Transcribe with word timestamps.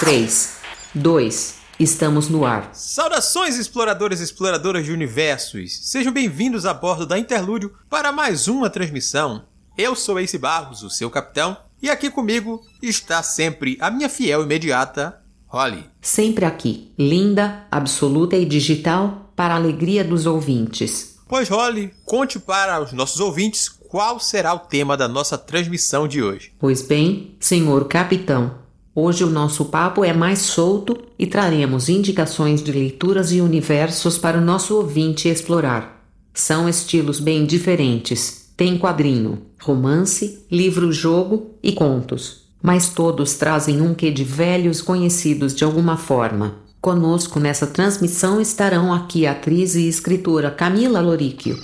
3, 0.00 0.56
2, 0.92 1.54
estamos 1.78 2.28
no 2.28 2.44
ar. 2.44 2.70
Saudações, 2.72 3.56
exploradores 3.56 4.20
e 4.20 4.24
exploradoras 4.24 4.84
de 4.84 4.90
universos! 4.90 5.78
Sejam 5.88 6.12
bem-vindos 6.12 6.66
a 6.66 6.74
bordo 6.74 7.06
da 7.06 7.16
Interlúdio 7.16 7.72
para 7.88 8.10
mais 8.10 8.48
uma 8.48 8.68
transmissão. 8.68 9.44
Eu 9.78 9.94
sou 9.94 10.18
Ace 10.18 10.36
Barros, 10.36 10.82
o 10.82 10.90
seu 10.90 11.08
capitão, 11.10 11.56
e 11.80 11.88
aqui 11.88 12.10
comigo 12.10 12.60
está 12.82 13.22
sempre 13.22 13.78
a 13.80 13.88
minha 13.88 14.08
fiel 14.08 14.42
imediata, 14.42 15.20
Holly. 15.46 15.84
Sempre 16.02 16.44
aqui, 16.44 16.92
linda, 16.98 17.64
absoluta 17.70 18.34
e 18.34 18.44
digital, 18.44 19.30
para 19.36 19.54
a 19.54 19.58
alegria 19.58 20.02
dos 20.02 20.26
ouvintes. 20.26 21.20
Pois, 21.28 21.48
Holly, 21.48 21.94
conte 22.04 22.40
para 22.40 22.82
os 22.82 22.92
nossos 22.92 23.20
ouvintes 23.20 23.68
qual 23.68 24.18
será 24.18 24.54
o 24.54 24.58
tema 24.58 24.96
da 24.96 25.06
nossa 25.06 25.38
transmissão 25.38 26.08
de 26.08 26.20
hoje. 26.20 26.52
Pois 26.58 26.82
bem, 26.82 27.36
senhor 27.38 27.86
capitão, 27.86 28.63
hoje 28.94 29.24
o 29.24 29.30
nosso 29.30 29.66
papo 29.66 30.04
é 30.04 30.12
mais 30.12 30.40
solto 30.40 30.96
e 31.18 31.26
traremos 31.26 31.88
indicações 31.88 32.62
de 32.62 32.70
leituras 32.72 33.32
e 33.32 33.40
universos 33.40 34.16
para 34.18 34.38
o 34.38 34.44
nosso 34.44 34.76
ouvinte 34.76 35.28
explorar. 35.28 36.04
São 36.32 36.68
estilos 36.68 37.20
bem 37.20 37.44
diferentes. 37.44 38.52
Tem 38.56 38.78
quadrinho, 38.78 39.42
romance, 39.60 40.46
livro-jogo 40.50 41.54
e 41.62 41.72
contos 41.72 42.44
mas 42.64 42.88
todos 42.88 43.34
trazem 43.34 43.82
um 43.82 43.94
quê 43.94 44.10
de 44.10 44.24
velhos 44.24 44.80
conhecidos 44.80 45.54
de 45.54 45.64
alguma 45.64 45.98
forma. 45.98 46.54
Conosco 46.80 47.38
nessa 47.38 47.66
transmissão 47.66 48.40
estarão 48.40 48.90
aqui 48.90 49.26
a 49.26 49.32
atriz 49.32 49.74
e 49.74 49.86
escritora 49.86 50.50
Camila 50.50 51.02
Loríquio. 51.02 51.58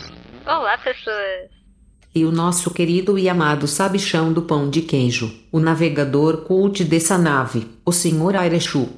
Olá, 0.45 0.77
pessoas! 0.77 1.59
E 2.12 2.24
o 2.24 2.32
nosso 2.32 2.73
querido 2.73 3.16
e 3.16 3.28
amado 3.28 3.69
sabichão 3.69 4.32
do 4.32 4.42
pão 4.42 4.69
de 4.69 4.82
queijo, 4.82 5.32
o 5.52 5.60
navegador 5.60 6.38
cult 6.38 6.83
dessa 6.83 7.16
nave, 7.16 7.69
o 7.86 7.92
Sr. 7.92 8.36
Airechu. 8.36 8.88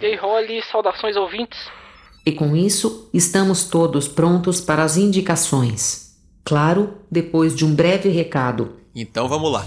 E 0.00 0.06
aí, 0.06 0.16
Holly, 0.16 0.62
saudações 0.70 1.16
ouvintes. 1.16 1.58
E 2.24 2.30
com 2.30 2.54
isso, 2.54 3.10
estamos 3.12 3.64
todos 3.64 4.06
prontos 4.06 4.60
para 4.60 4.84
as 4.84 4.96
indicações. 4.96 6.16
Claro, 6.44 6.94
depois 7.10 7.56
de 7.56 7.64
um 7.64 7.74
breve 7.74 8.08
recado. 8.08 8.76
Então 8.94 9.28
vamos 9.28 9.50
lá. 9.50 9.66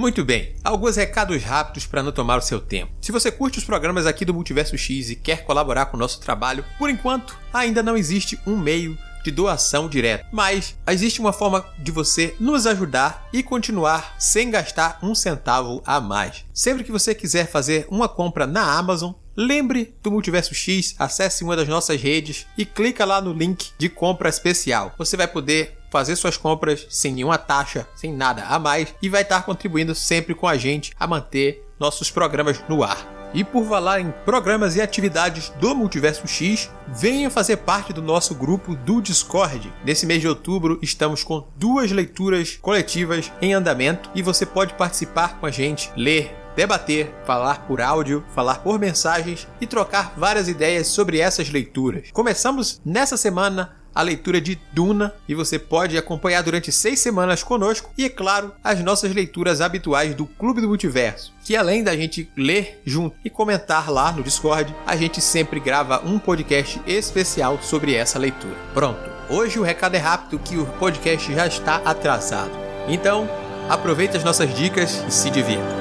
Muito 0.00 0.24
bem, 0.24 0.54
alguns 0.64 0.96
recados 0.96 1.42
rápidos 1.42 1.84
para 1.84 2.02
não 2.02 2.10
tomar 2.10 2.38
o 2.38 2.40
seu 2.40 2.58
tempo. 2.58 2.90
Se 3.02 3.12
você 3.12 3.30
curte 3.30 3.58
os 3.58 3.64
programas 3.64 4.06
aqui 4.06 4.24
do 4.24 4.32
Multiverso 4.32 4.78
X 4.78 5.10
e 5.10 5.14
quer 5.14 5.44
colaborar 5.44 5.86
com 5.86 5.98
o 5.98 6.00
nosso 6.00 6.18
trabalho, 6.20 6.64
por 6.78 6.88
enquanto 6.88 7.38
ainda 7.52 7.82
não 7.82 7.98
existe 7.98 8.40
um 8.46 8.56
meio 8.56 8.96
de 9.22 9.30
doação 9.30 9.90
direta, 9.90 10.24
mas 10.32 10.74
existe 10.88 11.20
uma 11.20 11.34
forma 11.34 11.66
de 11.78 11.90
você 11.92 12.34
nos 12.40 12.66
ajudar 12.66 13.28
e 13.30 13.42
continuar 13.42 14.16
sem 14.18 14.50
gastar 14.50 14.98
um 15.02 15.14
centavo 15.14 15.82
a 15.84 16.00
mais. 16.00 16.46
Sempre 16.54 16.82
que 16.82 16.90
você 16.90 17.14
quiser 17.14 17.46
fazer 17.46 17.86
uma 17.90 18.08
compra 18.08 18.46
na 18.46 18.78
Amazon, 18.78 19.12
Lembre 19.36 19.94
do 20.02 20.10
Multiverso 20.10 20.54
X, 20.54 20.94
acesse 20.98 21.44
uma 21.44 21.56
das 21.56 21.66
nossas 21.66 21.98
redes 21.98 22.46
e 22.58 22.66
clica 22.66 23.06
lá 23.06 23.22
no 23.22 23.32
link 23.32 23.70
de 23.78 23.88
compra 23.88 24.28
especial. 24.28 24.92
Você 24.98 25.16
vai 25.16 25.26
poder 25.26 25.78
fazer 25.90 26.16
suas 26.16 26.36
compras 26.36 26.86
sem 26.88 27.12
nenhuma 27.12 27.36
taxa, 27.36 27.86
sem 27.94 28.12
nada 28.12 28.44
a 28.44 28.58
mais 28.58 28.94
e 29.02 29.08
vai 29.08 29.22
estar 29.22 29.42
contribuindo 29.42 29.94
sempre 29.94 30.34
com 30.34 30.46
a 30.46 30.56
gente 30.56 30.92
a 30.98 31.06
manter 31.06 31.66
nossos 31.78 32.10
programas 32.10 32.62
no 32.68 32.82
ar. 32.82 33.20
E 33.32 33.44
por 33.44 33.64
falar 33.64 34.00
em 34.00 34.12
programas 34.24 34.74
e 34.74 34.80
atividades 34.80 35.50
do 35.60 35.74
Multiverso 35.74 36.26
X, 36.26 36.68
venha 36.88 37.30
fazer 37.30 37.58
parte 37.58 37.92
do 37.92 38.02
nosso 38.02 38.34
grupo 38.34 38.74
do 38.74 39.00
Discord. 39.00 39.72
Nesse 39.84 40.04
mês 40.04 40.20
de 40.20 40.26
outubro, 40.26 40.80
estamos 40.82 41.22
com 41.22 41.46
duas 41.56 41.92
leituras 41.92 42.58
coletivas 42.60 43.30
em 43.40 43.54
andamento 43.54 44.10
e 44.16 44.22
você 44.22 44.44
pode 44.44 44.74
participar 44.74 45.38
com 45.38 45.46
a 45.46 45.50
gente, 45.50 45.92
ler, 45.96 46.36
debater, 46.56 47.14
falar 47.24 47.66
por 47.68 47.80
áudio, 47.80 48.24
falar 48.34 48.56
por 48.58 48.80
mensagens 48.80 49.46
e 49.60 49.66
trocar 49.66 50.12
várias 50.16 50.48
ideias 50.48 50.88
sobre 50.88 51.20
essas 51.20 51.48
leituras. 51.50 52.10
Começamos 52.12 52.80
nessa 52.84 53.16
semana 53.16 53.79
a 53.94 54.02
leitura 54.02 54.40
de 54.40 54.58
Duna 54.72 55.14
e 55.28 55.34
você 55.34 55.58
pode 55.58 55.96
acompanhar 55.96 56.42
durante 56.42 56.70
seis 56.70 57.00
semanas 57.00 57.42
conosco 57.42 57.90
e, 57.96 58.04
é 58.04 58.08
claro, 58.08 58.52
as 58.62 58.80
nossas 58.82 59.14
leituras 59.14 59.60
habituais 59.60 60.14
do 60.14 60.26
Clube 60.26 60.60
do 60.60 60.68
Multiverso, 60.68 61.32
que 61.44 61.56
além 61.56 61.82
da 61.82 61.96
gente 61.96 62.30
ler 62.36 62.80
junto 62.84 63.16
e 63.24 63.30
comentar 63.30 63.90
lá 63.90 64.12
no 64.12 64.22
Discord, 64.22 64.74
a 64.86 64.96
gente 64.96 65.20
sempre 65.20 65.60
grava 65.60 66.02
um 66.04 66.18
podcast 66.18 66.80
especial 66.86 67.58
sobre 67.62 67.94
essa 67.94 68.18
leitura. 68.18 68.56
Pronto, 68.72 69.10
hoje 69.28 69.58
o 69.58 69.62
recado 69.62 69.94
é 69.94 69.98
rápido 69.98 70.38
que 70.38 70.56
o 70.56 70.66
podcast 70.66 71.32
já 71.32 71.46
está 71.46 71.76
atrasado. 71.84 72.52
Então, 72.88 73.28
aproveite 73.68 74.16
as 74.16 74.24
nossas 74.24 74.54
dicas 74.54 75.04
e 75.06 75.10
se 75.10 75.30
divirta. 75.30 75.80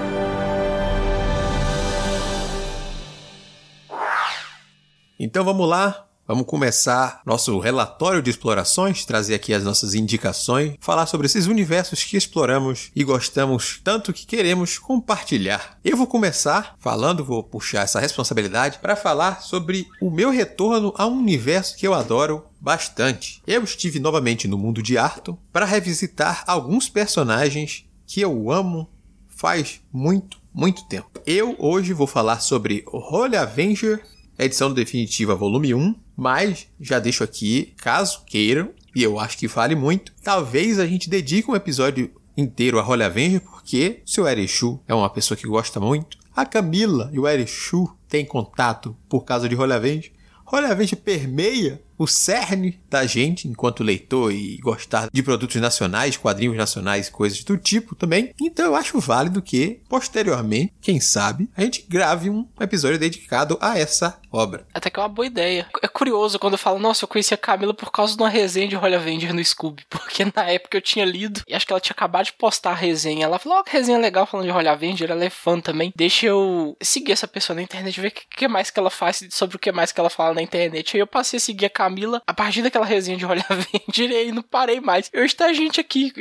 Então 5.19 5.43
vamos 5.43 5.67
lá, 5.67 6.07
Vamos 6.29 6.45
começar 6.45 7.23
nosso 7.25 7.57
relatório 7.57 8.21
de 8.21 8.29
explorações, 8.29 9.03
trazer 9.03 9.33
aqui 9.33 9.51
as 9.51 9.63
nossas 9.63 9.95
indicações, 9.95 10.75
falar 10.79 11.07
sobre 11.07 11.25
esses 11.25 11.47
universos 11.47 12.03
que 12.03 12.15
exploramos 12.15 12.91
e 12.95 13.03
gostamos 13.03 13.81
tanto 13.83 14.13
que 14.13 14.27
queremos 14.27 14.77
compartilhar. 14.77 15.79
Eu 15.83 15.97
vou 15.97 16.05
começar 16.05 16.75
falando, 16.77 17.25
vou 17.25 17.41
puxar 17.41 17.81
essa 17.81 17.99
responsabilidade 17.99 18.77
para 18.77 18.95
falar 18.95 19.41
sobre 19.41 19.87
o 19.99 20.11
meu 20.11 20.29
retorno 20.29 20.93
a 20.99 21.07
um 21.07 21.17
universo 21.17 21.75
que 21.75 21.87
eu 21.87 21.95
adoro 21.95 22.45
bastante. 22.61 23.41
Eu 23.47 23.63
estive 23.63 23.99
novamente 23.99 24.47
no 24.47 24.55
mundo 24.55 24.83
de 24.83 24.99
Arthur 24.99 25.35
para 25.51 25.65
revisitar 25.65 26.43
alguns 26.45 26.87
personagens 26.87 27.85
que 28.05 28.21
eu 28.21 28.51
amo 28.51 28.87
faz 29.27 29.81
muito, 29.91 30.39
muito 30.53 30.87
tempo. 30.87 31.09
Eu 31.25 31.55
hoje 31.57 31.91
vou 31.91 32.05
falar 32.05 32.39
sobre 32.39 32.85
Holy 32.85 33.35
Avenger 33.35 34.03
edição 34.45 34.73
definitiva 34.73 35.35
volume 35.35 35.73
1, 35.73 35.95
mas 36.19 36.67
já 36.79 36.99
deixo 36.99 37.23
aqui, 37.23 37.73
caso 37.77 38.23
queiram, 38.25 38.71
e 38.93 39.01
eu 39.01 39.17
acho 39.17 39.37
que 39.37 39.47
vale 39.47 39.73
muito, 39.73 40.11
talvez 40.21 40.77
a 40.79 40.85
gente 40.85 41.09
dedique 41.09 41.49
um 41.49 41.55
episódio 41.55 42.11
inteiro 42.35 42.79
a 42.79 42.87
Holy 42.87 43.03
Avenger, 43.03 43.41
porque 43.41 44.01
o 44.05 44.09
seu 44.09 44.27
Erechu 44.27 44.79
é 44.87 44.93
uma 44.93 45.09
pessoa 45.09 45.37
que 45.37 45.47
gosta 45.47 45.79
muito. 45.79 46.17
A 46.35 46.45
Camila 46.45 47.09
e 47.13 47.19
o 47.19 47.27
Erechu 47.27 47.89
têm 48.07 48.25
contato 48.25 48.95
por 49.07 49.23
causa 49.23 49.47
de 49.47 49.55
Holy 49.55 49.73
Avenger. 49.73 50.11
Holy 50.51 50.65
Avenger 50.65 50.97
permeia 50.97 51.81
o 51.99 52.07
cerne 52.07 52.79
da 52.89 53.05
gente 53.05 53.47
enquanto 53.47 53.83
leitor 53.83 54.31
e 54.31 54.57
gostar 54.57 55.09
de 55.11 55.21
produtos 55.21 55.57
nacionais, 55.57 56.15
quadrinhos 56.15 56.55
nacionais, 56.55 57.09
coisas 57.09 57.43
do 57.43 57.57
tipo 57.57 57.93
também. 57.93 58.33
Então 58.41 58.65
eu 58.65 58.75
acho 58.75 58.99
válido 58.99 59.41
que, 59.41 59.81
posteriormente, 59.89 60.73
quem 60.81 60.99
sabe, 60.99 61.49
a 61.55 61.61
gente 61.61 61.85
grave 61.87 62.29
um 62.29 62.47
episódio 62.59 62.97
dedicado 62.97 63.57
a 63.59 63.77
essa 63.77 64.17
obra. 64.31 64.65
Até 64.73 64.89
que 64.89 64.99
é 64.99 65.03
uma 65.03 65.09
boa 65.09 65.25
ideia. 65.25 65.67
É 65.81 65.87
curioso 65.87 66.39
quando 66.39 66.53
eu 66.53 66.59
falo, 66.59 66.79
nossa, 66.79 67.03
eu 67.03 67.07
conheci 67.07 67.33
a 67.33 67.37
Camila 67.37 67.73
por 67.73 67.91
causa 67.91 68.15
de 68.15 68.21
uma 68.21 68.29
resenha 68.29 68.67
de 68.67 68.75
Holy 68.75 68.95
Avenger 68.95 69.33
no 69.33 69.43
Scooby, 69.43 69.85
porque 69.89 70.25
na 70.25 70.43
época 70.49 70.77
eu 70.77 70.81
tinha 70.81 71.05
lido 71.05 71.41
e 71.47 71.55
acho 71.55 71.65
que 71.65 71.73
ela 71.73 71.79
tinha 71.79 71.93
acabado 71.93 72.25
de 72.25 72.33
postar 72.33 72.71
a 72.71 72.75
resenha. 72.75 73.25
Ela 73.25 73.39
falou, 73.39 73.57
ó, 73.57 73.61
oh, 73.61 73.63
que 73.63 73.71
resenha 73.71 73.97
legal 73.97 74.25
falando 74.25 74.45
de 74.45 74.51
Holy 74.51 74.67
Avenger, 74.67 75.11
ela 75.11 75.23
é 75.23 75.29
fã 75.29 75.59
também. 75.59 75.93
Deixa 75.95 76.27
eu 76.27 76.77
seguir 76.81 77.11
essa 77.11 77.27
pessoa 77.27 77.55
na 77.55 77.61
internet, 77.61 77.99
ver 77.99 78.09
o 78.09 78.11
que, 78.11 78.25
que 78.27 78.47
mais 78.47 78.69
que 78.69 78.79
ela 78.79 78.89
faz 78.89 79.27
sobre 79.31 79.55
o 79.55 79.59
que 79.59 79.71
mais 79.71 79.91
que 79.91 79.99
ela 79.99 80.09
fala 80.09 80.33
na 80.33 80.41
internet. 80.41 80.95
Aí 80.95 81.01
eu 81.01 81.07
passei 81.07 81.37
a 81.37 81.41
seguir 81.41 81.65
a 81.65 81.69
Camila 81.69 82.21
a 82.25 82.33
partir 82.33 82.61
daquela 82.61 82.85
resenha 82.85 83.17
de 83.17 83.25
Olha 83.25 83.45
Avenger 83.49 84.27
e 84.27 84.31
não 84.31 84.43
parei 84.43 84.79
mais. 84.79 85.09
Hoje 85.15 85.35
tá 85.35 85.51
gente 85.53 85.79
aqui. 85.79 86.13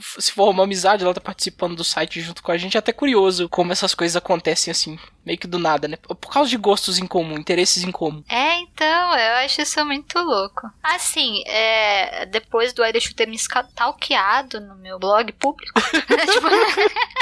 Se 0.00 0.32
for 0.32 0.50
uma 0.50 0.64
amizade, 0.64 1.04
ela 1.04 1.14
tá 1.14 1.20
participando 1.20 1.76
do 1.76 1.84
site 1.84 2.20
junto 2.20 2.42
com 2.42 2.52
a 2.52 2.56
gente. 2.56 2.76
É 2.76 2.78
até 2.78 2.92
curioso 2.92 3.48
como 3.48 3.72
essas 3.72 3.94
coisas 3.94 4.16
acontecem 4.16 4.70
assim, 4.70 4.98
meio 5.24 5.38
que 5.38 5.46
do 5.46 5.58
nada, 5.58 5.88
né? 5.88 5.96
Por 5.96 6.32
causa 6.32 6.50
de 6.50 6.56
gostos 6.56 6.98
em 6.98 7.06
comum, 7.06 7.38
interesses 7.38 7.82
em 7.82 7.90
comum. 7.90 8.22
É, 8.28 8.58
então, 8.60 9.16
eu 9.16 9.34
acho 9.44 9.62
isso 9.62 9.84
muito 9.84 10.18
louco. 10.18 10.70
Assim, 10.82 11.42
é, 11.46 12.26
depois 12.26 12.72
do 12.72 12.84
Irish 12.84 13.14
ter 13.14 13.26
me 13.26 13.36
stalkeado 13.36 14.60
no 14.60 14.76
meu 14.76 14.98
blog 14.98 15.32
público. 15.32 15.80
tipo, 16.32 16.48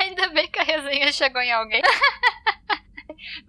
Ainda 0.00 0.28
bem 0.28 0.48
que 0.48 0.58
a 0.58 0.64
resenha 0.64 1.12
chegou 1.12 1.40
em 1.40 1.52
alguém. 1.52 1.82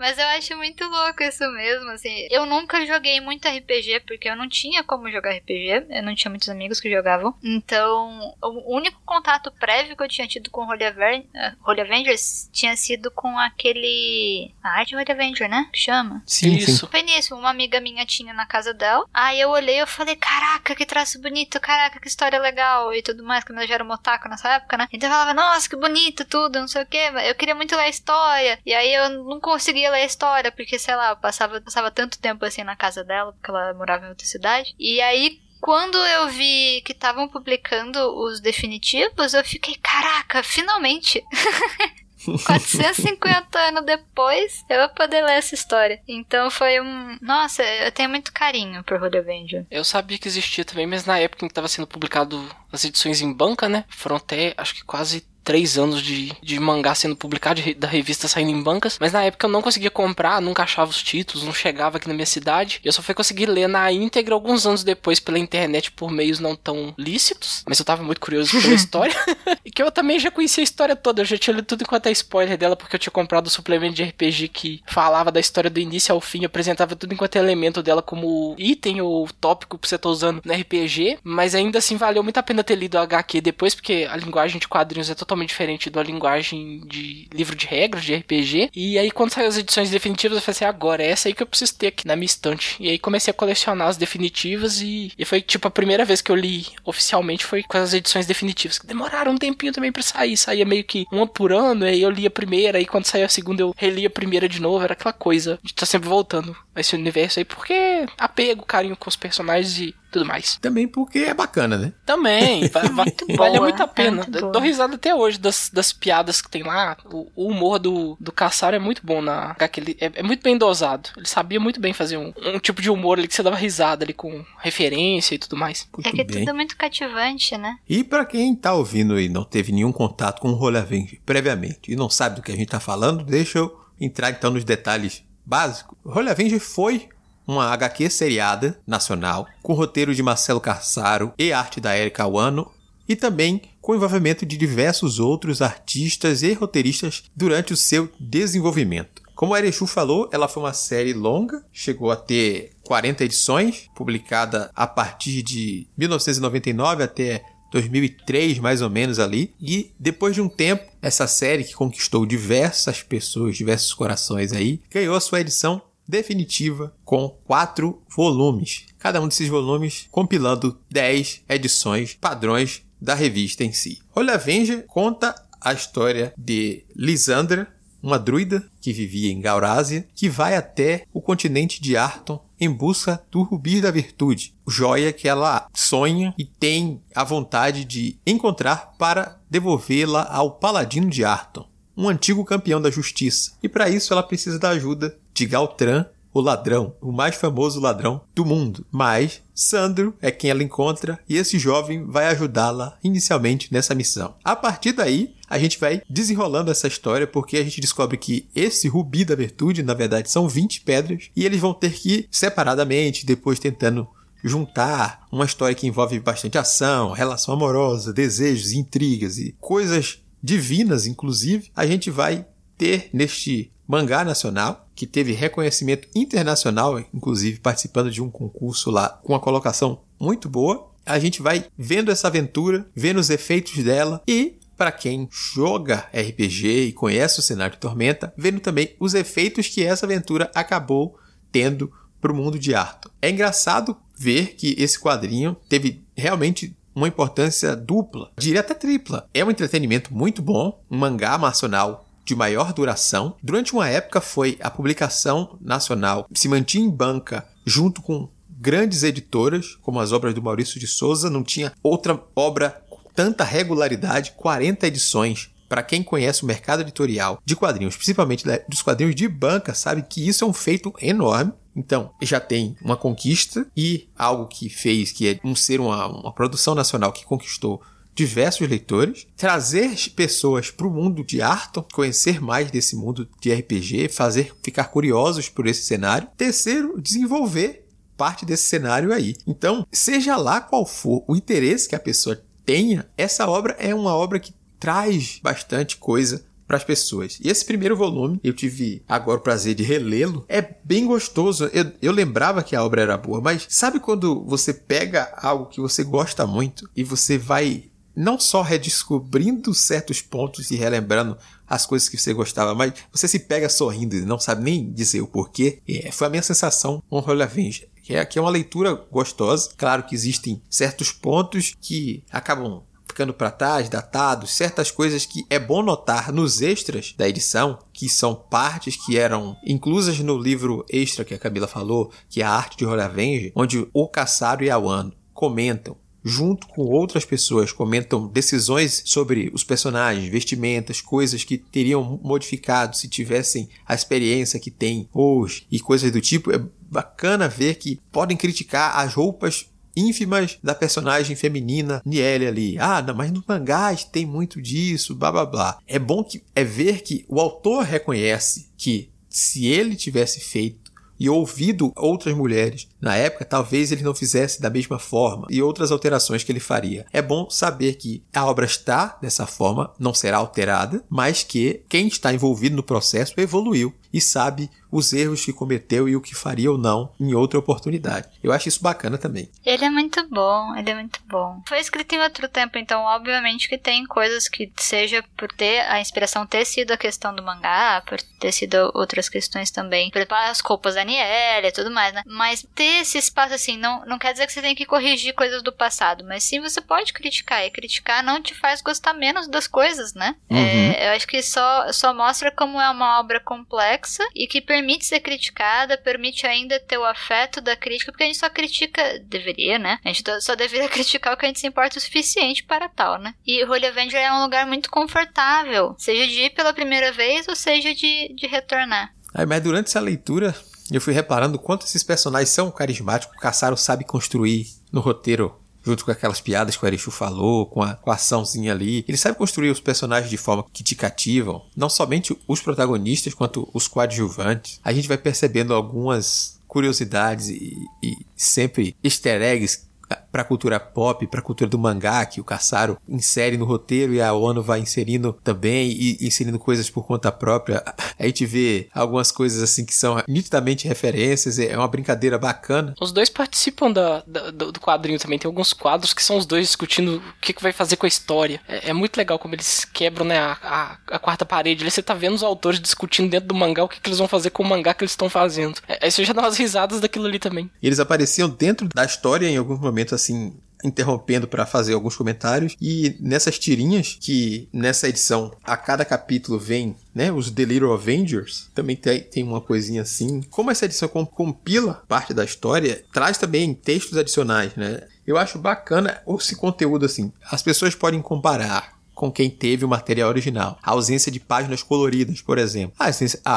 Mas 0.02 0.18
eu 0.18 0.28
acho 0.30 0.58
muito 0.58 0.84
louco 0.84 1.22
isso 1.22 1.48
mesmo, 1.52 1.92
assim. 1.92 2.28
Eu 2.32 2.48
nunca 2.48 2.84
joguei 2.88 3.22
muito 3.22 3.48
RPG 3.48 4.00
porque 4.08 4.28
eu 4.28 4.36
não 4.36 4.50
tinha 4.50 4.84
como 4.84 5.12
jogar 5.12 5.36
RPG. 5.36 5.86
Eu 5.92 6.02
não 6.02 6.16
tinha 6.16 6.32
muitos 6.32 6.50
amigos 6.50 6.80
que 6.80 6.90
jogavam. 6.90 7.36
Então, 7.44 8.34
o 8.42 8.76
único 8.76 9.00
contato 9.06 9.52
prévio 9.52 9.96
que 9.96 10.02
eu 10.02 10.08
tinha 10.08 10.28
tido 10.28 10.50
com 10.50 10.66
o 10.66 10.68
Holy, 10.68 10.86
Aver 10.86 11.24
Holy 11.64 11.82
Avengers 11.82 12.50
tinha 12.52 12.76
sido 12.76 13.12
com 13.12 13.38
aquele. 13.38 14.52
A 14.64 14.80
arte 14.80 14.96
Holy 14.96 15.06
Avenger, 15.08 15.48
né? 15.48 15.70
Que 15.72 15.80
chama? 15.80 16.24
Sim, 16.26 16.56
Isso. 16.56 16.88
Foi 16.88 17.04
nisso, 17.04 17.36
uma 17.36 17.52
amiga 17.52 17.80
minha 17.80 18.04
tinha 18.04 18.34
na 18.34 18.48
casa 18.48 18.74
dela. 18.74 19.06
Aí 19.14 19.40
eu 19.40 19.52
olhei 19.52 19.82
e 19.82 19.86
falei, 19.86 20.16
caraca, 20.16 20.74
que 20.74 20.86
traço 20.86 21.22
bonito, 21.22 21.60
caraca, 21.60 22.00
que 22.00 22.08
história 22.08 22.40
legal 22.40 22.92
e 22.92 23.04
tudo 23.04 23.24
mais, 23.24 23.44
quando 23.44 23.62
eu 23.62 23.68
já 23.68 23.76
era 23.76 23.84
um 23.84 23.92
otaku 23.92 24.28
nessa 24.28 24.50
época, 24.56 24.78
né? 24.78 24.88
Então 24.92 25.08
eu 25.08 25.14
falava, 25.14 25.34
nossa, 25.36 25.70
que 25.70 25.76
bonito 25.76 26.26
tudo, 26.26 26.60
não 26.60 26.68
sei 26.68 26.82
o 26.82 26.88
que. 26.88 26.98
Eu 26.98 27.36
queria 27.36 27.54
muito 27.54 27.76
ler 27.76 27.84
a 27.84 27.90
história. 27.90 28.60
E 28.66 28.74
aí 28.74 28.92
eu 28.96 29.10
não 29.26 29.40
conseguia 29.40 29.91
ler 29.92 30.02
a 30.02 30.06
história, 30.06 30.52
porque, 30.52 30.80
sei 30.80 30.96
lá, 30.96 31.10
eu 31.10 31.18
passava, 31.18 31.62
passava 31.62 31.92
tanto 31.92 32.20
tempo 32.20 32.44
assim 32.46 32.64
na 32.64 32.76
casa 32.76 33.04
dela, 33.04 33.34
porque 33.34 33.52
ela 33.52 33.74
morava 33.74 34.06
em 34.06 34.10
outra 34.10 34.26
cidade. 34.26 34.74
E 34.80 35.02
aí 35.02 35.40
quando 35.62 35.96
eu 35.96 36.28
vi 36.30 36.82
que 36.82 36.92
estavam 36.92 37.28
publicando 37.28 38.00
os 38.18 38.40
definitivos, 38.40 39.36
eu 39.36 39.44
fiquei, 39.46 39.76
caraca, 39.76 40.42
finalmente! 40.42 41.24
450 42.46 43.60
anos 43.60 43.86
depois, 43.86 44.64
eu 44.70 44.80
vou 44.80 44.90
poder 44.90 45.24
ler 45.24 45.38
essa 45.38 45.56
história. 45.56 46.02
Então 46.08 46.52
foi 46.52 46.80
um. 46.80 47.18
Nossa, 47.22 47.64
eu 47.64 47.92
tenho 47.92 48.10
muito 48.10 48.32
carinho 48.32 48.84
por 48.84 49.02
Holy. 49.02 49.66
Eu 49.70 49.84
sabia 49.84 50.18
que 50.18 50.28
existia 50.28 50.64
também, 50.64 50.86
mas 50.86 51.06
na 51.06 51.18
época 51.18 51.46
em 51.46 51.48
que 51.48 51.52
estava 51.52 51.68
sendo 51.68 51.88
publicado 51.88 52.44
as 52.72 52.86
edições 52.86 53.22
em 53.22 53.34
banca, 53.34 53.68
né? 53.68 53.86
Foram 53.90 54.18
até, 54.18 54.54
acho 54.58 54.76
que 54.76 54.84
quase 54.84 55.26
três 55.44 55.78
anos 55.78 56.02
de, 56.02 56.32
de 56.42 56.60
mangá 56.60 56.94
sendo 56.96 57.16
publicado, 57.16 57.62
de, 57.62 57.74
da 57.74 57.88
revista 57.88 58.28
saindo 58.28 58.52
em 58.52 58.62
bancas, 58.62 58.98
mas 59.00 59.12
na 59.12 59.24
época 59.24 59.48
eu 59.48 59.52
não 59.52 59.62
conseguia 59.62 59.90
comprar, 59.92 60.42
nunca 60.42 60.64
achava 60.64 60.90
os 60.90 61.02
títulos, 61.02 61.44
não 61.44 61.54
chegava 61.54 61.98
aqui 61.98 62.08
na 62.08 62.14
minha 62.14 62.26
cidade. 62.26 62.80
Eu 62.84 62.92
só 62.92 63.02
fui 63.02 63.14
conseguir 63.14 63.48
ler 63.48 63.68
na 63.68 63.92
íntegra 63.92 64.34
alguns 64.34 64.66
anos 64.66 64.84
depois 64.84 65.20
pela 65.20 65.40
internet 65.40 65.92
por 65.92 66.12
meios 66.12 66.40
não 66.40 66.56
tão 66.56 66.94
lícitos, 66.98 67.64
mas 67.68 67.80
eu 67.80 67.86
tava 67.86 68.04
muito 68.04 68.22
curioso 68.22 68.62
pela 68.62 68.74
história. 68.76 69.16
e 69.66 69.72
que 69.72 69.82
eu 69.82 69.92
também 69.92 70.20
já 70.20 70.32
conhecia 70.32 70.62
a 70.62 70.66
história 70.66 70.96
toda, 70.96 71.22
eu 71.22 71.26
já 71.26 71.38
tinha 71.38 71.56
lido 71.56 71.66
tudo 71.66 71.84
enquanto 71.84 72.08
é 72.08 72.12
spoiler 72.12 72.58
dela, 72.58 72.76
porque 72.76 72.96
eu 72.96 73.00
tinha 73.00 73.12
comprado 73.12 73.48
o 73.48 73.50
suplemento 73.50 73.96
de 73.96 74.04
RPG 74.04 74.48
que 74.50 74.84
falava 74.88 75.32
da 75.32 75.40
história 75.40 75.70
do 75.70 75.80
início 75.80 76.14
ao 76.14 76.22
fim, 76.22 76.46
apresentava 76.46 76.96
tudo 76.96 77.14
enquanto 77.14 77.36
é 77.36 77.40
elemento 77.40 77.82
dela 77.84 78.02
como 78.02 78.56
item 78.58 79.02
ou 79.02 79.28
tópico 79.40 79.78
pra 79.78 79.88
você 79.88 79.96
estar 79.96 80.10
usando 80.10 80.42
no 80.44 80.54
RPG, 80.54 81.20
mas 81.24 81.56
ainda 81.56 81.80
assim 81.80 81.98
valeu 81.98 82.24
muito 82.24 82.38
a 82.38 82.44
pena 82.44 82.64
ter 82.64 82.76
lido 82.76 82.98
a 82.98 83.04
HQ 83.04 83.42
depois, 83.42 83.76
porque 83.76 84.08
a 84.10 84.16
linguagem 84.16 84.60
de 84.60 84.68
quadrinhos 84.68 85.10
é 85.10 85.16
totalmente 85.16 85.31
diferente 85.46 85.90
da 85.90 86.04
linguagem 86.04 86.82
de 86.86 87.28
livro 87.34 87.56
de 87.56 87.66
regras, 87.66 88.04
de 88.04 88.16
RPG. 88.16 88.70
E 88.76 88.98
aí, 88.98 89.12
quando 89.12 89.32
saiu 89.32 89.48
as 89.48 89.58
edições 89.58 89.90
definitivas, 89.90 90.38
eu 90.38 90.42
falei 90.42 90.56
assim: 90.56 90.66
agora 90.66 91.04
é 91.04 91.10
essa 91.10 91.28
aí 91.28 91.34
que 91.34 91.44
eu 91.44 91.48
preciso 91.48 91.76
ter 91.76 91.88
aqui 91.88 92.08
na 92.08 92.16
minha 92.16 92.26
estante. 92.26 92.76
E 92.80 92.90
aí 92.90 93.00
comecei 93.00 93.32
a 93.32 93.34
colecionar 93.34 93.88
as 93.88 93.98
definitivas 93.98 94.82
e, 94.82 95.12
e 95.18 95.26
foi 95.26 95.42
tipo 95.42 95.68
a 95.68 95.72
primeira 95.72 96.06
vez 96.06 96.22
que 96.22 96.32
eu 96.32 96.36
li 96.36 96.66
oficialmente 96.86 97.46
foi 97.46 97.64
com 97.64 97.78
as 97.78 97.94
edições 97.94 98.26
definitivas, 98.26 98.80
que 98.80 98.88
demoraram 98.88 99.34
um 99.34 99.38
tempinho 99.38 99.74
também 99.74 99.92
pra 99.92 100.04
sair. 100.04 100.38
Saía 100.38 100.66
meio 100.66 100.84
que 100.84 101.06
uma 101.12 101.28
por 101.28 101.52
ano, 101.52 101.86
aí 101.86 102.02
eu 102.02 102.10
lia 102.10 102.28
a 102.28 102.32
primeira, 102.32 102.78
aí 102.78 102.86
quando 102.86 103.06
saía 103.06 103.26
a 103.26 103.30
segunda 103.30 103.62
eu 103.62 103.74
relia 103.78 104.08
a 104.08 104.12
primeira 104.12 104.48
de 104.48 104.62
novo. 104.62 104.84
Era 104.84 104.94
aquela 104.94 105.14
coisa 105.14 105.60
de 105.64 105.72
estar 105.72 105.82
tá 105.82 105.86
sempre 105.86 106.10
voltando 106.10 106.56
a 106.76 106.80
esse 106.80 106.96
universo 106.96 107.40
aí, 107.40 107.46
porque 107.46 108.06
apego, 108.18 108.66
carinho 108.66 108.96
com 108.96 109.10
os 109.10 109.16
personagens 109.16 109.78
e 109.80 109.96
tudo 110.12 110.26
mais. 110.26 110.58
Também 110.58 110.88
porque 110.88 111.20
é 111.20 111.34
bacana, 111.34 111.78
né? 111.78 111.94
Também, 112.06 112.68
va 112.70 112.82
va 112.82 113.04
Muito 113.06 113.26
vale 113.36 113.58
boa, 113.58 113.62
muito 113.62 113.82
a 113.82 113.86
é 113.86 113.88
pena. 113.88 114.18
muito 114.18 114.52
Dou 114.52 114.62
risada 114.62 114.96
até 114.96 115.14
hoje 115.16 115.40
das, 115.40 115.70
das 115.74 115.92
piadas 115.94 116.42
que 116.42 116.50
tem 116.50 116.64
lá. 116.64 116.98
O, 117.06 117.32
o 117.36 117.48
humor 117.48 117.80
do, 117.80 118.18
do 118.20 118.32
Caçaro 118.32 118.76
é 118.76 118.80
muito 118.80 119.06
bom 119.06 119.22
na 119.22 119.56
aquele 119.60 119.98
é, 120.00 120.12
é 120.16 120.24
muito 120.24 120.44
bem 120.44 120.58
dosado. 120.58 121.10
Ele 121.18 121.28
sabia 121.28 121.60
muito 121.60 121.80
bem 121.80 121.94
fazer 121.94 122.18
um, 122.18 122.34
um 122.38 122.60
tipo 122.60 122.82
de 122.82 122.90
humor 122.90 123.18
ali 123.18 123.28
que 123.28 123.34
você 123.36 123.44
dava 123.44 123.56
risada 123.56 124.04
ali 124.06 124.14
com 124.14 124.44
referência 124.60 125.36
e 125.36 125.38
tudo 125.38 125.56
mais. 125.58 125.88
Muito 125.94 126.08
É 126.08 126.12
que 126.12 126.24
bem. 126.24 126.40
tudo 126.40 126.50
é 126.50 126.54
muito 126.54 126.76
cativante, 126.78 127.58
né? 127.58 127.78
E 127.88 128.04
pra 128.04 128.26
quem 128.26 128.56
tá 128.56 128.74
ouvindo 128.74 129.20
e 129.20 129.30
não 129.30 129.44
teve 129.44 129.72
nenhum 129.72 129.92
contato 129.92 130.42
com 130.42 130.50
o 130.50 130.56
Rolha 130.56 130.80
Avenger 130.82 131.20
previamente 131.26 131.92
e 131.92 131.96
não 131.96 132.10
sabe 132.10 132.36
do 132.38 132.42
que 132.42 132.52
a 132.52 132.56
gente 132.56 132.70
tá 132.70 132.80
falando, 132.80 133.24
deixa 133.24 133.60
eu 133.60 133.80
entrar 134.00 134.30
então 134.32 134.52
nos 134.52 134.64
detalhes 134.64 135.24
básicos. 135.46 135.98
O 136.04 136.12
Rolha 136.12 136.32
Avenger 136.32 136.60
foi 136.60 137.08
uma 137.52 137.66
HQ 137.66 138.10
seriada 138.10 138.80
nacional 138.88 139.48
com 139.62 139.74
roteiro 139.74 140.16
de 140.16 140.24
Marcelo 140.24 140.62
Cassaro 140.62 141.34
e 141.38 141.52
arte 141.52 141.80
da 141.80 141.98
Erika 141.98 142.26
Wano 142.26 142.72
e 143.08 143.16
também 143.16 143.62
com 143.82 143.96
envolvimento 143.96 144.46
de 144.46 144.58
diversos 144.58 145.20
outros 145.20 145.62
artistas 145.62 146.44
e 146.44 146.54
roteiristas 146.54 147.24
durante 147.36 147.74
o 147.74 147.78
seu 147.78 148.10
desenvolvimento. 148.20 149.22
Como 149.36 149.54
a 149.54 149.60
Erechu 149.60 149.88
falou, 149.88 150.30
ela 150.32 150.48
foi 150.48 150.64
uma 150.64 150.74
série 150.74 151.14
longa, 151.14 151.66
chegou 151.74 152.12
a 152.12 152.16
ter 152.16 152.74
40 152.84 153.26
edições, 153.26 153.90
publicada 153.96 154.70
a 154.76 154.86
partir 154.86 155.42
de 155.42 155.88
1999 155.98 157.04
até 157.04 157.44
2003, 157.72 158.60
mais 158.60 158.82
ou 158.82 158.90
menos 158.90 159.18
ali. 159.18 159.54
E 159.60 159.92
depois 160.00 160.36
de 160.36 160.42
um 160.42 160.50
tempo, 160.50 160.92
essa 161.02 161.26
série 161.26 161.64
que 161.64 161.74
conquistou 161.74 162.26
diversas 162.26 163.02
pessoas, 163.02 163.58
diversos 163.58 163.94
corações 163.94 164.54
aí, 164.54 164.80
ganhou 164.92 165.16
a 165.16 165.22
sua 165.22 165.42
edição 165.42 165.82
definitiva 166.12 166.94
com 167.06 167.30
quatro 167.46 168.04
volumes. 168.14 168.86
Cada 169.00 169.22
um 169.22 169.30
desses 169.30 169.48
volumes 169.48 170.08
compilando 170.12 170.78
10 170.92 171.44
edições 171.48 172.18
padrões 172.20 172.84
da 173.02 173.16
revista 173.16 173.64
em 173.64 173.72
si. 173.72 174.00
Olha 174.14 174.36
Avenger 174.36 174.86
conta 174.88 175.34
a 175.60 175.72
história 175.72 176.34
de 176.38 176.84
Lisandra, 176.96 177.74
uma 178.04 178.20
druida 178.20 178.68
que 178.82 178.92
vivia 178.92 179.32
em 179.32 179.40
Gaurásia, 179.40 180.06
que 180.14 180.28
vai 180.28 180.56
até 180.56 181.06
o 181.14 181.22
continente 181.22 181.82
de 181.82 181.96
Arton 181.96 182.44
em 182.60 182.70
busca 182.70 183.24
do 183.32 183.44
Rubi 183.44 183.80
da 183.80 183.90
Virtude, 183.90 184.54
joia 184.68 185.14
que 185.14 185.28
ela 185.28 185.68
sonha 185.74 186.34
e 186.38 186.44
tem 186.44 187.02
a 187.16 187.24
vontade 187.24 187.86
de 187.86 188.18
encontrar 188.28 188.96
para 188.98 189.40
devolvê-la 189.50 190.28
ao 190.32 190.52
Paladino 190.52 191.10
de 191.10 191.24
Arton, 191.24 191.68
um 191.96 192.10
antigo 192.10 192.44
campeão 192.44 192.82
da 192.82 192.92
justiça. 192.92 193.54
E 193.64 193.70
para 193.70 193.90
isso 193.90 194.14
ela 194.14 194.24
precisa 194.24 194.60
da 194.60 194.70
ajuda 194.70 195.18
de 195.34 195.46
Galtran, 195.46 196.06
o 196.34 196.40
ladrão, 196.40 196.96
o 197.02 197.12
mais 197.12 197.36
famoso 197.36 197.80
ladrão 197.80 198.22
do 198.34 198.46
mundo. 198.46 198.86
Mas 198.92 199.42
Sandro 199.54 200.16
é 200.22 200.32
quem 200.32 200.50
ela 200.50 200.64
encontra 200.64 201.20
e 201.28 201.38
esse 201.38 201.60
jovem 201.60 202.06
vai 202.06 202.28
ajudá-la 202.28 202.98
inicialmente 203.04 203.72
nessa 203.72 203.94
missão. 203.94 204.36
A 204.44 204.56
partir 204.56 204.94
daí, 204.94 205.36
a 205.50 205.60
gente 205.60 205.78
vai 205.80 206.02
desenrolando 206.10 206.72
essa 206.72 206.88
história 206.88 207.28
porque 207.28 207.58
a 207.58 207.64
gente 207.64 207.82
descobre 207.82 208.18
que 208.18 208.48
esse 208.56 208.88
rubi 208.88 209.26
da 209.26 209.36
virtude, 209.36 209.84
na 209.84 209.94
verdade, 209.94 210.32
são 210.32 210.48
20 210.48 210.82
pedras 210.82 211.30
e 211.36 211.46
eles 211.46 211.60
vão 211.60 211.74
ter 211.74 211.92
que 211.92 212.28
separadamente, 212.32 213.26
depois 213.26 213.60
tentando 213.60 214.08
juntar 214.44 215.28
uma 215.32 215.46
história 215.46 215.76
que 215.76 215.86
envolve 215.86 216.20
bastante 216.20 216.58
ação, 216.58 217.12
relação 217.12 217.54
amorosa, 217.54 218.12
desejos, 218.12 218.72
intrigas 218.72 219.38
e 219.38 219.56
coisas 219.60 220.20
divinas, 220.42 221.06
inclusive, 221.06 221.70
a 221.76 221.86
gente 221.86 222.10
vai 222.10 222.46
ter 222.78 223.10
neste 223.14 223.72
mangá 223.92 224.24
nacional, 224.24 224.88
que 224.96 225.06
teve 225.06 225.34
reconhecimento 225.34 226.08
internacional, 226.16 226.98
inclusive 227.14 227.60
participando 227.60 228.10
de 228.10 228.24
um 228.24 228.32
concurso 228.32 228.90
lá 228.90 229.10
com 229.10 229.34
uma 229.34 229.40
colocação 229.40 230.00
muito 230.18 230.48
boa. 230.48 230.90
A 231.06 231.20
gente 231.20 231.42
vai 231.42 231.66
vendo 231.78 232.10
essa 232.10 232.30
aventura, 232.30 232.88
vendo 232.96 233.20
os 233.20 233.30
efeitos 233.30 233.84
dela 233.84 234.24
e 234.26 234.58
para 234.78 234.94
quem 234.94 235.28
joga 235.30 236.10
RPG 236.14 236.86
e 236.86 236.94
conhece 236.94 237.40
o 237.40 237.44
cenário 237.44 237.74
de 237.74 237.82
Tormenta, 237.82 238.34
vendo 238.38 238.62
também 238.62 238.96
os 238.98 239.14
efeitos 239.14 239.68
que 239.68 239.84
essa 239.84 240.06
aventura 240.06 240.50
acabou 240.56 241.20
tendo 241.52 241.92
para 242.22 242.32
o 242.32 242.36
mundo 242.36 242.58
de 242.58 242.74
Arthur. 242.74 243.12
É 243.22 243.30
engraçado 243.30 243.98
ver 244.18 244.56
que 244.56 244.74
esse 244.78 244.98
quadrinho 244.98 245.58
teve 245.68 246.02
realmente 246.16 246.78
uma 246.96 247.10
importância 247.10 247.76
dupla, 247.76 248.32
diria 248.38 248.62
até 248.62 248.74
tripla. 248.74 249.28
É 249.34 249.44
um 249.44 249.52
entretenimento 249.52 250.14
muito 250.14 250.42
bom, 250.42 250.82
um 250.90 250.98
mangá 250.98 251.38
nacional 251.38 252.06
de 252.26 252.36
maior 252.36 252.74
duração. 252.74 253.36
Durante 253.42 253.74
uma 253.74 253.88
época 253.88 254.22
foi 254.22 254.58
a 254.62 254.70
publicação 254.70 255.58
nacional, 255.62 256.28
se 256.34 256.48
mantinha 256.48 256.86
em 256.86 256.90
banca 256.90 257.48
junto 257.66 258.02
com 258.02 258.30
grandes 258.62 259.04
editoras, 259.04 259.76
como 259.82 260.00
as 260.00 260.12
obras 260.12 260.36
do 260.36 260.42
Maurício 260.42 260.80
de 260.80 260.86
Souza, 260.86 261.30
não 261.30 261.44
tinha 261.44 261.74
outra 261.82 262.22
obra 262.36 262.84
com 262.90 263.00
tanta 263.16 263.44
regularidade, 263.44 264.34
40 264.34 264.86
edições. 264.86 265.50
Para 265.68 265.82
quem 265.82 266.04
conhece 266.04 266.44
o 266.44 266.46
mercado 266.46 266.82
editorial 266.82 267.42
de 267.46 267.56
quadrinhos, 267.56 267.96
principalmente 267.96 268.46
dos 268.68 268.82
quadrinhos 268.82 269.16
de 269.16 269.28
banca, 269.28 269.74
sabe 269.74 270.04
que 270.04 270.28
isso 270.28 270.44
é 270.44 270.48
um 270.48 270.54
feito 270.54 270.94
enorme. 271.02 271.54
Então, 271.74 272.12
já 272.22 272.40
tem 272.42 272.76
uma 272.82 272.98
conquista 272.98 273.66
e 273.76 274.10
algo 274.18 274.48
que 274.48 274.70
fez, 274.70 275.14
que 275.14 275.30
é 275.30 275.40
um 275.44 275.56
ser 275.56 275.80
uma, 275.80 276.08
uma 276.08 276.34
produção 276.34 276.76
nacional 276.76 277.14
que 277.14 277.26
conquistou 277.26 277.82
diversos 278.14 278.68
leitores, 278.68 279.28
trazer 279.36 279.96
pessoas 280.16 280.70
para 280.70 280.88
o 280.88 280.92
mundo 280.92 281.24
de 281.24 281.42
Arton, 281.42 281.86
conhecer 281.94 282.42
mais 282.42 282.70
desse 282.70 282.96
mundo 282.96 283.28
de 283.40 283.54
RPG, 283.54 284.10
fazer 284.10 284.54
ficar 284.64 284.86
curiosos 284.86 285.50
por 285.50 285.68
esse 285.68 285.84
cenário. 285.84 286.28
Terceiro, 286.38 287.02
desenvolver 287.02 287.86
parte 288.18 288.46
desse 288.46 288.64
cenário 288.64 289.12
aí. 289.12 289.36
Então, 289.48 289.88
seja 289.92 290.38
lá 290.38 290.62
qual 290.62 290.86
for 290.86 291.24
o 291.28 291.36
interesse 291.36 291.90
que 291.90 291.96
a 291.96 292.00
pessoa 292.00 292.40
tenha, 292.66 293.10
essa 293.18 293.48
obra 293.48 293.76
é 293.80 293.96
uma 293.96 294.14
obra 294.16 294.40
que 294.40 294.54
traz 294.80 295.40
bastante 295.42 295.98
coisa 295.98 296.46
para 296.72 296.78
as 296.78 296.84
pessoas. 296.86 297.38
E 297.44 297.50
esse 297.50 297.66
primeiro 297.66 297.98
volume, 297.98 298.40
eu 298.42 298.54
tive 298.54 299.04
agora 299.06 299.40
o 299.40 299.44
prazer 299.44 299.76
de 299.76 299.84
relê-lo, 299.84 300.46
é 300.48 300.62
bem 300.84 301.06
gostoso. 301.06 301.66
Eu, 301.74 301.92
eu 302.02 302.14
lembrava 302.14 302.64
que 302.64 302.78
a 302.78 302.84
obra 302.84 303.02
era 303.02 303.18
boa, 303.18 303.42
mas 303.42 303.66
sabe 303.70 304.00
quando 304.00 304.46
você 304.46 304.74
pega 304.74 305.34
algo 305.36 305.66
que 305.66 305.82
você 305.82 306.02
gosta 306.02 306.48
muito 306.48 306.90
e 306.96 307.04
você 307.04 307.38
vai 307.38 307.91
não 308.16 308.40
só 308.40 308.62
redescobrindo 308.62 309.74
certos 309.74 310.22
pontos 310.22 310.72
e 310.72 310.76
relembrando 310.76 311.38
as 311.68 311.86
coisas 311.86 312.10
que 312.10 312.18
você 312.18 312.34
gostava, 312.34 312.76
mas 312.76 312.94
você 313.12 313.28
se 313.28 313.40
pega 313.40 313.70
sorrindo 313.70 314.16
e 314.16 314.22
não 314.22 314.40
sabe 314.40 314.64
nem 314.64 314.92
dizer 314.92 315.22
o 315.22 315.28
porquê. 315.28 315.80
É, 315.88 316.12
foi 316.12 316.28
a 316.28 316.30
minha 316.30 316.44
sensação 316.44 317.02
com 317.10 317.20
Holy 317.20 317.44
Avenger. 317.44 317.90
Que 318.04 318.16
é, 318.16 318.26
que 318.26 318.40
é 318.40 318.42
uma 318.42 318.50
leitura 318.50 318.94
gostosa. 319.12 319.72
Claro 319.78 320.04
que 320.04 320.16
existem 320.16 320.62
certos 320.70 321.12
pontos 321.12 321.74
que 321.80 322.24
acabam 322.32 322.84
ficando 323.12 323.34
para 323.34 323.52
trás, 323.52 323.90
datados, 323.90 324.52
certas 324.52 324.90
coisas 324.90 325.26
que 325.26 325.46
é 325.50 325.60
bom 325.60 325.84
notar 325.84 326.32
nos 326.32 326.62
extras 326.62 327.14
da 327.18 327.28
edição, 327.28 327.78
que 327.92 328.08
são 328.08 328.34
partes 328.34 328.96
que 328.96 329.18
eram 329.18 329.56
inclusas 329.66 330.18
no 330.20 330.38
livro 330.38 330.86
extra 330.90 331.26
que 331.26 331.34
a 331.34 331.40
Camila 331.40 331.68
falou, 331.68 332.12
que 332.30 332.42
é 332.42 332.46
a 332.46 332.50
arte 332.50 332.78
de 332.78 332.86
Holy 332.86 333.02
Avenger, 333.02 333.52
onde 333.54 333.88
o 333.94 334.08
Caçaro 334.08 334.64
e 334.64 334.70
a 334.70 334.78
Wano 334.78 335.14
comentam 335.34 335.98
junto 336.24 336.68
com 336.68 336.84
outras 336.84 337.26
pessoas, 337.26 337.72
comentam 337.72 338.28
decisões 338.28 339.02
sobre 339.06 339.52
os 339.54 339.64
personagens, 339.64 340.30
vestimentas, 340.30 341.02
coisas 341.02 341.44
que 341.44 341.58
teriam 341.58 342.20
modificado 342.24 342.96
se 342.96 343.08
tivessem 343.08 343.70
a 343.86 343.94
experiência 343.96 344.60
que 344.60 344.72
tem 344.72 345.08
hoje 345.14 345.66
e 345.72 345.80
coisas 345.80 346.12
do 346.12 346.22
tipo. 346.22 346.52
É 346.52 346.62
bacana 346.90 347.48
ver 347.48 347.76
que 347.76 348.00
podem 348.12 348.36
criticar 348.36 348.98
as 348.98 349.14
roupas 349.14 349.68
ínfimas 349.96 350.58
da 350.64 350.74
personagem 350.74 351.36
feminina 351.36 352.02
Niele 352.06 352.48
ali. 352.48 352.78
Ah, 352.80 353.02
não, 353.02 353.14
mas 353.14 353.32
no 353.32 353.44
mangá 353.48 353.94
tem 353.96 354.26
muito 354.26 354.62
disso, 354.62 355.16
blá 355.16 355.32
blá 355.32 355.46
blá. 355.46 355.78
É 355.88 356.00
bom 356.00 356.24
que 356.24 356.42
é 356.56 356.64
ver 356.64 357.02
que 357.02 357.26
o 357.28 357.40
autor 357.40 357.84
reconhece 357.84 358.70
que 358.78 359.10
se 359.30 359.66
ele 359.66 359.96
tivesse 359.96 360.40
feito 360.42 360.81
e 361.22 361.30
ouvido 361.30 361.94
outras 361.96 362.36
mulheres. 362.36 362.88
Na 363.00 363.16
época, 363.16 363.46
talvez 363.46 363.92
ele 363.92 364.02
não 364.02 364.16
fizesse 364.16 364.60
da 364.60 364.72
mesma 364.72 364.98
forma 364.98 365.46
e 365.52 365.62
outras 365.62 365.92
alterações 365.92 366.44
que 366.44 366.52
ele 366.52 366.60
faria. 366.60 367.06
É 367.14 367.22
bom 367.22 367.48
saber 367.48 367.94
que 367.94 368.24
a 368.34 368.44
obra 368.44 368.66
está 368.66 369.20
dessa 369.22 369.46
forma, 369.46 369.94
não 370.00 370.16
será 370.16 370.38
alterada, 370.38 371.06
mas 371.08 371.44
que 371.44 371.84
quem 371.88 372.08
está 372.08 372.34
envolvido 372.34 372.76
no 372.76 372.82
processo 372.82 373.36
evoluiu 373.38 373.94
e 374.14 374.20
sabe 374.20 374.70
os 374.92 375.14
erros 375.14 375.46
que 375.46 375.54
cometeu 375.54 376.10
e 376.10 376.16
o 376.16 376.22
que 376.22 376.36
faria 376.36 376.70
ou 376.70 376.78
não 376.78 377.12
em 377.20 377.34
outra 377.34 377.58
oportunidade. 377.58 378.28
Eu 378.44 378.52
acho 378.52 378.68
isso 378.68 378.84
bacana 378.84 379.18
também. 379.18 379.50
Ele 379.66 379.86
é 379.86 379.90
muito 379.90 380.28
bom, 380.28 380.76
ele 380.76 380.90
é 380.90 380.96
muito 380.96 381.22
bom. 381.26 381.62
Foi 381.66 381.80
escrito 381.80 382.14
em 382.14 382.22
outro 382.22 382.50
tempo, 382.50 382.78
então 382.78 383.04
obviamente 383.04 383.70
que 383.70 383.78
tem 383.78 384.06
coisas 384.06 384.50
que 384.50 384.70
seja 384.76 385.24
por 385.38 385.50
ter 385.54 385.80
a 385.82 386.02
inspiração 386.02 386.46
ter 386.46 386.66
sido 386.66 386.92
a 386.92 386.98
questão 386.98 387.34
do 387.34 387.42
mangá, 387.42 388.04
por 388.06 388.22
ter 388.22 388.52
sido 388.52 388.92
outras 388.94 389.30
questões 389.30 389.72
também, 389.72 390.12
por 390.12 390.18
exemplo, 390.18 390.36
as 390.36 390.60
roupas 390.60 390.96
da 390.96 391.06
Niele 391.06 391.68
e 391.68 391.72
tudo 391.72 391.90
mais, 391.90 392.14
né? 392.14 392.24
Mas 392.26 392.66
ter 392.76 393.02
esse 393.02 393.18
espaço 393.18 393.54
assim, 393.54 393.78
não, 393.78 394.04
não 394.06 394.20
quer 394.20 394.34
dizer 394.34 394.46
que 394.46 394.52
você 394.52 394.62
tem 394.62 394.76
que 394.76 394.86
corrigir 394.86 395.34
coisas 395.34 395.64
do 395.64 395.72
passado, 395.72 396.26
mas 396.28 396.44
sim 396.44 396.60
você 396.60 396.82
pode 396.82 397.14
criticar, 397.14 397.66
e 397.66 397.72
criticar 397.72 398.22
não 398.22 398.42
te 398.42 398.54
faz 398.54 398.82
gostar 398.82 399.14
menos 399.14 399.48
das 399.48 399.68
coisas, 399.68 400.14
né? 400.14 400.36
Uhum. 400.50 400.58
É, 400.58 401.08
eu 401.08 401.16
acho 401.16 401.28
que 401.28 401.42
só, 401.42 401.94
só 401.94 402.14
mostra 402.14 402.52
como 402.52 402.82
é 402.82 402.90
uma 402.90 403.20
obra 403.20 403.40
complexa 403.40 404.01
e 404.36 404.48
que 404.48 404.62
permite 404.62 405.06
ser 405.06 405.20
criticada, 405.20 405.98
permite 405.98 406.46
ainda 406.46 406.80
ter 406.80 406.98
o 406.98 407.06
afeto 407.06 407.62
da 407.62 407.76
crítica, 407.76 408.12
porque 408.12 408.24
a 408.24 408.28
gente 408.28 408.40
só 408.40 408.50
critica, 408.50 409.20
deveria, 409.26 409.78
né? 409.78 410.00
A 410.04 410.10
gente 410.10 410.24
só 410.42 410.56
deveria 410.56 410.88
criticar 410.90 411.34
o 411.34 411.38
que 411.38 411.46
a 411.46 411.48
gente 411.48 411.60
se 411.60 411.68
importa 411.68 411.98
o 411.98 412.02
suficiente 412.02 412.64
para 412.64 412.90
tal, 412.90 413.20
né? 413.20 413.34
E 413.46 413.64
Holy 413.64 413.86
Avenger 413.86 414.22
é 414.22 414.34
um 414.34 414.42
lugar 414.42 414.66
muito 414.66 414.90
confortável, 414.90 415.96
seja 415.98 416.28
de 416.28 416.42
ir 416.42 416.50
pela 416.52 416.74
primeira 416.74 417.12
vez 417.12 417.48
ou 417.48 417.56
seja 417.56 417.94
de, 417.94 418.34
de 418.36 418.48
retornar. 418.48 419.14
Aí, 419.34 419.46
mas 419.46 419.62
durante 419.62 419.88
essa 419.88 420.00
leitura, 420.00 420.54
eu 420.92 421.00
fui 421.00 421.14
reparando 421.14 421.58
quanto 421.58 421.86
esses 421.86 422.04
personagens 422.04 422.50
são 422.50 422.70
carismáticos, 422.70 423.38
o 423.38 423.78
sabe 423.78 424.04
construir 424.04 424.68
no 424.92 425.00
roteiro 425.00 425.61
junto 425.84 426.06
com 426.06 426.12
aquelas 426.12 426.42
piadas 426.42 426.76
que 426.76 426.86
o 426.86 426.88
Erichu 426.88 427.12
falou, 427.12 427.66
com 427.66 427.82
a, 427.82 427.96
com 427.96 428.12
a 428.12 428.16
açãozinha 428.16 428.72
ali. 428.72 429.04
Ele 429.08 429.18
sabe 429.18 429.38
construir 429.38 429.70
os 429.70 429.80
personagens 429.80 430.30
de 430.30 430.38
forma 430.38 430.66
que 430.72 430.84
te 430.84 430.96
cativam, 430.96 431.64
não 431.76 431.90
somente 431.90 432.38
os 432.48 432.62
protagonistas, 432.62 433.34
quanto 433.34 433.70
os 433.74 433.88
coadjuvantes. 433.88 434.80
A 434.84 434.94
gente 434.94 435.08
vai 435.08 435.18
percebendo 435.18 435.74
algumas 435.74 436.60
curiosidades 436.68 437.50
e, 437.50 437.76
e 438.02 438.16
sempre 438.36 438.96
easter 439.04 439.42
eggs 439.42 439.91
para 440.32 440.42
a 440.42 440.46
cultura 440.46 440.80
pop, 440.80 441.26
para 441.28 441.40
a 441.40 441.44
cultura 441.44 441.70
do 441.70 441.78
mangá, 441.78 442.26
que 442.26 442.42
o 442.42 442.44
Caçaro 442.44 442.98
insere 443.08 443.58
no 443.58 443.66
roteiro 443.66 444.14
e 444.14 444.22
a 444.22 444.34
ONU 444.34 444.62
vai 444.62 444.80
inserindo 444.80 445.38
também 445.44 445.90
e 445.92 446.18
inserindo 446.22 446.60
coisas 446.60 446.90
por 446.90 447.06
conta 447.06 447.32
própria. 447.32 447.84
A 448.18 448.26
gente 448.26 448.46
vê 448.46 448.90
algumas 448.94 449.32
coisas 449.32 449.62
assim 449.62 449.86
que 449.86 449.94
são 449.94 450.22
nitidamente 450.28 450.88
referências, 450.88 451.60
é 451.60 451.76
uma 451.78 451.88
brincadeira 451.88 452.38
bacana. 452.38 452.94
Os 453.00 453.12
dois 453.12 453.30
participam 453.30 453.92
da, 453.92 454.24
da, 454.26 454.52
do 454.52 454.80
quadrinho 454.80 455.20
também, 455.20 455.40
tem 455.40 455.48
alguns 455.48 455.74
quadros 455.74 456.14
que 456.14 456.24
são 456.24 456.38
os 456.38 456.46
dois 456.46 456.68
discutindo 456.68 457.18
o 457.18 457.42
que, 457.42 457.54
que 457.54 457.64
vai 457.64 457.72
fazer 457.72 457.96
com 457.96 458.06
a 458.06 458.10
história. 458.10 458.62
É, 458.68 458.90
é 458.90 458.94
muito 458.94 459.18
legal 459.18 459.38
como 459.38 459.56
eles 459.56 459.86
quebram 459.86 460.26
né, 460.26 460.40
a, 460.40 460.58
a, 460.62 460.98
a, 461.16 461.20
quarta 461.20 461.46
parede. 461.46 461.84
Você 461.84 462.02
tá 462.02 462.14
vendo 462.14 462.36
os 462.36 462.44
autores 462.44 462.80
discutindo 462.80 463.30
dentro 463.30 463.48
do 463.48 463.56
mangá 463.56 463.84
o 463.84 463.90
que, 463.90 464.00
que 464.00 464.10
eles 464.10 464.20
vão 464.20 464.28
fazer 464.28 464.50
com 464.50 464.64
o 464.64 464.66
mangá 464.66 464.94
que 464.94 465.04
eles 465.04 465.12
estão 465.12 465.30
fazendo. 465.30 465.80
É, 465.88 466.06
aí 466.06 466.12
você 466.12 466.24
já 466.24 466.34
dá 466.34 466.42
umas 466.42 466.58
risadas 466.58 467.00
daquilo 467.00 467.26
ali 467.26 467.40
também. 467.40 467.70
E 467.82 467.88
eles 467.88 468.00
apareciam 468.00 468.50
dentro 468.50 468.88
da 468.94 469.06
história 469.06 469.48
em 469.48 469.58
alguns 469.58 469.80
momentos 469.80 470.01
assim 470.16 470.54
interrompendo 470.84 471.48
para 471.48 471.66
fazer 471.66 471.94
alguns 471.94 472.16
comentários 472.16 472.76
e 472.82 473.16
nessas 473.20 473.60
tirinhas 473.60 474.18
que 474.20 474.68
nessa 474.74 475.08
edição 475.08 475.52
a 475.64 475.78
cada 475.78 476.04
capítulo 476.04 476.60
vem 476.60 476.96
né, 477.14 477.32
os 477.32 477.52
The 477.52 477.66
Little 477.66 477.94
Avengers 477.94 478.70
também 478.74 478.96
tem, 478.96 479.22
tem 479.22 479.44
uma 479.44 479.62
coisinha 479.62 480.02
assim. 480.02 480.42
Como 480.50 480.72
essa 480.72 480.86
edição 480.86 481.08
compila 481.08 482.04
parte 482.08 482.34
da 482.34 482.44
história, 482.44 483.04
traz 483.14 483.38
também 483.38 483.74
textos 483.74 484.18
adicionais, 484.18 484.76
né? 484.76 485.02
Eu 485.28 485.38
acho 485.38 485.60
bacana 485.60 486.22
esse 486.28 486.56
conteúdo 486.56 487.06
assim. 487.06 487.32
As 487.52 487.62
pessoas 487.62 487.94
podem 487.94 488.22
comparar 488.22 489.00
com 489.14 489.32
quem 489.32 489.50
teve 489.50 489.86
o 489.86 489.88
material 489.88 490.30
original. 490.30 490.80
A 490.82 490.92
ausência 490.92 491.32
de 491.32 491.40
páginas 491.40 491.84
coloridas, 491.84 492.42
por 492.42 492.58
exemplo. 492.58 492.96
Ah, 492.98 493.12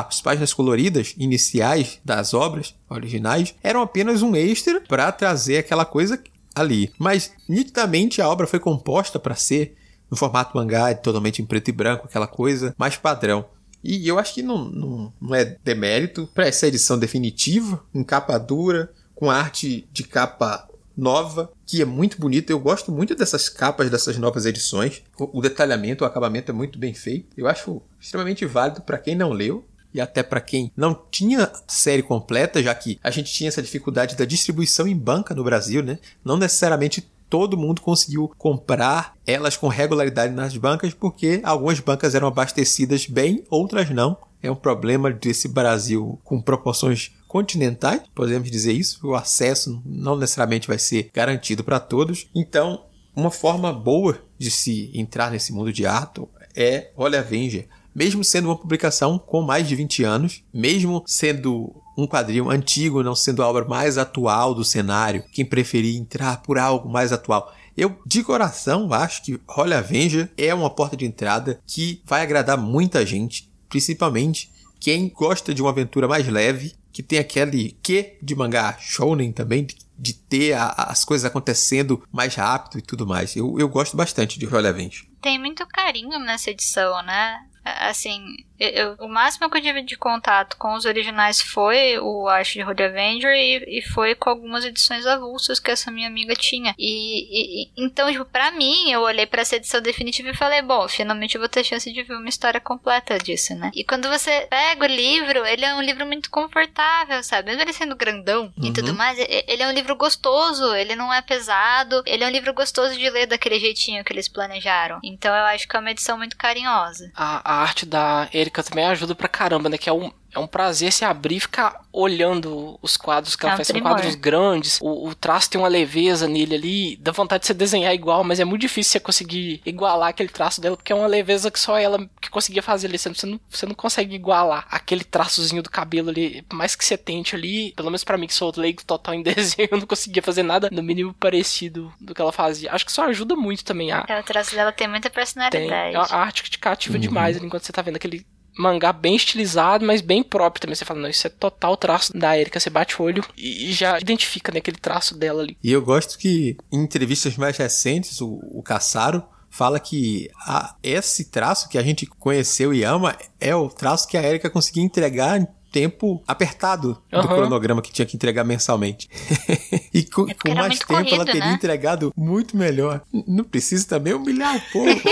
as 0.08 0.20
páginas 0.20 0.52
coloridas 0.52 1.14
iniciais 1.16 1.98
das 2.04 2.34
obras 2.34 2.74
originais 2.88 3.54
eram 3.62 3.80
apenas 3.80 4.20
um 4.20 4.36
extra 4.36 4.82
para 4.82 5.10
trazer 5.10 5.58
aquela 5.58 5.86
coisa 5.86 6.20
ali. 6.54 6.92
Mas 6.98 7.32
nitidamente 7.48 8.22
a 8.22 8.28
obra 8.28 8.46
foi 8.46 8.58
composta 8.58 9.18
para 9.18 9.34
ser 9.34 9.76
no 10.10 10.16
formato 10.16 10.56
mangá, 10.56 10.94
totalmente 10.94 11.42
em 11.42 11.44
preto 11.44 11.68
e 11.68 11.72
branco, 11.72 12.06
aquela 12.06 12.26
coisa 12.26 12.74
mais 12.78 12.96
padrão. 12.96 13.46
E 13.82 14.08
eu 14.08 14.18
acho 14.18 14.34
que 14.34 14.42
não, 14.42 14.64
não, 14.64 15.12
não 15.20 15.34
é 15.34 15.44
demérito 15.62 16.28
para 16.34 16.46
essa 16.46 16.66
edição 16.66 16.98
definitiva, 16.98 17.84
em 17.94 18.02
capa 18.02 18.38
dura, 18.38 18.90
com 19.14 19.30
arte 19.30 19.86
de 19.92 20.04
capa 20.04 20.68
nova, 20.96 21.52
que 21.66 21.82
é 21.82 21.84
muito 21.84 22.18
bonita. 22.18 22.52
Eu 22.52 22.58
gosto 22.58 22.90
muito 22.90 23.14
dessas 23.14 23.48
capas 23.48 23.90
dessas 23.90 24.16
novas 24.16 24.46
edições. 24.46 25.02
O, 25.18 25.38
o 25.38 25.42
detalhamento, 25.42 26.04
o 26.04 26.06
acabamento 26.06 26.50
é 26.50 26.54
muito 26.54 26.78
bem 26.78 26.94
feito. 26.94 27.28
Eu 27.36 27.46
acho 27.46 27.82
extremamente 28.00 28.46
válido 28.46 28.80
para 28.80 28.98
quem 28.98 29.14
não 29.14 29.32
leu 29.32 29.64
e 29.94 30.00
até 30.00 30.22
para 30.22 30.40
quem 30.40 30.72
não 30.76 31.00
tinha 31.10 31.50
série 31.68 32.02
completa, 32.02 32.62
já 32.62 32.74
que 32.74 32.98
a 33.02 33.10
gente 33.10 33.32
tinha 33.32 33.48
essa 33.48 33.62
dificuldade 33.62 34.16
da 34.16 34.24
distribuição 34.24 34.88
em 34.88 34.96
banca 34.96 35.34
no 35.34 35.44
Brasil, 35.44 35.82
né? 35.82 35.98
Não 36.24 36.36
necessariamente 36.36 37.08
todo 37.30 37.56
mundo 37.56 37.80
conseguiu 37.80 38.30
comprar 38.36 39.16
elas 39.26 39.56
com 39.56 39.68
regularidade 39.68 40.32
nas 40.32 40.56
bancas, 40.56 40.92
porque 40.92 41.40
algumas 41.42 41.80
bancas 41.80 42.14
eram 42.14 42.28
abastecidas 42.28 43.06
bem, 43.06 43.44
outras 43.48 43.90
não. 43.90 44.16
É 44.42 44.50
um 44.50 44.54
problema 44.54 45.10
desse 45.10 45.48
Brasil 45.48 46.20
com 46.22 46.40
proporções 46.40 47.12
continentais, 47.26 48.02
podemos 48.14 48.50
dizer 48.50 48.72
isso. 48.72 49.04
O 49.06 49.14
acesso 49.14 49.82
não 49.86 50.16
necessariamente 50.16 50.68
vai 50.68 50.78
ser 50.78 51.10
garantido 51.12 51.64
para 51.64 51.80
todos. 51.80 52.28
Então, 52.34 52.84
uma 53.16 53.30
forma 53.30 53.72
boa 53.72 54.18
de 54.38 54.50
se 54.50 54.90
entrar 54.94 55.30
nesse 55.30 55.52
mundo 55.52 55.72
de 55.72 55.86
arte 55.86 56.22
é 56.54 56.92
Olha 56.96 57.20
Avenger 57.20 57.68
mesmo 57.94 58.24
sendo 58.24 58.48
uma 58.48 58.56
publicação 58.56 59.18
com 59.18 59.42
mais 59.42 59.68
de 59.68 59.76
20 59.76 60.02
anos, 60.02 60.42
mesmo 60.52 61.02
sendo 61.06 61.74
um 61.96 62.06
quadrinho 62.06 62.50
antigo, 62.50 63.02
não 63.02 63.14
sendo 63.14 63.42
a 63.42 63.48
obra 63.48 63.64
mais 63.64 63.96
atual 63.96 64.54
do 64.54 64.64
cenário, 64.64 65.24
quem 65.32 65.44
preferir 65.44 65.96
entrar 65.96 66.42
por 66.42 66.58
algo 66.58 66.88
mais 66.88 67.12
atual. 67.12 67.54
Eu, 67.76 67.98
de 68.06 68.22
coração, 68.22 68.92
acho 68.92 69.22
que 69.22 69.40
Holy 69.48 69.74
Avenger 69.74 70.30
é 70.36 70.54
uma 70.54 70.70
porta 70.70 70.96
de 70.96 71.04
entrada 71.04 71.60
que 71.66 72.00
vai 72.04 72.22
agradar 72.22 72.56
muita 72.56 73.04
gente, 73.04 73.50
principalmente 73.68 74.50
quem 74.78 75.08
gosta 75.08 75.54
de 75.54 75.62
uma 75.62 75.70
aventura 75.70 76.06
mais 76.06 76.28
leve, 76.28 76.74
que 76.92 77.02
tem 77.02 77.18
aquele 77.18 77.76
que 77.82 78.16
de 78.22 78.36
mangá 78.36 78.76
shounen 78.78 79.32
também, 79.32 79.66
de 79.98 80.12
ter 80.12 80.52
a, 80.52 80.68
as 80.68 81.04
coisas 81.04 81.24
acontecendo 81.24 82.06
mais 82.12 82.34
rápido 82.34 82.78
e 82.78 82.82
tudo 82.82 83.06
mais. 83.06 83.34
Eu, 83.34 83.58
eu 83.58 83.68
gosto 83.68 83.96
bastante 83.96 84.38
de 84.38 84.46
Holy 84.46 84.68
Avenger. 84.68 85.04
Tem 85.20 85.38
muito 85.38 85.66
carinho 85.66 86.18
nessa 86.20 86.50
edição, 86.50 87.02
né? 87.02 87.40
Assim, 87.64 88.36
eu, 88.58 88.94
o 89.00 89.08
máximo 89.08 89.50
que 89.50 89.58
eu 89.58 89.62
tive 89.62 89.82
de 89.82 89.96
contato 89.96 90.56
com 90.56 90.74
os 90.74 90.84
originais 90.84 91.40
foi 91.40 91.98
o 91.98 92.28
Ash 92.28 92.52
de 92.52 92.62
Holy 92.62 92.84
Avenger 92.84 93.32
e, 93.32 93.78
e 93.78 93.82
foi 93.82 94.14
com 94.14 94.30
algumas 94.30 94.64
edições 94.64 95.06
avulsas 95.06 95.58
que 95.58 95.70
essa 95.70 95.90
minha 95.90 96.06
amiga 96.06 96.34
tinha. 96.36 96.74
E, 96.78 97.64
e 97.64 97.70
então, 97.76 98.10
tipo, 98.12 98.24
pra 98.24 98.50
mim, 98.52 98.90
eu 98.90 99.00
olhei 99.00 99.26
para 99.26 99.42
essa 99.42 99.56
edição 99.56 99.80
definitiva 99.80 100.30
e 100.30 100.36
falei, 100.36 100.62
bom, 100.62 100.86
finalmente 100.88 101.34
eu 101.34 101.40
vou 101.40 101.48
ter 101.48 101.64
chance 101.64 101.92
de 101.92 102.02
ver 102.02 102.14
uma 102.14 102.28
história 102.28 102.60
completa 102.60 103.18
disso, 103.18 103.54
né? 103.54 103.70
E 103.74 103.82
quando 103.82 104.08
você 104.08 104.46
pega 104.48 104.84
o 104.84 104.88
livro, 104.88 105.44
ele 105.44 105.64
é 105.64 105.74
um 105.74 105.82
livro 105.82 106.06
muito 106.06 106.30
confortável, 106.30 107.22
sabe? 107.22 107.48
Mesmo 107.48 107.62
ele 107.62 107.72
sendo 107.72 107.96
grandão 107.96 108.52
uhum. 108.56 108.68
e 108.68 108.72
tudo 108.72 108.90
uhum. 108.90 108.96
mais, 108.96 109.18
ele 109.18 109.62
é 109.62 109.66
um 109.66 109.72
livro 109.72 109.96
gostoso, 109.96 110.74
ele 110.74 110.94
não 110.94 111.12
é 111.12 111.20
pesado, 111.22 112.02
ele 112.06 112.22
é 112.22 112.26
um 112.26 112.30
livro 112.30 112.54
gostoso 112.54 112.96
de 112.96 113.10
ler 113.10 113.26
daquele 113.26 113.58
jeitinho 113.58 114.04
que 114.04 114.12
eles 114.12 114.28
planejaram. 114.28 115.00
Então 115.02 115.34
eu 115.34 115.44
acho 115.46 115.66
que 115.66 115.76
é 115.76 115.80
uma 115.80 115.90
edição 115.90 116.16
muito 116.16 116.36
carinhosa. 116.36 117.10
A, 117.14 117.53
a 117.53 117.53
arte 117.54 117.86
da 117.86 118.28
Erika 118.32 118.62
também 118.62 118.84
ajuda 118.86 119.14
pra 119.14 119.28
caramba, 119.28 119.68
né? 119.68 119.78
Que 119.78 119.88
é 119.88 119.92
um, 119.92 120.10
é 120.34 120.38
um 120.38 120.46
prazer 120.46 120.92
se 120.92 121.04
abrir 121.04 121.36
e 121.36 121.40
ficar 121.40 121.80
olhando 121.92 122.78
os 122.82 122.96
quadros 122.96 123.36
que 123.36 123.44
ela 123.44 123.54
é 123.54 123.56
faz. 123.56 123.68
São 123.68 123.80
quadros 123.80 124.14
grandes, 124.16 124.78
o, 124.82 125.08
o, 125.08 125.14
traço 125.14 125.48
tem 125.48 125.60
uma 125.60 125.68
leveza 125.68 126.26
nele 126.26 126.54
ali, 126.54 126.96
dá 126.96 127.12
vontade 127.12 127.42
de 127.42 127.46
você 127.46 127.54
desenhar 127.54 127.94
igual, 127.94 128.24
mas 128.24 128.40
é 128.40 128.44
muito 128.44 128.62
difícil 128.62 128.92
você 128.92 129.00
conseguir 129.00 129.62
igualar 129.64 130.08
aquele 130.08 130.28
traço 130.28 130.60
dela, 130.60 130.76
porque 130.76 130.92
é 130.92 130.96
uma 130.96 131.06
leveza 131.06 131.50
que 131.50 131.58
só 131.58 131.78
ela 131.78 131.98
que 132.20 132.28
conseguia 132.30 132.62
fazer 132.62 132.88
ali. 132.88 132.98
Você 132.98 133.26
não, 133.26 133.40
você 133.48 133.66
não 133.66 133.74
consegue 133.74 134.14
igualar 134.14 134.66
aquele 134.70 135.04
traçozinho 135.04 135.62
do 135.62 135.70
cabelo 135.70 136.10
ali, 136.10 136.42
por 136.42 136.56
mais 136.56 136.74
que 136.74 136.84
você 136.84 136.96
tente 136.96 137.36
ali, 137.36 137.72
pelo 137.72 137.90
menos 137.90 138.02
para 138.02 138.18
mim 138.18 138.26
que 138.26 138.34
sou 138.34 138.52
leigo 138.56 138.84
total 138.84 139.14
em 139.14 139.22
desenho, 139.24 139.68
eu 139.70 139.78
não 139.78 139.86
conseguia 139.86 140.22
fazer 140.22 140.42
nada 140.42 140.68
no 140.72 140.82
mínimo 140.82 141.14
parecido 141.14 141.92
do 142.00 142.14
que 142.14 142.20
ela 142.20 142.32
fazia. 142.32 142.72
Acho 142.72 142.84
que 142.84 142.90
isso 142.90 143.02
ajuda 143.02 143.36
muito 143.36 143.64
também. 143.64 143.92
A, 143.92 144.04
é, 144.08 144.18
o 144.18 144.22
traço 144.24 144.54
dela 144.54 144.72
tem 144.72 144.88
muita 144.88 145.08
personalidade. 145.10 145.68
Tem, 145.68 145.96
a 145.96 146.16
arte 146.16 146.42
que 146.42 146.50
te 146.50 146.58
cativa 146.58 146.96
uhum. 146.96 147.00
demais 147.00 147.36
ali, 147.36 147.46
enquanto 147.46 147.64
você 147.64 147.72
tá 147.72 147.82
vendo 147.82 147.96
aquele 147.96 148.26
mangá 148.56 148.92
bem 148.92 149.16
estilizado, 149.16 149.84
mas 149.84 150.00
bem 150.00 150.22
próprio 150.22 150.62
também. 150.62 150.74
Você 150.74 150.84
fala, 150.84 151.00
não, 151.00 151.08
isso 151.08 151.26
é 151.26 151.30
total 151.30 151.76
traço 151.76 152.16
da 152.16 152.38
Erika. 152.38 152.60
Você 152.60 152.70
bate 152.70 153.00
o 153.00 153.04
olho 153.04 153.24
e 153.36 153.72
já 153.72 153.98
identifica 153.98 154.52
né, 154.52 154.58
aquele 154.58 154.78
traço 154.78 155.16
dela 155.16 155.42
ali. 155.42 155.56
E 155.62 155.72
eu 155.72 155.82
gosto 155.82 156.18
que 156.18 156.56
em 156.72 156.82
entrevistas 156.82 157.36
mais 157.36 157.56
recentes, 157.56 158.20
o, 158.20 158.40
o 158.52 158.62
Caçaro 158.62 159.22
fala 159.50 159.78
que 159.78 160.28
a, 160.46 160.74
esse 160.82 161.26
traço 161.26 161.68
que 161.68 161.78
a 161.78 161.82
gente 161.82 162.06
conheceu 162.06 162.74
e 162.74 162.82
ama 162.82 163.16
é 163.40 163.54
o 163.54 163.68
traço 163.68 164.08
que 164.08 164.16
a 164.16 164.22
Erika 164.22 164.50
conseguia 164.50 164.82
entregar 164.82 165.40
em 165.40 165.46
tempo 165.70 166.22
apertado 166.24 167.02
do 167.10 167.18
uhum. 167.18 167.26
cronograma 167.26 167.82
que 167.82 167.92
tinha 167.92 168.06
que 168.06 168.16
entregar 168.16 168.44
mensalmente. 168.44 169.08
e 169.92 170.04
com, 170.04 170.28
é 170.28 170.34
com 170.34 170.54
mais 170.54 170.78
tempo 170.78 170.86
corrido, 170.86 171.14
ela 171.14 171.24
teria 171.24 171.46
né? 171.46 171.52
entregado 171.52 172.12
muito 172.16 172.56
melhor. 172.56 173.02
Não 173.26 173.42
precisa 173.42 173.86
também 173.88 174.12
humilhar 174.14 174.56
o 174.56 174.60
povo. 174.72 175.00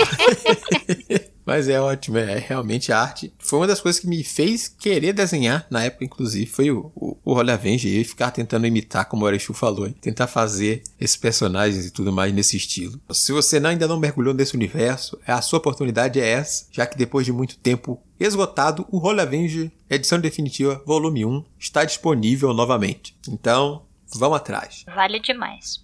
Mas 1.45 1.67
é 1.67 1.79
ótimo, 1.79 2.17
é 2.17 2.37
realmente 2.37 2.91
a 2.91 2.99
arte. 2.99 3.33
Foi 3.39 3.59
uma 3.59 3.67
das 3.67 3.81
coisas 3.81 3.99
que 3.99 4.07
me 4.07 4.23
fez 4.23 4.67
querer 4.67 5.13
desenhar, 5.13 5.67
na 5.69 5.83
época, 5.83 6.05
inclusive, 6.05 6.45
foi 6.45 6.71
o, 6.71 6.91
o, 6.95 7.17
o 7.23 7.33
Holy 7.33 7.51
Avenger 7.51 7.91
e 7.91 8.03
ficar 8.03 8.31
tentando 8.31 8.65
imitar, 8.65 9.05
como 9.05 9.23
o 9.23 9.25
Orechu 9.25 9.53
falou, 9.53 9.89
tentar 9.91 10.27
fazer 10.27 10.83
esses 10.99 11.17
personagens 11.17 11.85
e 11.85 11.91
tudo 11.91 12.11
mais 12.11 12.33
nesse 12.33 12.57
estilo. 12.57 12.99
Se 13.11 13.31
você 13.31 13.57
ainda 13.57 13.87
não 13.87 13.99
mergulhou 13.99 14.33
nesse 14.33 14.55
universo, 14.55 15.19
a 15.27 15.41
sua 15.41 15.59
oportunidade 15.59 16.19
é 16.19 16.27
essa, 16.27 16.65
já 16.71 16.85
que 16.85 16.97
depois 16.97 17.25
de 17.25 17.31
muito 17.31 17.57
tempo 17.57 18.01
esgotado, 18.19 18.85
o 18.89 18.99
Holy 18.99 19.21
Avenger, 19.21 19.71
edição 19.89 20.19
definitiva, 20.19 20.81
volume 20.85 21.25
1, 21.25 21.43
está 21.59 21.83
disponível 21.83 22.53
novamente. 22.53 23.15
Então, 23.27 23.83
vamos 24.15 24.37
atrás. 24.37 24.85
Vale 24.87 25.19
demais. 25.19 25.83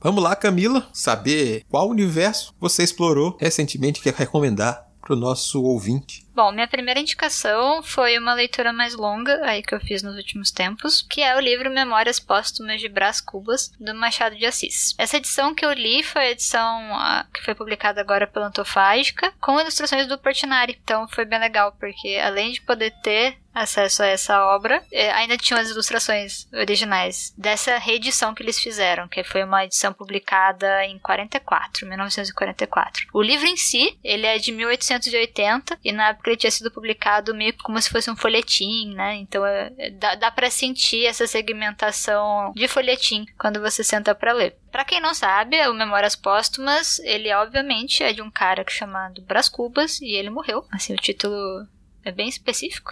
Vamos 0.00 0.22
lá, 0.22 0.36
Camila, 0.36 0.88
saber 0.92 1.64
qual 1.68 1.88
universo 1.88 2.54
você 2.60 2.84
explorou 2.84 3.36
recentemente 3.40 4.00
que 4.00 4.12
quer 4.12 4.16
recomendar 4.16 4.86
para 5.00 5.12
o 5.12 5.18
nosso 5.18 5.60
ouvinte. 5.62 6.24
Bom, 6.38 6.52
minha 6.52 6.68
primeira 6.68 7.00
indicação 7.00 7.82
foi 7.82 8.16
uma 8.16 8.32
leitura 8.32 8.72
mais 8.72 8.94
longa 8.94 9.44
aí 9.44 9.60
que 9.60 9.74
eu 9.74 9.80
fiz 9.80 10.04
nos 10.04 10.14
últimos 10.14 10.52
tempos, 10.52 11.02
que 11.02 11.20
é 11.20 11.34
o 11.34 11.40
livro 11.40 11.68
Memórias 11.68 12.20
Póstumas 12.20 12.80
de 12.80 12.88
Brás 12.88 13.20
Cubas, 13.20 13.72
do 13.80 13.92
Machado 13.92 14.36
de 14.36 14.46
Assis. 14.46 14.94
Essa 14.96 15.16
edição 15.16 15.52
que 15.52 15.66
eu 15.66 15.72
li 15.72 16.00
foi 16.04 16.22
a 16.22 16.30
edição 16.30 16.94
a, 16.94 17.26
que 17.34 17.42
foi 17.42 17.56
publicada 17.56 18.00
agora 18.00 18.24
pela 18.24 18.46
Antofágica, 18.46 19.32
com 19.40 19.58
ilustrações 19.58 20.06
do 20.06 20.16
Portinari. 20.16 20.78
Então 20.80 21.08
foi 21.08 21.24
bem 21.24 21.40
legal, 21.40 21.72
porque 21.72 22.20
além 22.22 22.52
de 22.52 22.60
poder 22.60 22.92
ter 23.02 23.36
acesso 23.62 24.02
a 24.02 24.06
essa 24.06 24.44
obra. 24.44 24.82
É, 24.92 25.10
ainda 25.12 25.36
tinham 25.36 25.60
as 25.60 25.70
ilustrações 25.70 26.46
originais 26.52 27.34
dessa 27.36 27.78
reedição 27.78 28.34
que 28.34 28.42
eles 28.42 28.58
fizeram, 28.58 29.08
que 29.08 29.24
foi 29.24 29.44
uma 29.44 29.64
edição 29.64 29.92
publicada 29.92 30.84
em 30.84 30.98
44, 30.98 31.86
1944. 31.86 33.06
O 33.12 33.22
livro 33.22 33.46
em 33.46 33.56
si, 33.56 33.98
ele 34.02 34.26
é 34.26 34.38
de 34.38 34.52
1880 34.52 35.78
e 35.84 35.92
na 35.92 36.08
época 36.08 36.27
ele 36.28 36.36
tinha 36.36 36.50
sido 36.50 36.70
publicado 36.70 37.34
meio 37.34 37.54
como 37.62 37.80
se 37.80 37.90
fosse 37.90 38.10
um 38.10 38.16
folhetim, 38.16 38.94
né? 38.94 39.16
Então 39.16 39.44
é, 39.44 39.72
é 39.78 39.90
dá, 39.90 40.14
dá 40.14 40.30
para 40.30 40.50
sentir 40.50 41.06
essa 41.06 41.26
segmentação 41.26 42.52
de 42.54 42.68
folhetim 42.68 43.26
quando 43.38 43.60
você 43.60 43.82
senta 43.82 44.14
para 44.14 44.32
ler. 44.32 44.56
Para 44.70 44.84
quem 44.84 45.00
não 45.00 45.14
sabe, 45.14 45.60
o 45.66 45.74
Memórias 45.74 46.14
Póstumas, 46.14 46.98
ele 47.00 47.32
obviamente 47.32 48.02
é 48.02 48.12
de 48.12 48.22
um 48.22 48.30
cara 48.30 48.64
chamado 48.68 49.22
Brás 49.22 49.48
Cubas 49.48 50.00
e 50.00 50.12
ele 50.12 50.30
morreu. 50.30 50.64
Assim, 50.70 50.92
o 50.92 50.96
título 50.96 51.66
é 52.04 52.12
bem 52.12 52.28
específico. 52.28 52.90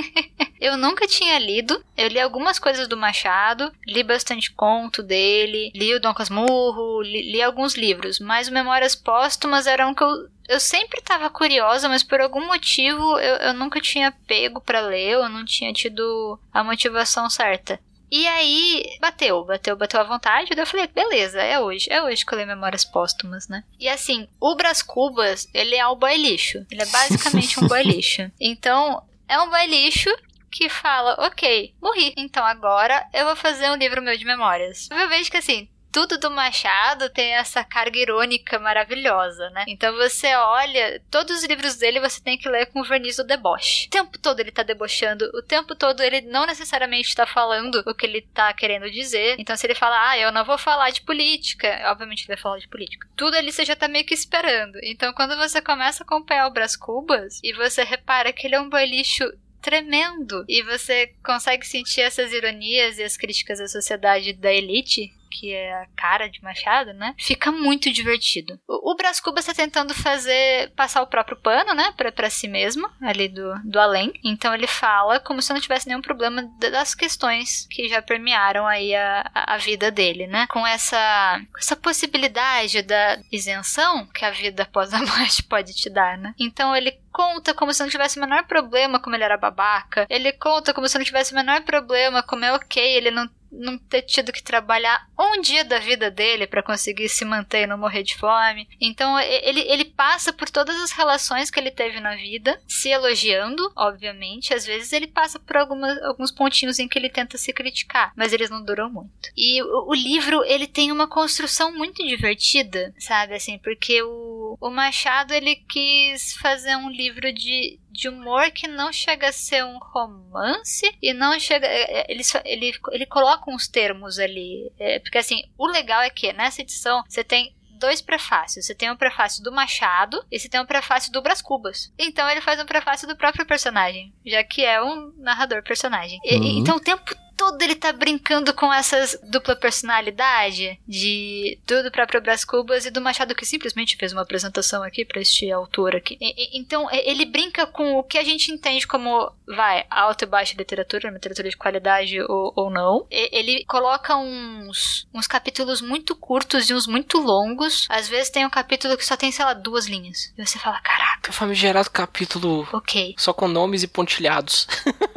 eu 0.60 0.76
nunca 0.76 1.06
tinha 1.06 1.38
lido. 1.38 1.84
Eu 1.96 2.08
li 2.08 2.18
algumas 2.18 2.58
coisas 2.58 2.88
do 2.88 2.96
Machado, 2.96 3.70
li 3.86 4.02
bastante 4.02 4.50
conto 4.52 5.02
dele, 5.02 5.70
li 5.74 5.94
o 5.94 6.00
Dom 6.00 6.14
Casmurro, 6.14 7.02
li, 7.02 7.32
li 7.32 7.42
alguns 7.42 7.74
livros, 7.74 8.18
mas 8.18 8.48
Memórias 8.48 8.94
Póstumas 8.94 9.66
era 9.66 9.86
um 9.86 9.94
que 9.94 10.02
eu 10.02 10.28
eu 10.48 10.60
sempre 10.60 11.00
estava 11.00 11.30
curiosa, 11.30 11.88
mas 11.88 12.02
por 12.02 12.20
algum 12.20 12.46
motivo 12.46 13.18
eu, 13.18 13.36
eu 13.36 13.54
nunca 13.54 13.80
tinha 13.80 14.12
pego 14.26 14.60
para 14.60 14.80
ler, 14.80 15.12
eu 15.12 15.28
não 15.28 15.44
tinha 15.44 15.72
tido 15.72 16.38
a 16.52 16.62
motivação 16.62 17.28
certa. 17.30 17.80
E 18.10 18.28
aí, 18.28 18.96
bateu, 19.00 19.44
bateu, 19.44 19.76
bateu 19.76 20.00
à 20.00 20.04
vontade. 20.04 20.50
Daí 20.50 20.62
eu 20.62 20.66
falei, 20.66 20.86
beleza, 20.86 21.42
é 21.42 21.58
hoje. 21.58 21.90
É 21.90 22.00
hoje 22.00 22.24
que 22.24 22.32
eu 22.32 22.36
leio 22.36 22.46
Memórias 22.46 22.84
Póstumas, 22.84 23.48
né? 23.48 23.64
E 23.80 23.88
assim, 23.88 24.28
o 24.38 24.54
Brás 24.54 24.82
Cubas, 24.82 25.48
ele 25.52 25.74
é 25.74 25.84
um 25.88 25.96
boy 25.96 26.16
lixo. 26.16 26.64
Ele 26.70 26.82
é 26.82 26.86
basicamente 26.86 27.58
um 27.58 27.66
boy 27.66 27.82
lixo. 27.82 28.30
Então, 28.38 29.02
é 29.28 29.36
um 29.40 29.50
boy 29.50 29.66
lixo 29.66 30.10
que 30.54 30.68
fala, 30.68 31.16
ok, 31.26 31.74
morri. 31.82 32.14
Então 32.16 32.44
agora 32.44 33.04
eu 33.12 33.24
vou 33.24 33.34
fazer 33.34 33.68
um 33.70 33.74
livro 33.74 34.00
meu 34.00 34.16
de 34.16 34.24
memórias. 34.24 34.88
Eu 34.88 35.08
vejo 35.08 35.28
que 35.28 35.36
assim, 35.36 35.68
tudo 35.94 36.18
do 36.18 36.28
Machado 36.28 37.08
tem 37.08 37.34
essa 37.34 37.62
carga 37.62 37.96
irônica 37.96 38.58
maravilhosa, 38.58 39.48
né? 39.50 39.64
Então 39.68 39.94
você 39.94 40.34
olha, 40.34 41.00
todos 41.08 41.38
os 41.38 41.44
livros 41.44 41.76
dele 41.76 42.00
você 42.00 42.20
tem 42.20 42.36
que 42.36 42.48
ler 42.48 42.66
com 42.66 42.80
o 42.80 42.84
verniz 42.84 43.16
do 43.16 43.22
deboche. 43.22 43.86
O 43.86 43.90
tempo 43.90 44.18
todo 44.18 44.40
ele 44.40 44.50
tá 44.50 44.64
debochando, 44.64 45.24
o 45.32 45.40
tempo 45.40 45.72
todo 45.76 46.02
ele 46.02 46.22
não 46.22 46.46
necessariamente 46.46 47.14
tá 47.14 47.24
falando 47.24 47.80
o 47.86 47.94
que 47.94 48.06
ele 48.06 48.22
tá 48.22 48.52
querendo 48.52 48.90
dizer. 48.90 49.36
Então 49.38 49.56
se 49.56 49.68
ele 49.68 49.76
fala, 49.76 50.10
ah, 50.10 50.18
eu 50.18 50.32
não 50.32 50.44
vou 50.44 50.58
falar 50.58 50.90
de 50.90 51.02
política, 51.02 51.84
obviamente 51.86 52.22
ele 52.22 52.34
vai 52.34 52.42
falar 52.42 52.58
de 52.58 52.66
política. 52.66 53.06
Tudo 53.16 53.36
ali 53.36 53.52
você 53.52 53.64
já 53.64 53.76
tá 53.76 53.86
meio 53.86 54.04
que 54.04 54.14
esperando. 54.14 54.76
Então 54.82 55.12
quando 55.12 55.36
você 55.36 55.62
começa 55.62 56.02
a 56.02 56.04
acompanhar 56.04 56.48
o 56.48 56.52
Brás 56.52 56.74
Cubas 56.74 57.38
e 57.40 57.52
você 57.52 57.84
repara 57.84 58.32
que 58.32 58.48
ele 58.48 58.56
é 58.56 58.60
um 58.60 58.68
boilicho 58.68 59.32
tremendo 59.62 60.44
e 60.48 60.60
você 60.62 61.14
consegue 61.24 61.64
sentir 61.64 62.00
essas 62.00 62.32
ironias 62.32 62.98
e 62.98 63.04
as 63.04 63.16
críticas 63.16 63.60
à 63.60 63.68
sociedade 63.68 64.32
da 64.32 64.52
elite 64.52 65.14
que 65.34 65.52
é 65.52 65.74
a 65.74 65.86
cara 65.96 66.28
de 66.28 66.42
Machado, 66.42 66.92
né? 66.92 67.14
Fica 67.18 67.50
muito 67.50 67.92
divertido. 67.92 68.58
O, 68.68 68.92
o 68.92 68.96
Brás 68.96 69.18
Cubas 69.18 69.46
está 69.46 69.62
tentando 69.62 69.92
fazer 69.92 70.70
passar 70.76 71.02
o 71.02 71.06
próprio 71.08 71.36
pano, 71.36 71.74
né, 71.74 71.92
para 71.96 72.30
si 72.30 72.46
mesmo, 72.46 72.88
ali 73.00 73.28
do, 73.28 73.52
do 73.64 73.80
além. 73.80 74.12
Então 74.22 74.54
ele 74.54 74.66
fala 74.66 75.18
como 75.18 75.42
se 75.42 75.52
não 75.52 75.60
tivesse 75.60 75.88
nenhum 75.88 76.00
problema 76.00 76.42
das 76.58 76.94
questões 76.94 77.66
que 77.70 77.88
já 77.88 78.00
permearam 78.00 78.66
aí 78.66 78.94
a, 78.94 79.30
a 79.34 79.56
vida 79.56 79.90
dele, 79.90 80.26
né? 80.26 80.46
Com 80.48 80.64
essa, 80.66 81.40
essa 81.58 81.74
possibilidade 81.74 82.82
da 82.82 83.18
isenção 83.32 84.06
que 84.14 84.24
a 84.24 84.30
vida 84.30 84.62
após 84.62 84.94
a 84.94 84.98
morte 85.04 85.42
pode 85.42 85.74
te 85.74 85.90
dar, 85.90 86.16
né? 86.16 86.34
Então 86.38 86.76
ele 86.76 86.92
conta 87.12 87.54
como 87.54 87.72
se 87.72 87.82
não 87.82 87.90
tivesse 87.90 88.18
o 88.18 88.20
menor 88.20 88.44
problema 88.44 89.00
como 89.00 89.14
ele 89.16 89.24
era 89.24 89.36
babaca. 89.36 90.06
Ele 90.08 90.32
conta 90.32 90.74
como 90.74 90.88
se 90.88 90.98
não 90.98 91.04
tivesse 91.04 91.32
o 91.32 91.36
menor 91.36 91.62
problema 91.62 92.22
como 92.22 92.44
é 92.44 92.52
ok 92.52 92.84
ele 92.96 93.10
não 93.10 93.28
não 93.58 93.78
ter 93.78 94.02
tido 94.02 94.32
que 94.32 94.42
trabalhar 94.42 95.06
um 95.18 95.40
dia 95.40 95.64
da 95.64 95.78
vida 95.78 96.10
dele 96.10 96.46
para 96.46 96.62
conseguir 96.62 97.08
se 97.08 97.24
manter 97.24 97.62
e 97.62 97.66
não 97.66 97.78
morrer 97.78 98.02
de 98.02 98.16
fome. 98.16 98.68
Então 98.80 99.18
ele, 99.18 99.60
ele 99.60 99.84
passa 99.84 100.32
por 100.32 100.48
todas 100.50 100.76
as 100.82 100.92
relações 100.92 101.50
que 101.50 101.58
ele 101.58 101.70
teve 101.70 102.00
na 102.00 102.16
vida, 102.16 102.60
se 102.66 102.88
elogiando, 102.88 103.72
obviamente. 103.76 104.52
Às 104.52 104.66
vezes 104.66 104.92
ele 104.92 105.06
passa 105.06 105.38
por 105.38 105.56
algumas, 105.56 106.00
alguns 106.02 106.30
pontinhos 106.30 106.78
em 106.78 106.88
que 106.88 106.98
ele 106.98 107.08
tenta 107.08 107.38
se 107.38 107.52
criticar, 107.52 108.12
mas 108.16 108.32
eles 108.32 108.50
não 108.50 108.62
duram 108.64 108.90
muito. 108.90 109.30
E 109.36 109.62
o, 109.62 109.90
o 109.90 109.94
livro 109.94 110.44
ele 110.44 110.66
tem 110.66 110.90
uma 110.90 111.08
construção 111.08 111.72
muito 111.72 112.04
divertida, 112.04 112.94
sabe 112.98 113.34
assim, 113.34 113.58
porque 113.58 114.02
o, 114.02 114.56
o 114.60 114.70
Machado 114.70 115.32
ele 115.32 115.56
quis 115.56 116.34
fazer 116.34 116.76
um 116.76 116.90
livro 116.90 117.32
de 117.32 117.78
de 117.94 118.08
humor 118.08 118.50
que 118.50 118.66
não 118.66 118.92
chega 118.92 119.28
a 119.28 119.32
ser 119.32 119.64
um 119.64 119.78
romance 119.78 120.84
e 121.00 121.12
não 121.14 121.38
chega. 121.38 121.66
É, 121.66 122.00
é, 122.00 122.06
ele, 122.12 122.22
ele, 122.44 122.72
ele 122.90 123.06
coloca 123.06 123.50
uns 123.50 123.68
termos 123.68 124.18
ali. 124.18 124.70
É, 124.78 124.98
porque 124.98 125.18
assim, 125.18 125.42
o 125.56 125.66
legal 125.66 126.02
é 126.02 126.10
que 126.10 126.32
nessa 126.32 126.60
edição 126.60 127.02
você 127.08 127.22
tem 127.22 127.54
dois 127.78 128.00
prefácios. 128.02 128.66
Você 128.66 128.74
tem 128.74 128.90
um 128.90 128.96
prefácio 128.96 129.42
do 129.42 129.52
Machado 129.52 130.24
e 130.30 130.38
você 130.38 130.48
tem 130.48 130.60
um 130.60 130.66
prefácio 130.66 131.12
do 131.12 131.22
Brás 131.22 131.40
Cubas. 131.42 131.92
Então 131.98 132.28
ele 132.28 132.40
faz 132.40 132.60
um 132.60 132.66
prefácio 132.66 133.06
do 133.06 133.16
próprio 133.16 133.46
personagem, 133.46 134.12
já 134.26 134.42
que 134.42 134.64
é 134.64 134.82
um 134.82 135.12
narrador 135.18 135.62
personagem. 135.62 136.18
E- 136.24 136.36
Uhum. 136.36 136.58
então 136.58 136.76
o 136.76 136.80
tempo 136.80 137.02
todo 137.36 137.60
ele 137.62 137.74
tá 137.74 137.92
brincando 137.92 138.52
com 138.54 138.72
essas 138.72 139.18
dupla 139.22 139.56
personalidade 139.56 140.78
de 140.86 141.58
do, 141.66 141.90
próprio 141.90 142.20
Brás 142.20 142.44
Cubas 142.44 142.86
e 142.86 142.90
do 142.90 143.00
Machado 143.00 143.34
que 143.34 143.44
simplesmente 143.46 143.96
fez 143.96 144.12
uma 144.12 144.22
apresentação 144.22 144.82
aqui 144.82 145.04
pra 145.04 145.20
este 145.20 145.50
autor 145.50 145.94
aqui. 145.96 146.16
E- 146.20 146.56
e- 146.56 146.58
então 146.58 146.88
ele 146.90 147.24
brinca 147.24 147.66
com 147.66 147.94
o 147.94 148.02
que 148.02 148.18
a 148.18 148.24
gente 148.24 148.50
entende 148.52 148.86
como 148.86 149.32
vai 149.46 149.84
alta 149.90 150.24
e 150.24 150.28
baixa 150.28 150.54
literatura, 150.56 151.10
literatura 151.10 151.48
de 151.48 151.56
qualidade 151.56 152.20
ou, 152.22 152.52
ou 152.56 152.70
não. 152.70 153.06
E- 153.10 153.30
ele 153.36 153.64
coloca 153.64 154.16
uns 154.16 155.06
uns 155.12 155.26
capítulos 155.26 155.80
muito 155.80 156.14
curtos 156.16 156.68
e 156.68 156.74
uns 156.74 156.86
muito 156.86 157.18
longos. 157.18 157.86
Às 157.88 158.08
vezes 158.08 158.30
tem 158.30 158.44
um 158.46 158.50
capítulo 158.50 158.96
que 158.96 159.04
só 159.04 159.16
tem 159.16 159.30
sei 159.32 159.44
lá 159.44 159.54
duas 159.54 159.86
linhas. 159.86 160.32
E 160.36 160.44
você 160.46 160.58
fala 160.58 160.80
caraca, 160.80 161.32
famigerado 161.32 161.90
capítulo 161.90 162.68
ok. 162.72 163.14
só 163.18 163.32
com 163.32 163.48
nomes 163.48 163.82
e 163.82 163.88
pontilhados. 163.88 164.66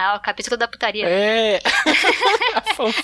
Ah, 0.00 0.14
o 0.14 0.20
capítulo 0.20 0.56
da 0.56 0.68
putaria. 0.68 1.08
É. 1.08 1.60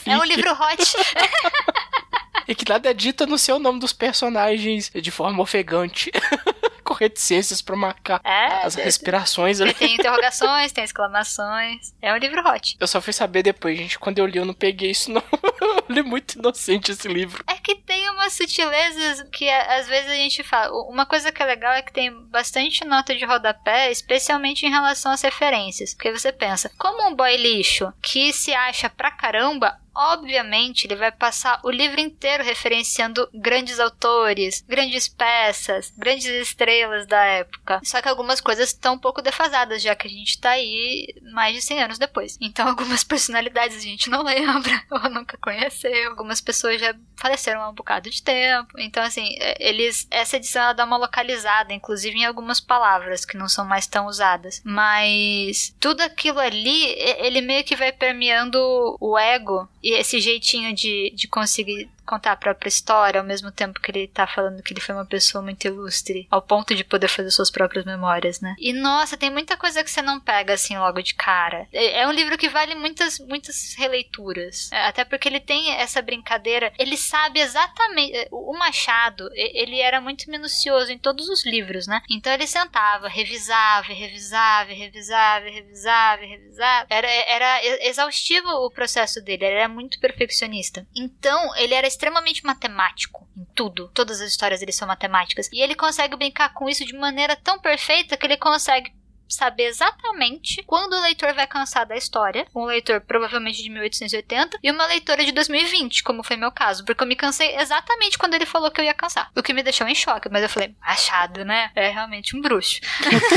É 0.07 0.17
um 0.17 0.23
livro 0.23 0.53
hot. 0.53 0.79
E 2.47 2.55
que 2.55 2.69
nada 2.69 2.91
é 2.91 2.93
dito 2.93 3.27
no 3.27 3.39
seu 3.39 3.59
nome 3.59 3.81
dos 3.81 3.93
personagens 3.93 4.91
de 4.95 5.11
forma 5.11 5.43
ofegante. 5.43 6.13
Com 6.95 6.99
reticências 7.01 7.61
pra 7.61 7.75
marcar 7.75 8.21
É, 8.23 8.65
as 8.65 8.77
respirações 8.77 9.61
ali. 9.61 9.75
Tem 9.75 9.95
interrogações, 9.95 10.71
tem 10.71 10.85
exclamações. 10.85 11.93
É 12.01 12.13
um 12.13 12.17
livro 12.17 12.41
hot. 12.49 12.77
Eu 12.79 12.87
só 12.87 13.01
fui 13.01 13.13
saber 13.13 13.43
depois, 13.43 13.77
gente. 13.77 13.99
Quando 13.99 14.19
eu 14.21 14.27
li, 14.27 14.39
eu 14.39 14.45
não 14.45 14.55
peguei 14.55 14.93
isso, 14.93 15.11
não. 15.11 15.23
Eu 15.61 15.83
li 15.89 16.03
muito 16.03 16.39
inocente 16.39 16.93
esse 16.93 17.09
livro. 17.09 17.43
É 17.47 17.55
que 17.55 17.75
tem 17.75 18.09
umas 18.11 18.35
sutilezas 18.35 19.23
que 19.33 19.49
às 19.49 19.87
vezes 19.89 20.11
a 20.11 20.15
gente 20.15 20.43
fala. 20.43 20.71
Uma 20.89 21.07
coisa 21.07 21.33
que 21.33 21.43
é 21.43 21.47
legal 21.47 21.73
é 21.73 21.81
que 21.83 21.93
tem 21.93 22.13
bastante 22.29 22.85
nota 22.85 23.15
de 23.15 23.25
rodapé, 23.25 23.91
especialmente 23.91 24.67
em 24.67 24.71
relação 24.71 25.13
às 25.13 25.23
referências. 25.23 25.95
Porque 25.95 26.13
você 26.13 26.33
pensa, 26.33 26.71
como 26.79 27.09
um 27.09 27.15
boy 27.15 27.35
lixo 27.37 27.93
que 28.03 28.33
se 28.33 28.53
acha 28.53 28.91
pra 28.91 29.11
caramba. 29.11 29.79
Obviamente, 29.95 30.87
ele 30.87 30.97
vai 30.97 31.13
passar 31.13 31.61
o 31.63 31.71
livro 31.71 32.01
inteiro 32.01 32.43
referenciando 32.43 33.29
grandes 33.33 33.79
autores, 33.79 34.65
grandes 34.67 35.09
peças, 35.09 35.93
grandes 35.97 36.27
estrelas 36.27 37.07
da 37.07 37.23
época. 37.25 37.81
Só 37.85 38.03
que 38.03 38.09
algumas 38.09 38.41
coisas 38.41 38.69
estão 38.71 38.95
um 38.95 38.99
pouco 38.99 39.23
defasadas, 39.23 39.83
já 39.83 39.95
que 39.95 40.09
a 40.09 40.11
gente 40.11 40.41
tá 40.41 40.51
aí 40.51 41.15
mais 41.33 41.55
de 41.55 41.63
100 41.63 41.83
anos 41.85 41.99
depois. 41.99 42.37
Então, 42.41 42.67
algumas 42.69 43.05
personalidades 43.05 43.77
a 43.77 43.81
gente 43.81 44.11
não 44.11 44.23
lembra 44.23 44.83
ou 44.91 45.11
nunca 45.11 45.39
conheceu. 45.39 46.11
Algumas 46.11 46.41
pessoas 46.41 46.81
já 46.81 46.95
faleceram 47.17 47.63
há 47.63 47.69
um 47.69 47.75
bocado 47.75 48.11
de 48.11 48.23
tempo. 48.23 48.79
Então, 48.79 49.03
assim, 49.03 49.37
é, 49.39 49.57
eles 49.61 50.07
essa 50.11 50.37
edição 50.37 50.63
ela 50.63 50.73
dá 50.73 50.85
uma 50.85 50.97
localizada, 50.97 51.73
inclusive 51.73 52.19
em 52.19 52.25
algumas 52.25 52.61
palavras 52.61 53.25
que 53.25 53.37
não 53.37 53.49
são 53.49 53.65
mais 53.65 53.87
tão 53.87 54.07
usadas. 54.07 54.61
Mas 54.65 55.75
tudo 55.79 56.01
aquilo 56.01 56.41
ali, 56.41 56.87
ele 57.19 57.41
meio 57.41 57.65
que 57.65 57.77
vai 57.77 57.93
permeando 57.93 58.59
o 59.01 59.19
ego 59.19 59.69
e 59.85 59.93
esse 60.01 60.19
jeitinho 60.19 60.75
de, 60.75 61.13
de 61.15 61.29
conseguir 61.29 61.91
contar 62.05 62.33
a 62.33 62.37
própria 62.37 62.69
história 62.69 63.21
ao 63.21 63.27
mesmo 63.27 63.51
tempo 63.51 63.81
que 63.81 63.91
ele 63.91 64.09
tá 64.09 64.27
falando 64.27 64.63
que 64.63 64.73
ele 64.73 64.81
foi 64.81 64.95
uma 64.95 65.07
pessoa 65.07 65.43
muito 65.43 65.65
ilustre, 65.67 66.27
ao 66.31 66.43
ponto 66.43 66.75
de 66.75 66.85
poder 66.85 67.09
fazer 67.09 67.31
suas 67.31 67.51
próprias 67.51 67.85
memórias, 67.85 68.41
né? 68.41 68.55
E 68.59 68.73
nossa, 68.73 69.17
tem 69.17 69.31
muita 69.31 69.57
coisa 69.57 69.83
que 69.83 69.91
você 69.91 70.03
não 70.03 70.21
pega 70.21 70.55
assim 70.55 70.77
logo 70.79 71.01
de 71.03 71.15
cara. 71.15 71.67
É 71.73 71.95
é 72.05 72.09
um 72.09 72.13
livro 72.13 72.37
que 72.37 72.49
vale 72.49 72.75
muitas, 72.75 73.19
muitas 73.21 73.75
releituras. 73.79 74.71
É, 74.73 74.87
Até 74.87 75.05
porque 75.05 75.29
ele 75.29 75.41
tem 75.41 75.73
essa 75.73 76.03
brincadeira, 76.03 76.73
ele 76.79 76.97
sabe 76.97 77.41
exatamente. 77.41 78.15
é, 78.15 78.29
O 78.31 78.53
Machado, 78.59 79.31
ele 79.35 79.81
era 79.81 80.01
muito 80.01 80.31
minucioso 80.31 80.93
em 80.93 80.99
todos 80.99 81.29
os 81.29 81.47
livros, 81.47 81.87
né? 81.87 82.03
Então 82.11 82.33
ele 82.33 82.47
sentava, 82.47 83.09
revisava, 83.09 83.87
revisava, 83.93 84.73
revisava, 84.73 85.45
revisava, 85.49 86.21
revisava. 86.23 86.87
Era, 86.91 87.09
era 87.09 87.87
exaustivo 87.87 88.49
o 88.49 88.71
processo 88.71 89.23
dele, 89.23 89.45
ele 89.45 89.55
era 89.55 89.69
muito 89.69 89.99
perfeccionista. 90.01 90.87
Então, 90.95 91.55
ele 91.57 91.75
era 91.75 91.87
extremamente 91.95 92.45
matemático 92.45 93.27
em 93.37 93.45
tudo. 93.55 93.89
Todas 93.95 94.21
as 94.21 94.29
histórias 94.31 94.61
dele 94.61 94.73
são 94.73 94.87
matemáticas. 94.87 95.49
E 95.53 95.63
ele 95.63 95.75
consegue 95.75 96.17
brincar 96.17 96.53
com 96.53 96.69
isso 96.69 96.85
de 96.85 96.93
maneira 96.97 97.37
tão 97.37 97.59
perfeita 97.59 98.17
que 98.17 98.27
ele 98.27 98.37
consegue 98.37 98.93
saber 99.29 99.65
exatamente 99.65 100.63
quando 100.65 100.95
o 100.95 101.03
leitor 101.03 101.35
vai 101.35 101.47
cansar 101.47 101.87
da 101.87 101.97
história. 101.97 102.47
Um 102.55 102.65
leitor 102.65 103.01
provavelmente 103.01 103.63
de 103.63 103.71
1880 103.71 104.59
e 104.63 104.71
uma 104.71 104.87
leitora 104.87 105.25
de 105.25 105.33
2020, 105.33 106.03
como 106.03 106.23
foi 106.23 106.37
meu 106.37 106.53
caso, 106.53 106.85
porque 106.85 107.03
eu 107.03 107.09
me 107.09 107.17
cansei 107.17 107.57
exatamente 107.57 108.19
quando 108.19 108.35
ele 108.35 108.47
falou 108.47 108.71
que 108.71 108.81
eu 108.81 108.85
ia 108.85 108.95
cansar. 108.95 109.31
O 109.37 109.43
que 109.43 109.53
me 109.53 109.63
deixou 109.63 109.87
em 109.87 109.95
choque, 109.95 110.29
mas 110.29 110.43
eu 110.43 110.49
falei, 110.49 110.75
achado, 110.81 111.45
né? 111.45 111.71
É 111.75 111.89
realmente 111.89 112.37
um 112.37 112.41
bruxo. 112.41 112.81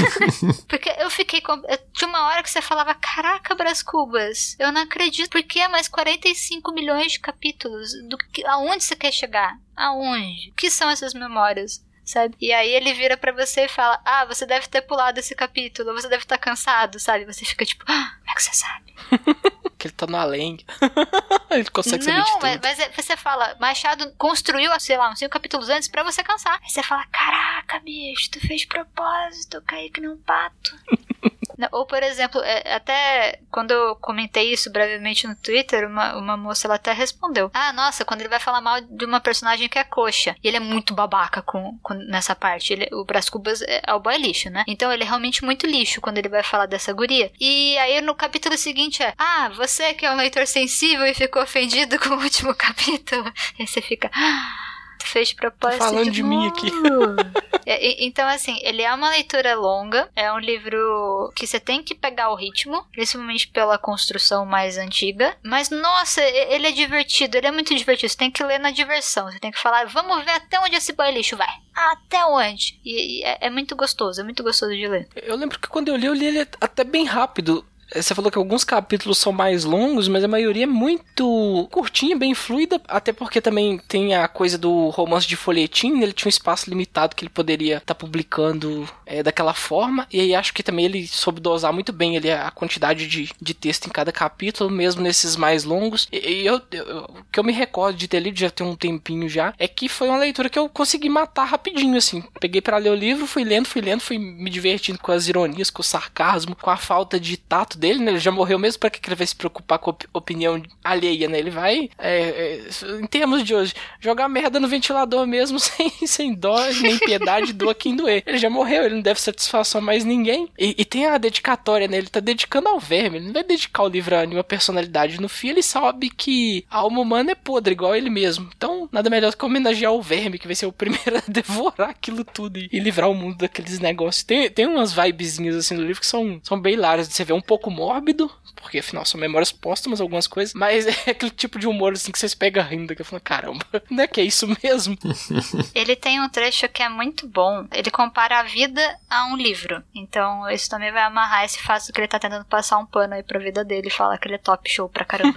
porque 0.68 0.94
eu 0.98 1.10
fiquei 1.10 1.42
com. 1.42 1.62
Tinha 1.94 2.08
uma 2.08 2.28
hora 2.28 2.44
que 2.44 2.50
você 2.50 2.62
falava, 2.62 2.94
caraca, 2.94 3.56
Brás 3.56 3.82
Cubas, 3.82 4.56
eu 4.60 4.72
não 4.72 4.82
acredito, 4.82 5.30
por 5.30 5.44
que 5.44 5.68
mais 5.68 5.88
45 5.88 6.72
milhões 6.72 7.14
de 7.14 7.20
capítulos? 7.20 7.92
Do 8.08 8.18
que, 8.18 8.46
aonde 8.46 8.84
você 8.84 8.96
quer 8.96 9.12
chegar? 9.12 9.58
Aonde? 9.76 10.50
O 10.50 10.54
que 10.56 10.70
são 10.70 10.90
essas 10.90 11.14
memórias? 11.14 11.86
Sabe? 12.08 12.36
E 12.42 12.52
aí 12.52 12.70
ele 12.72 12.94
vira 12.94 13.16
pra 13.18 13.32
você 13.32 13.66
e 13.66 13.70
fala: 13.70 14.02
Ah, 14.04 14.26
você 14.26 14.46
deve 14.46 14.68
ter 14.68 14.82
pulado 14.82 15.20
esse 15.20 15.36
capítulo, 15.36 15.94
você 15.94 16.08
deve 16.10 16.24
estar 16.24 16.38
cansado, 16.40 17.00
sabe? 17.00 17.26
Você 17.26 17.46
fica 17.46 17.64
tipo: 17.66 17.84
Ah, 17.88 18.16
como 18.20 18.32
é 18.32 18.34
que 18.34 18.44
você 18.44 18.54
sabe? 18.54 18.96
Que 19.78 19.86
ele 19.90 19.94
tá 19.94 20.08
no 20.08 20.18
além. 20.18 20.58
ele 21.52 21.70
consegue 21.70 22.04
saber 22.04 22.16
de 22.24 22.28
Não, 22.32 22.40
tudo. 22.40 22.42
mas, 22.42 22.60
mas 22.64 22.80
é- 22.80 22.90
você 22.90 23.16
fala: 23.16 23.56
Machado 23.60 24.12
construiu, 24.18 24.72
sei 24.80 24.98
lá, 24.98 25.12
uns 25.12 25.20
cinco 25.20 25.30
capítulos 25.32 25.70
antes 25.70 25.88
pra 25.88 26.02
você 26.02 26.24
cansar. 26.24 26.60
Aí 26.64 26.68
você 26.70 26.82
fala: 26.82 27.06
Caraca, 27.12 27.78
bicho, 27.82 28.32
tu 28.32 28.40
fez 28.40 28.66
propósito, 28.66 29.62
caí 29.68 29.92
que 29.92 30.02
nem 30.02 30.10
um 30.10 30.18
pato. 30.18 30.76
Ou, 31.72 31.86
por 31.86 32.02
exemplo, 32.04 32.42
é, 32.44 32.74
até 32.76 33.40
quando 33.52 33.72
eu 33.72 33.96
comentei 33.96 34.52
isso 34.54 34.72
brevemente 34.72 35.28
no 35.28 35.36
Twitter, 35.36 35.88
uma, 35.88 36.16
uma 36.16 36.38
moça 36.38 36.68
ela 36.68 36.76
até 36.76 36.94
respondeu: 36.94 37.50
Ah, 37.54 37.74
nossa, 37.74 38.06
quando 38.06 38.22
ele 38.22 38.30
vai 38.30 38.40
falar 38.40 38.62
mal 38.62 38.80
de 38.82 39.06
uma 39.06 39.20
personagem 39.20 39.68
que 39.68 39.80
é 39.80 39.84
coxa. 39.84 40.36
E 40.44 40.48
ele 40.48 40.58
é 40.58 40.60
muito 40.60 40.94
babaca 40.94 41.42
com, 41.42 41.78
com- 41.82 41.94
nessa 41.94 42.36
parte. 42.36 42.74
Ele, 42.74 42.88
o 42.94 43.04
Brás 43.06 43.30
Cubas 43.30 43.62
é, 43.62 43.82
é 43.86 43.94
o 43.94 44.00
boy 44.00 44.18
lixo, 44.18 44.50
né? 44.50 44.64
Então 44.68 44.92
ele 44.92 45.04
é 45.04 45.06
realmente 45.06 45.44
muito 45.44 45.66
lixo 45.66 46.02
quando 46.02 46.18
ele 46.18 46.30
vai 46.30 46.44
falar 46.44 46.66
dessa 46.66 46.94
guria. 46.94 47.32
E 47.40 47.78
aí 47.80 48.00
no 48.02 48.14
capítulo 48.16 48.58
seguinte 48.58 49.02
é: 49.04 49.14
Ah, 49.18 49.50
você 49.56 49.94
que 49.94 50.06
é 50.06 50.12
um 50.12 50.16
leitor 50.18 50.46
sensível 50.48 51.06
e 51.06 51.14
ficou 51.14 51.42
ofendido 51.42 51.98
com 52.00 52.10
o 52.10 52.22
último 52.22 52.54
capítulo. 52.56 53.32
Aí 53.60 53.66
você 53.68 53.82
fica. 53.82 54.10
"Ah, 54.14 54.67
fez 55.08 55.30
de 55.30 55.36
propósito. 55.36 55.80
falando 55.80 56.12
de 56.12 56.24
mim 56.24 56.48
aqui." 56.48 56.72
novo." 56.72 57.16
É, 57.70 57.86
e- 57.86 58.08
Então, 58.08 58.26
assim, 58.30 58.58
ele 58.62 58.82
é 58.82 58.94
uma 58.94 59.10
leitura 59.10 59.54
longa, 59.54 60.10
é 60.16 60.32
um 60.32 60.40
livro 60.40 61.34
que 61.36 61.46
você 61.46 61.60
tem 61.60 61.84
que 61.84 61.94
pegar 61.94 62.30
o 62.30 62.36
ritmo, 62.36 62.86
principalmente 62.94 63.50
pela 63.50 63.78
construção 63.78 64.46
mais 64.46 64.78
antiga. 64.78 65.36
Mas, 65.44 65.70
nossa, 65.70 66.22
ele 66.24 66.68
é 66.68 66.72
divertido, 66.72 67.36
ele 67.36 67.48
é 67.48 67.52
muito 67.52 67.76
divertido. 67.76 68.10
Você 68.10 68.18
tem 68.18 68.32
que 68.32 68.42
ler 68.42 68.58
na 68.58 68.72
diversão, 68.72 69.30
você 69.30 69.38
tem 69.38 69.52
que 69.52 69.60
falar, 69.60 69.86
vamos 69.88 70.24
ver 70.24 70.32
até 70.32 70.58
onde 70.62 70.78
esse 70.78 70.94
boy 70.94 71.12
lixo 71.12 71.36
vai. 71.36 71.54
Até 71.76 72.24
onde? 72.26 72.80
E, 72.86 73.20
e 73.20 73.24
é, 73.26 73.38
é 73.42 73.50
muito 73.50 73.76
gostoso, 73.76 74.22
é 74.22 74.24
muito 74.24 74.44
gostoso 74.44 74.72
de 74.74 74.88
ler. 74.88 75.10
Eu 75.18 75.36
lembro 75.36 75.60
que 75.60 75.68
quando 75.68 75.90
eu 75.90 75.98
li, 75.98 76.06
eu 76.08 76.14
li 76.14 76.26
ele 76.26 76.48
até 76.62 76.86
bem 76.86 77.04
rápido. 77.04 77.66
Você 77.96 78.14
falou 78.14 78.30
que 78.30 78.38
alguns 78.38 78.66
capítulos 78.66 79.18
são 79.18 79.32
mais 79.32 79.64
longos, 79.64 80.10
mas 80.10 80.22
a 80.24 80.28
maioria 80.28 80.64
é 80.64 80.68
muito 80.68 81.68
curtinha, 81.72 82.18
bem 82.18 82.34
fluida. 82.34 82.82
Até 82.86 83.14
porque 83.14 83.40
também 83.40 83.78
tem 83.88 84.14
a 84.14 84.28
coisa 84.28 84.58
do 84.58 84.90
romance 84.90 85.26
de 85.26 85.38
folhetim, 85.38 85.94
né? 85.94 86.04
ele 86.04 86.12
tinha 86.12 86.28
um 86.28 86.30
espaço 86.30 86.70
limitado 86.70 87.16
que 87.16 87.24
ele 87.24 87.30
poderia 87.30 87.78
estar 87.78 87.96
publicando 87.96 88.88
é, 89.06 89.24
daquela 89.24 89.54
forma. 89.54 90.06
E 90.12 90.20
aí 90.20 90.36
acho 90.36 90.54
que 90.54 90.62
também 90.64 90.84
ele 90.86 91.08
soube 91.08 91.40
dosar 91.40 91.72
muito 91.72 91.94
bem 91.94 92.18
ele, 92.18 92.30
a 92.30 92.52
quantidade 92.52 93.08
de, 93.08 93.30
de 93.42 93.54
texto 93.54 93.88
em 93.88 93.92
cada 93.92 94.12
capítulo, 94.12 94.70
mesmo 94.70 95.02
nesses 95.02 95.38
mais 95.38 95.64
longos. 95.64 96.10
E, 96.12 96.18
e 96.42 96.46
eu, 96.46 96.62
eu- 96.72 97.06
o 97.06 97.24
que 97.32 97.40
eu 97.40 97.44
me 97.44 97.54
recordo 97.54 97.96
de 97.98 98.08
ter 98.08 98.20
lido 98.20 98.38
já 98.38 98.50
tem 98.50 98.68
um 98.68 98.76
tempinho 98.76 99.30
já, 99.30 99.54
é 99.58 99.68
que 99.68 99.88
foi 99.88 100.10
uma 100.10 100.18
leitura 100.18 100.50
que 100.50 100.60
eu 100.60 100.68
consegui 100.68 101.08
matar 101.08 101.46
rapidinho, 101.46 101.98
assim. 101.98 102.22
Peguei 102.40 102.62
pra 102.62 102.78
ler 102.78 102.90
o 102.90 102.96
livro, 102.96 103.26
fui 103.26 103.46
lendo, 103.46 103.66
fui 103.68 103.82
lendo, 103.82 104.02
fui 104.02 104.18
me 104.18 104.50
divertindo 104.50 105.00
com 105.00 105.12
as 105.14 105.28
ironias, 105.30 105.70
com 105.70 105.82
o 105.82 105.86
sarcasmo, 105.86 106.56
com 106.56 106.70
a 106.70 106.76
falta 106.78 107.18
de 107.20 107.38
tato 107.38 107.77
dele, 107.78 108.00
né? 108.04 108.12
Ele 108.12 108.20
já 108.20 108.32
morreu 108.32 108.60
mesmo, 108.60 108.80
pra 108.80 108.90
que 108.90 109.08
ele 109.08 109.16
vai 109.16 109.28
se 109.28 109.36
preocupar 109.36 109.80
com 109.80 109.92
op- 109.92 110.08
opinião 110.14 110.62
alheia, 110.84 111.28
né? 111.28 111.40
Ele 111.40 111.50
vai, 111.50 111.90
é, 111.98 112.20
é, 112.20 112.68
em 113.02 113.08
termos 113.08 113.44
de 113.44 113.54
hoje, 113.56 113.74
jogar 114.00 114.28
merda 114.28 114.60
no 114.60 114.68
ventilador 114.68 115.26
mesmo, 115.28 115.60
sem, 115.60 115.90
sem 116.06 116.34
dó, 116.34 116.58
nem 116.82 116.98
piedade, 116.98 117.54
doa 117.54 117.74
quem 117.76 117.96
doer. 117.96 118.24
Ele 118.26 118.38
já 118.38 118.50
morreu, 118.50 118.84
ele 118.86 118.96
não 118.96 119.02
deve 119.02 119.20
satisfação 119.22 119.80
a 119.80 119.84
mais 119.84 120.04
ninguém. 120.04 120.50
E, 120.58 120.76
e 120.78 120.86
tem 120.86 121.06
a 121.06 121.18
dedicatória, 121.18 121.88
né? 121.88 121.98
Ele 121.98 122.08
tá 122.08 122.20
dedicando 122.20 122.68
ao 122.70 122.80
verme, 122.80 123.18
ele 123.18 123.26
não 123.28 123.34
vai 123.34 123.44
dedicar 123.44 123.84
o 123.84 123.88
livro 123.90 124.16
a 124.16 124.26
nenhuma 124.26 124.44
personalidade. 124.44 125.22
No 125.22 125.30
fim, 125.30 125.50
ele 125.50 125.64
sabe 125.64 126.10
que 126.10 126.66
a 126.70 126.78
alma 126.78 127.02
humana 127.02 127.32
é 127.32 127.36
podre, 127.36 127.74
igual 127.74 127.96
ele 127.96 128.10
mesmo. 128.10 128.50
Então, 128.56 128.90
nada 128.92 129.10
melhor 129.10 129.32
do 129.32 129.38
que 129.38 129.46
homenagear 129.46 129.94
o 129.94 130.02
verme, 130.02 130.40
que 130.40 130.48
vai 130.48 130.56
ser 130.56 130.66
o 130.66 130.72
primeiro 130.72 131.18
a 131.18 131.24
devorar 131.28 131.90
aquilo 131.90 132.24
tudo 132.24 132.58
e, 132.58 132.70
e 132.72 132.80
livrar 132.80 133.10
o 133.10 133.16
mundo 133.16 133.38
daqueles 133.38 133.80
negócios. 133.80 134.24
Tem, 134.24 134.50
tem 134.50 134.66
umas 134.66 134.94
vibezinhas 134.94 135.56
assim 135.56 135.76
no 135.76 135.84
livro 135.84 136.02
que 136.02 136.08
são, 136.08 136.40
são 136.44 136.60
bem 136.60 136.78
de 136.78 137.06
você 137.14 137.24
ver 137.24 137.34
um 137.34 137.42
pouco 137.42 137.67
pouco 137.68 137.72
mórbido, 137.72 138.32
porque 138.56 138.80
afinal 138.80 139.06
são 139.06 139.20
memórias 139.20 139.52
póstumas 139.52 140.02
algumas 140.02 140.28
coisas, 140.28 140.54
mas 140.54 140.88
é 141.08 141.12
aquele 141.12 141.32
tipo 141.32 141.60
de 141.60 141.68
humor 141.68 141.94
assim 141.94 142.12
que 142.12 142.20
vocês 142.20 142.34
pegam 142.34 142.64
rindo, 142.64 142.96
que 142.96 143.02
eu 143.02 143.06
falo, 143.06 143.22
caramba, 143.22 143.66
não 143.90 144.04
é 144.04 144.08
que 144.08 144.22
é 144.22 144.24
isso 144.24 144.48
mesmo? 144.64 144.98
Ele 145.76 145.96
tem 145.96 146.22
um 146.22 146.30
trecho 146.30 146.68
que 146.70 146.82
é 146.82 146.90
muito 146.90 147.28
bom. 147.28 147.68
Ele 147.72 147.92
compara 147.92 148.40
a 148.40 148.44
vida 148.44 148.82
a 149.10 149.26
um 149.26 149.36
livro. 149.36 149.84
Então, 149.94 150.50
isso 150.50 150.70
também 150.70 150.92
vai 150.92 151.04
amarrar 151.04 151.44
esse 151.44 151.62
fato 151.62 151.92
que 151.92 152.00
ele 152.00 152.08
tá 152.08 152.20
tentando 152.20 152.46
passar 152.46 152.78
um 152.78 152.86
pano 152.86 153.14
aí 153.14 153.24
pra 153.24 153.40
vida 153.40 153.64
dele 153.64 153.88
e 153.88 153.92
falar 153.92 154.18
que 154.18 154.28
ele 154.28 154.36
é 154.36 154.40
top 154.40 154.70
show 154.70 154.90
pra 154.90 155.06
caramba. 155.06 155.36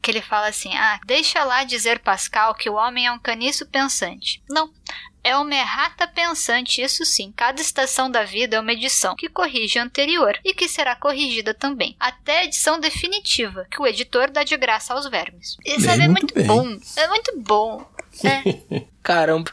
que 0.00 0.10
ele 0.10 0.20
fala 0.20 0.48
assim: 0.48 0.74
Ah, 0.76 1.00
deixa 1.06 1.44
lá 1.44 1.64
dizer 1.64 2.00
Pascal 2.00 2.54
que 2.54 2.68
o 2.68 2.74
homem 2.74 3.06
é 3.06 3.12
um 3.12 3.18
caniço 3.18 3.66
pensante. 3.66 4.42
Não. 4.48 4.70
É 5.22 5.36
uma 5.36 5.54
errata 5.54 6.06
pensante, 6.06 6.80
isso 6.80 7.04
sim. 7.04 7.32
Cada 7.36 7.60
estação 7.60 8.10
da 8.10 8.24
vida 8.24 8.56
é 8.56 8.60
uma 8.60 8.72
edição 8.72 9.14
que 9.16 9.28
corrige 9.28 9.78
a 9.78 9.84
anterior 9.84 10.38
e 10.44 10.54
que 10.54 10.68
será 10.68 10.96
corrigida 10.96 11.52
também, 11.52 11.96
até 11.98 12.40
a 12.40 12.44
edição 12.44 12.80
definitiva, 12.80 13.66
que 13.70 13.80
o 13.80 13.86
editor 13.86 14.30
dá 14.30 14.42
de 14.42 14.56
graça 14.56 14.94
aos 14.94 15.08
vermes. 15.08 15.56
Isso 15.64 15.88
é, 15.88 16.08
muito, 16.08 16.34
muito 16.34 16.46
bom. 16.46 16.78
É 16.96 17.08
muito 17.08 17.40
bom. 17.40 17.86
É. 18.24 18.86
Caramba. 19.02 19.50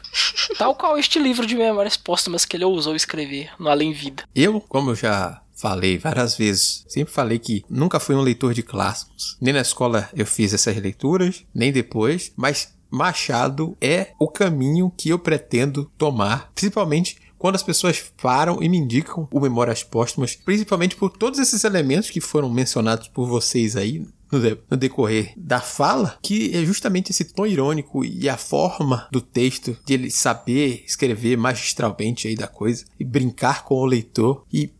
Tal 0.58 0.74
qual 0.74 0.98
este 0.98 1.18
livro 1.18 1.46
de 1.46 1.54
memórias 1.54 1.96
póstumas 1.96 2.44
que 2.44 2.56
ele 2.56 2.64
ousou 2.64 2.94
escrever 2.94 3.50
no 3.58 3.68
Além 3.68 3.92
Vida. 3.92 4.24
Eu, 4.34 4.60
como 4.60 4.90
eu 4.90 4.94
já 4.94 5.40
falei 5.54 5.96
várias 5.96 6.36
vezes, 6.36 6.84
sempre 6.86 7.12
falei 7.12 7.38
que 7.38 7.64
nunca 7.68 7.98
fui 7.98 8.14
um 8.14 8.20
leitor 8.20 8.52
de 8.52 8.62
clássicos. 8.62 9.36
Nem 9.40 9.54
na 9.54 9.62
escola 9.62 10.08
eu 10.14 10.26
fiz 10.26 10.52
essas 10.52 10.76
leituras, 10.76 11.44
nem 11.54 11.72
depois, 11.72 12.32
mas 12.36 12.75
Machado 12.90 13.76
é 13.80 14.12
o 14.18 14.28
caminho 14.28 14.92
que 14.96 15.08
eu 15.08 15.18
pretendo 15.18 15.90
tomar, 15.96 16.50
principalmente 16.54 17.18
quando 17.38 17.56
as 17.56 17.62
pessoas 17.62 18.12
param 18.20 18.62
e 18.62 18.68
me 18.68 18.78
indicam 18.78 19.28
o 19.30 19.40
Memórias 19.40 19.82
Póstumas, 19.82 20.34
principalmente 20.34 20.96
por 20.96 21.10
todos 21.10 21.38
esses 21.38 21.64
elementos 21.64 22.10
que 22.10 22.20
foram 22.20 22.50
mencionados 22.50 23.08
por 23.08 23.28
vocês 23.28 23.76
aí 23.76 24.06
no, 24.30 24.76
decorrer 24.76 25.32
da 25.36 25.60
fala, 25.60 26.18
que 26.22 26.54
é 26.56 26.64
justamente 26.64 27.10
esse 27.10 27.24
tom 27.24 27.46
irônico 27.46 28.04
e 28.04 28.28
a 28.28 28.36
forma 28.36 29.06
do 29.12 29.20
texto 29.20 29.76
de 29.84 29.94
ele 29.94 30.10
saber 30.10 30.82
escrever 30.86 31.36
magistralmente 31.36 32.26
aí 32.26 32.34
da 32.34 32.48
coisa 32.48 32.84
e 32.98 33.04
brincar 33.04 33.64
com 33.64 33.76
o 33.76 33.86
leitor 33.86 34.44
e 34.52 34.72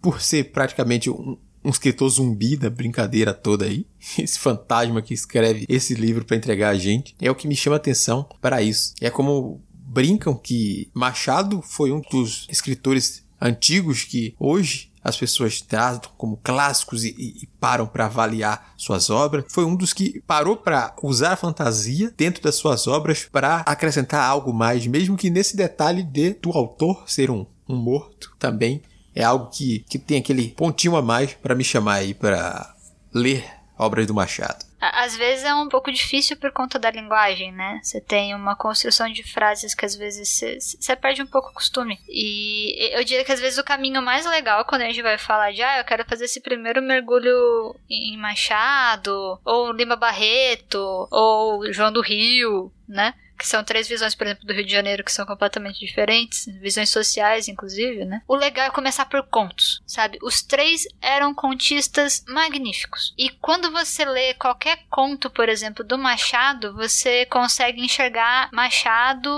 por 0.00 0.20
ser 0.20 0.50
praticamente 0.50 1.10
um, 1.10 1.36
um 1.64 1.70
escritor 1.70 2.08
zumbi 2.08 2.56
da 2.56 2.70
brincadeira 2.70 3.34
toda 3.34 3.64
aí, 3.64 3.86
esse 4.18 4.38
fantasma 4.38 5.02
que 5.02 5.14
escreve 5.14 5.66
esse 5.68 5.94
livro 5.94 6.24
para 6.24 6.36
entregar 6.36 6.70
a 6.70 6.78
gente, 6.78 7.14
é 7.20 7.30
o 7.30 7.34
que 7.34 7.48
me 7.48 7.56
chama 7.56 7.76
atenção 7.76 8.28
para 8.40 8.62
isso. 8.62 8.94
É 9.00 9.10
como 9.10 9.60
brincam 9.72 10.34
que 10.34 10.88
Machado 10.94 11.60
foi 11.62 11.90
um 11.90 12.00
dos 12.00 12.46
escritores 12.48 13.24
antigos 13.40 14.04
que 14.04 14.34
hoje 14.38 14.90
as 15.02 15.16
pessoas 15.16 15.60
tratam 15.62 16.10
como 16.16 16.38
clássicos 16.42 17.04
e, 17.04 17.08
e, 17.16 17.48
param 17.58 17.86
para 17.86 18.04
avaliar 18.04 18.74
suas 18.76 19.08
obras. 19.08 19.44
Foi 19.48 19.64
um 19.64 19.74
dos 19.74 19.94
que 19.94 20.20
parou 20.26 20.56
para 20.56 20.94
usar 21.02 21.32
a 21.32 21.36
fantasia 21.36 22.12
dentro 22.16 22.42
das 22.42 22.56
suas 22.56 22.86
obras 22.86 23.26
para 23.32 23.60
acrescentar 23.60 24.22
algo 24.22 24.52
mais, 24.52 24.86
mesmo 24.86 25.16
que 25.16 25.30
nesse 25.30 25.56
detalhe 25.56 26.02
de 26.02 26.34
do 26.34 26.50
autor 26.52 27.04
ser 27.06 27.30
um, 27.30 27.46
um 27.66 27.76
morto 27.76 28.34
também 28.38 28.82
é 29.14 29.24
algo 29.24 29.50
que, 29.50 29.80
que 29.88 29.98
tem 29.98 30.18
aquele 30.18 30.48
pontinho 30.50 30.96
a 30.96 31.02
mais 31.02 31.34
para 31.34 31.54
me 31.54 31.64
chamar 31.64 31.94
aí 31.94 32.14
para 32.14 32.74
ler 33.12 33.44
obras 33.78 34.06
do 34.06 34.14
Machado. 34.14 34.70
Às 34.80 35.14
vezes 35.14 35.44
é 35.44 35.54
um 35.54 35.68
pouco 35.68 35.92
difícil 35.92 36.38
por 36.38 36.50
conta 36.52 36.78
da 36.78 36.90
linguagem, 36.90 37.52
né? 37.52 37.80
Você 37.82 38.00
tem 38.00 38.34
uma 38.34 38.56
construção 38.56 39.10
de 39.12 39.22
frases 39.22 39.74
que 39.74 39.84
às 39.84 39.94
vezes 39.94 40.40
você 40.58 40.96
perde 40.96 41.22
um 41.22 41.26
pouco 41.26 41.50
o 41.50 41.54
costume. 41.54 41.98
E 42.08 42.90
eu 42.96 43.04
diria 43.04 43.24
que 43.24 43.32
às 43.32 43.40
vezes 43.40 43.58
o 43.58 43.64
caminho 43.64 44.00
mais 44.00 44.24
legal 44.24 44.64
quando 44.64 44.82
a 44.82 44.86
gente 44.86 45.02
vai 45.02 45.18
falar 45.18 45.52
de, 45.52 45.62
ah, 45.62 45.78
eu 45.78 45.84
quero 45.84 46.04
fazer 46.06 46.24
esse 46.24 46.40
primeiro 46.40 46.80
mergulho 46.80 47.76
em 47.90 48.16
Machado, 48.16 49.38
ou 49.44 49.72
Lima 49.72 49.96
Barreto, 49.96 50.78
ou 51.10 51.70
João 51.72 51.92
do 51.92 52.00
Rio, 52.00 52.72
né? 52.88 53.14
Que 53.40 53.48
são 53.48 53.64
três 53.64 53.88
visões, 53.88 54.14
por 54.14 54.26
exemplo, 54.26 54.46
do 54.46 54.52
Rio 54.52 54.66
de 54.66 54.70
Janeiro 54.70 55.02
que 55.02 55.10
são 55.10 55.24
completamente 55.24 55.80
diferentes, 55.80 56.44
visões 56.60 56.90
sociais, 56.90 57.48
inclusive, 57.48 58.04
né? 58.04 58.20
O 58.28 58.36
legal 58.36 58.66
é 58.66 58.70
começar 58.70 59.06
por 59.06 59.22
contos, 59.28 59.82
sabe? 59.86 60.18
Os 60.22 60.42
três 60.42 60.86
eram 61.00 61.34
contistas 61.34 62.22
magníficos. 62.28 63.14
E 63.16 63.30
quando 63.30 63.70
você 63.70 64.04
lê 64.04 64.34
qualquer 64.34 64.80
conto, 64.90 65.30
por 65.30 65.48
exemplo, 65.48 65.82
do 65.82 65.96
Machado, 65.96 66.74
você 66.74 67.24
consegue 67.26 67.82
enxergar 67.82 68.50
Machado, 68.52 69.30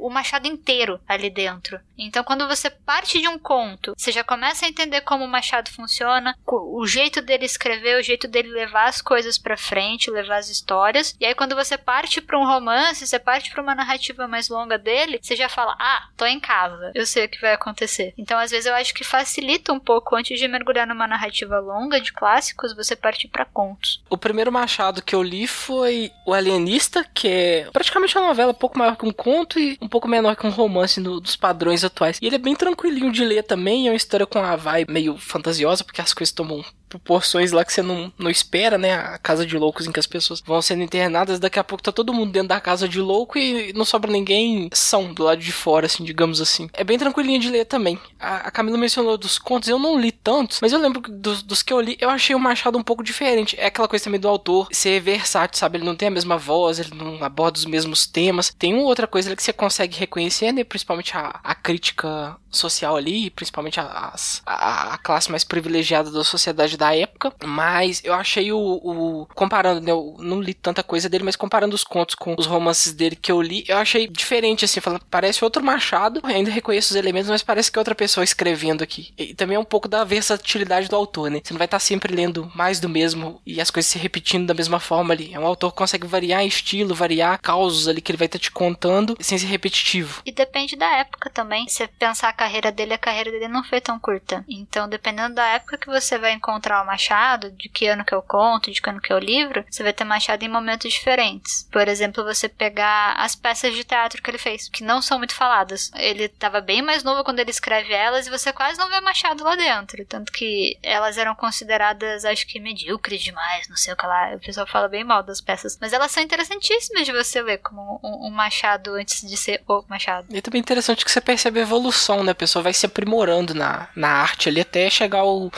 o 0.00 0.08
Machado 0.08 0.46
inteiro 0.46 1.00
ali 1.08 1.28
dentro. 1.28 1.80
Então, 1.98 2.22
quando 2.22 2.46
você 2.46 2.70
parte 2.70 3.20
de 3.20 3.26
um 3.26 3.40
conto, 3.40 3.92
você 3.96 4.12
já 4.12 4.22
começa 4.22 4.64
a 4.64 4.68
entender 4.68 5.00
como 5.00 5.24
o 5.24 5.28
Machado 5.28 5.68
funciona, 5.70 6.38
o 6.46 6.86
jeito 6.86 7.20
dele 7.20 7.44
escrever, 7.44 7.98
o 7.98 8.04
jeito 8.04 8.28
dele 8.28 8.50
levar 8.50 8.84
as 8.84 9.02
coisas 9.02 9.36
para 9.36 9.56
frente, 9.56 10.12
levar 10.12 10.36
as 10.36 10.48
histórias. 10.48 11.16
E 11.18 11.26
aí, 11.26 11.34
quando 11.34 11.56
você 11.56 11.76
parte 11.76 12.20
para 12.20 12.38
um 12.38 12.46
romance, 12.46 13.04
você 13.04 13.18
parte 13.18 13.47
parte 13.48 13.50
para 13.50 13.62
uma 13.62 13.74
narrativa 13.74 14.28
mais 14.28 14.48
longa 14.48 14.78
dele, 14.78 15.18
você 15.20 15.34
já 15.34 15.48
fala: 15.48 15.76
Ah, 15.78 16.08
tô 16.16 16.26
em 16.26 16.38
casa, 16.38 16.92
eu 16.94 17.06
sei 17.06 17.24
o 17.24 17.28
que 17.28 17.40
vai 17.40 17.54
acontecer. 17.54 18.12
Então, 18.16 18.38
às 18.38 18.50
vezes, 18.50 18.66
eu 18.66 18.74
acho 18.74 18.94
que 18.94 19.04
facilita 19.04 19.72
um 19.72 19.80
pouco 19.80 20.14
antes 20.14 20.38
de 20.38 20.46
mergulhar 20.46 20.86
numa 20.86 21.06
narrativa 21.06 21.58
longa 21.58 22.00
de 22.00 22.12
clássicos, 22.12 22.74
você 22.74 22.94
partir 22.94 23.28
para 23.28 23.44
contos. 23.44 24.02
O 24.08 24.18
primeiro 24.18 24.52
Machado 24.52 25.02
que 25.02 25.14
eu 25.14 25.22
li 25.22 25.46
foi 25.46 26.10
O 26.26 26.32
Alienista, 26.32 27.04
que 27.14 27.28
é 27.28 27.68
praticamente 27.72 28.16
uma 28.16 28.28
novela 28.28 28.52
um 28.52 28.54
pouco 28.54 28.78
maior 28.78 28.96
que 28.96 29.06
um 29.06 29.12
conto 29.12 29.58
e 29.58 29.78
um 29.80 29.88
pouco 29.88 30.08
menor 30.08 30.36
que 30.36 30.46
um 30.46 30.50
romance 30.50 31.00
no, 31.00 31.20
dos 31.20 31.36
padrões 31.36 31.84
atuais. 31.84 32.18
E 32.20 32.26
ele 32.26 32.36
é 32.36 32.38
bem 32.38 32.54
tranquilinho 32.54 33.12
de 33.12 33.24
ler 33.24 33.42
também, 33.42 33.88
é 33.88 33.90
uma 33.90 33.96
história 33.96 34.26
com 34.26 34.38
a 34.38 34.56
vibe 34.56 34.92
meio 34.92 35.16
fantasiosa, 35.16 35.84
porque 35.84 36.00
as 36.00 36.12
coisas 36.12 36.32
tomam 36.32 36.64
proporções 36.88 37.52
lá 37.52 37.64
que 37.64 37.72
você 37.72 37.82
não, 37.82 38.12
não 38.18 38.30
espera, 38.30 38.78
né? 38.78 38.94
A 38.94 39.18
casa 39.18 39.44
de 39.44 39.56
loucos 39.56 39.86
em 39.86 39.92
que 39.92 40.00
as 40.00 40.06
pessoas 40.06 40.40
vão 40.40 40.60
sendo 40.62 40.82
internadas, 40.82 41.38
daqui 41.38 41.58
a 41.58 41.64
pouco 41.64 41.82
tá 41.82 41.92
todo 41.92 42.14
mundo 42.14 42.32
dentro 42.32 42.48
da 42.48 42.60
casa 42.60 42.88
de 42.88 43.00
louco 43.00 43.37
não 43.74 43.84
sobra 43.84 44.10
ninguém 44.10 44.68
são 44.72 45.12
do 45.12 45.24
lado 45.24 45.40
de 45.40 45.52
fora, 45.52 45.86
assim, 45.86 46.04
digamos 46.04 46.40
assim. 46.40 46.68
É 46.72 46.84
bem 46.84 46.98
tranquilinho 46.98 47.40
de 47.40 47.50
ler 47.50 47.64
também. 47.64 47.98
A, 48.18 48.48
a 48.48 48.50
Camila 48.50 48.78
mencionou 48.78 49.16
dos 49.16 49.38
contos, 49.38 49.68
eu 49.68 49.78
não 49.78 49.98
li 49.98 50.12
tantos, 50.12 50.60
mas 50.60 50.72
eu 50.72 50.80
lembro 50.80 51.00
dos, 51.00 51.42
dos 51.42 51.62
que 51.62 51.72
eu 51.72 51.80
li, 51.80 51.96
eu 52.00 52.10
achei 52.10 52.34
o 52.34 52.40
Machado 52.40 52.78
um 52.78 52.82
pouco 52.82 53.02
diferente. 53.02 53.56
É 53.58 53.66
aquela 53.66 53.88
coisa 53.88 54.04
também 54.04 54.20
do 54.20 54.28
autor 54.28 54.68
ser 54.72 55.00
versátil, 55.00 55.58
sabe? 55.58 55.78
Ele 55.78 55.84
não 55.84 55.96
tem 55.96 56.08
a 56.08 56.10
mesma 56.10 56.36
voz, 56.36 56.78
ele 56.78 56.94
não 56.94 57.22
aborda 57.22 57.58
os 57.58 57.64
mesmos 57.64 58.06
temas. 58.06 58.54
Tem 58.58 58.74
uma 58.74 58.84
outra 58.84 59.06
coisa 59.06 59.34
que 59.34 59.42
você 59.42 59.52
consegue 59.52 59.98
reconhecer, 59.98 60.52
né? 60.52 60.64
Principalmente 60.64 61.16
a, 61.16 61.40
a 61.42 61.54
crítica 61.54 62.36
social 62.50 62.96
ali, 62.96 63.30
principalmente 63.30 63.78
a, 63.78 64.14
a, 64.46 64.94
a 64.94 64.98
classe 64.98 65.30
mais 65.30 65.44
privilegiada 65.44 66.10
da 66.10 66.24
sociedade 66.24 66.76
da 66.76 66.94
época, 66.94 67.32
mas 67.44 68.02
eu 68.04 68.14
achei 68.14 68.52
o. 68.52 68.58
o 68.58 69.26
comparando, 69.34 69.80
né, 69.80 69.90
eu 69.90 70.16
não 70.18 70.40
li 70.40 70.54
tanta 70.54 70.82
coisa 70.82 71.08
dele, 71.08 71.24
mas 71.24 71.36
comparando 71.36 71.74
os 71.74 71.84
contos 71.84 72.14
com 72.14 72.34
os 72.38 72.46
romances 72.46 72.92
dele 72.92 73.16
que 73.16 73.27
eu 73.32 73.40
li, 73.40 73.64
eu 73.68 73.76
achei 73.76 74.06
diferente, 74.06 74.64
assim, 74.64 74.80
falando, 74.80 75.04
parece 75.10 75.44
outro 75.44 75.62
Machado, 75.62 76.20
ainda 76.24 76.50
reconheço 76.50 76.90
os 76.90 76.96
elementos, 76.96 77.30
mas 77.30 77.42
parece 77.42 77.70
que 77.70 77.78
é 77.78 77.80
outra 77.80 77.94
pessoa 77.94 78.24
escrevendo 78.24 78.82
aqui. 78.82 79.12
E 79.18 79.34
também 79.34 79.56
é 79.56 79.60
um 79.60 79.64
pouco 79.64 79.88
da 79.88 80.04
versatilidade 80.04 80.88
do 80.88 80.96
autor, 80.96 81.30
né? 81.30 81.40
Você 81.42 81.52
não 81.52 81.58
vai 81.58 81.66
estar 81.66 81.78
sempre 81.78 82.14
lendo 82.14 82.50
mais 82.54 82.80
do 82.80 82.88
mesmo 82.88 83.40
e 83.44 83.60
as 83.60 83.70
coisas 83.70 83.90
se 83.90 83.98
repetindo 83.98 84.46
da 84.46 84.54
mesma 84.54 84.80
forma 84.80 85.12
ali. 85.12 85.32
É 85.32 85.38
um 85.38 85.46
autor 85.46 85.72
que 85.72 85.78
consegue 85.78 86.06
variar 86.06 86.44
estilo, 86.44 86.94
variar 86.94 87.38
causos 87.40 87.88
ali 87.88 88.00
que 88.00 88.10
ele 88.10 88.18
vai 88.18 88.26
estar 88.26 88.38
te 88.38 88.50
contando 88.50 89.16
sem 89.20 89.38
ser 89.38 89.46
repetitivo. 89.46 90.22
E 90.24 90.32
depende 90.32 90.76
da 90.76 90.88
época 90.96 91.30
também. 91.30 91.68
Se 91.68 91.86
pensar 91.86 92.28
a 92.28 92.32
carreira 92.32 92.72
dele, 92.72 92.94
a 92.94 92.98
carreira 92.98 93.30
dele 93.30 93.48
não 93.48 93.64
foi 93.64 93.80
tão 93.80 93.98
curta. 93.98 94.44
Então, 94.48 94.88
dependendo 94.88 95.34
da 95.34 95.46
época 95.46 95.78
que 95.78 95.86
você 95.86 96.18
vai 96.18 96.32
encontrar 96.32 96.82
o 96.82 96.86
Machado, 96.86 97.50
de 97.52 97.68
que 97.68 97.86
ano 97.86 98.04
que 98.04 98.14
eu 98.14 98.22
conto, 98.22 98.70
de 98.70 98.80
que 98.80 98.90
ano 98.90 99.00
que 99.00 99.12
eu 99.12 99.18
livro, 99.18 99.64
você 99.70 99.82
vai 99.82 99.92
ter 99.92 100.04
Machado 100.04 100.44
em 100.44 100.48
momentos 100.48 100.92
diferentes. 100.92 101.68
Por 101.70 101.86
exemplo, 101.88 102.24
você 102.24 102.48
pegar 102.48 103.14
as 103.18 103.34
peças 103.34 103.74
de 103.74 103.82
teatro 103.82 104.22
que 104.22 104.30
ele 104.30 104.38
fez, 104.38 104.68
que 104.68 104.84
não 104.84 105.02
são 105.02 105.18
muito 105.18 105.34
faladas. 105.34 105.90
Ele 105.96 106.24
estava 106.24 106.60
bem 106.60 106.80
mais 106.80 107.02
novo 107.02 107.24
quando 107.24 107.40
ele 107.40 107.50
escreve 107.50 107.92
elas 107.92 108.26
e 108.26 108.30
você 108.30 108.52
quase 108.52 108.78
não 108.78 108.88
vê 108.88 109.00
Machado 109.00 109.42
lá 109.42 109.56
dentro. 109.56 110.04
Tanto 110.06 110.32
que 110.32 110.78
elas 110.82 111.18
eram 111.18 111.34
consideradas, 111.34 112.24
acho 112.24 112.46
que, 112.46 112.60
medíocres 112.60 113.20
demais, 113.20 113.68
não 113.68 113.76
sei 113.76 113.92
o 113.92 113.96
que 113.96 114.06
lá. 114.06 114.34
O 114.36 114.38
pessoal 114.38 114.66
fala 114.66 114.88
bem 114.88 115.02
mal 115.02 115.22
das 115.22 115.40
peças. 115.40 115.76
Mas 115.80 115.92
elas 115.92 116.12
são 116.12 116.22
interessantíssimas 116.22 117.04
de 117.04 117.12
você 117.12 117.42
ler 117.42 117.58
como 117.58 118.00
um, 118.02 118.28
um 118.28 118.30
Machado 118.30 118.94
antes 118.94 119.28
de 119.28 119.36
ser 119.36 119.62
o 119.66 119.84
Machado. 119.88 120.28
E 120.30 120.38
é 120.38 120.40
também 120.40 120.60
interessante 120.60 121.04
que 121.04 121.10
você 121.10 121.20
percebe 121.20 121.58
a 121.58 121.62
evolução, 121.62 122.22
né? 122.22 122.30
A 122.30 122.36
pessoa 122.36 122.62
vai 122.62 122.72
se 122.72 122.86
aprimorando 122.86 123.52
na, 123.52 123.88
na 123.96 124.08
arte 124.08 124.48
ali 124.48 124.60
até 124.60 124.88
chegar 124.88 125.20
ao, 125.20 125.50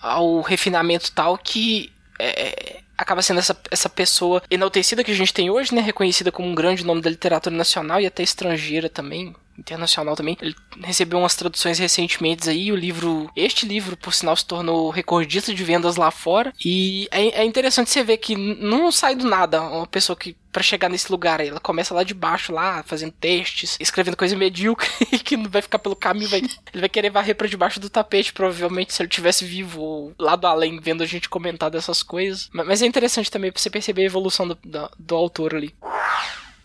ao 0.00 0.40
refinamento 0.40 1.12
tal 1.12 1.36
que 1.36 1.92
é, 2.18 2.48
é, 2.48 2.81
acaba 3.02 3.22
sendo 3.22 3.40
essa, 3.40 3.56
essa 3.70 3.88
pessoa 3.88 4.42
enaltecida 4.50 5.04
que 5.04 5.10
a 5.10 5.14
gente 5.14 5.34
tem 5.34 5.50
hoje, 5.50 5.74
né? 5.74 5.80
Reconhecida 5.80 6.32
como 6.32 6.48
um 6.48 6.54
grande 6.54 6.84
nome 6.84 7.00
da 7.00 7.10
literatura 7.10 7.54
nacional 7.54 8.00
e 8.00 8.06
até 8.06 8.22
estrangeira 8.22 8.88
também. 8.88 9.34
Internacional 9.58 10.16
também. 10.16 10.36
Ele 10.40 10.54
recebeu 10.80 11.18
umas 11.18 11.34
traduções 11.34 11.78
recentemente 11.78 12.48
aí. 12.48 12.72
O 12.72 12.76
livro, 12.76 13.30
este 13.36 13.66
livro, 13.66 13.96
por 13.96 14.12
sinal, 14.12 14.36
se 14.36 14.44
tornou 14.44 14.90
recordista 14.90 15.54
de 15.54 15.64
vendas 15.64 15.96
lá 15.96 16.10
fora. 16.10 16.52
E 16.64 17.08
é, 17.10 17.42
é 17.42 17.44
interessante 17.44 17.90
você 17.90 18.02
ver 18.02 18.18
que 18.18 18.36
não 18.36 18.90
sai 18.90 19.14
do 19.14 19.28
nada 19.28 19.60
uma 19.60 19.86
pessoa 19.86 20.16
que 20.16 20.36
para 20.52 20.62
chegar 20.62 20.88
nesse 20.88 21.10
lugar. 21.10 21.40
Ela 21.40 21.58
começa 21.58 21.94
lá 21.94 22.04
de 22.04 22.12
baixo, 22.12 22.52
lá, 22.52 22.82
fazendo 22.82 23.12
testes, 23.12 23.76
escrevendo 23.80 24.16
coisa 24.16 24.36
medíocre 24.36 24.88
que 25.24 25.36
não 25.36 25.48
vai 25.48 25.62
ficar 25.62 25.78
pelo 25.78 25.96
caminho. 25.96 26.28
Vai, 26.28 26.40
ele 26.40 26.80
vai 26.80 26.88
querer 26.88 27.10
varrer 27.10 27.34
pra 27.34 27.48
debaixo 27.48 27.80
do 27.80 27.88
tapete, 27.88 28.32
provavelmente, 28.32 28.92
se 28.92 29.02
ele 29.02 29.08
tivesse 29.08 29.44
vivo 29.44 29.80
ou 29.80 30.14
lá 30.18 30.36
do 30.36 30.46
além, 30.46 30.78
vendo 30.78 31.02
a 31.02 31.06
gente 31.06 31.28
comentar 31.28 31.70
dessas 31.70 32.02
coisas. 32.02 32.50
Mas 32.52 32.82
é 32.82 32.86
interessante 32.86 33.30
também 33.30 33.50
pra 33.50 33.60
você 33.60 33.70
perceber 33.70 34.02
a 34.02 34.06
evolução 34.06 34.46
do, 34.46 34.54
do, 34.62 34.90
do 34.98 35.14
autor 35.14 35.54
ali. 35.54 35.74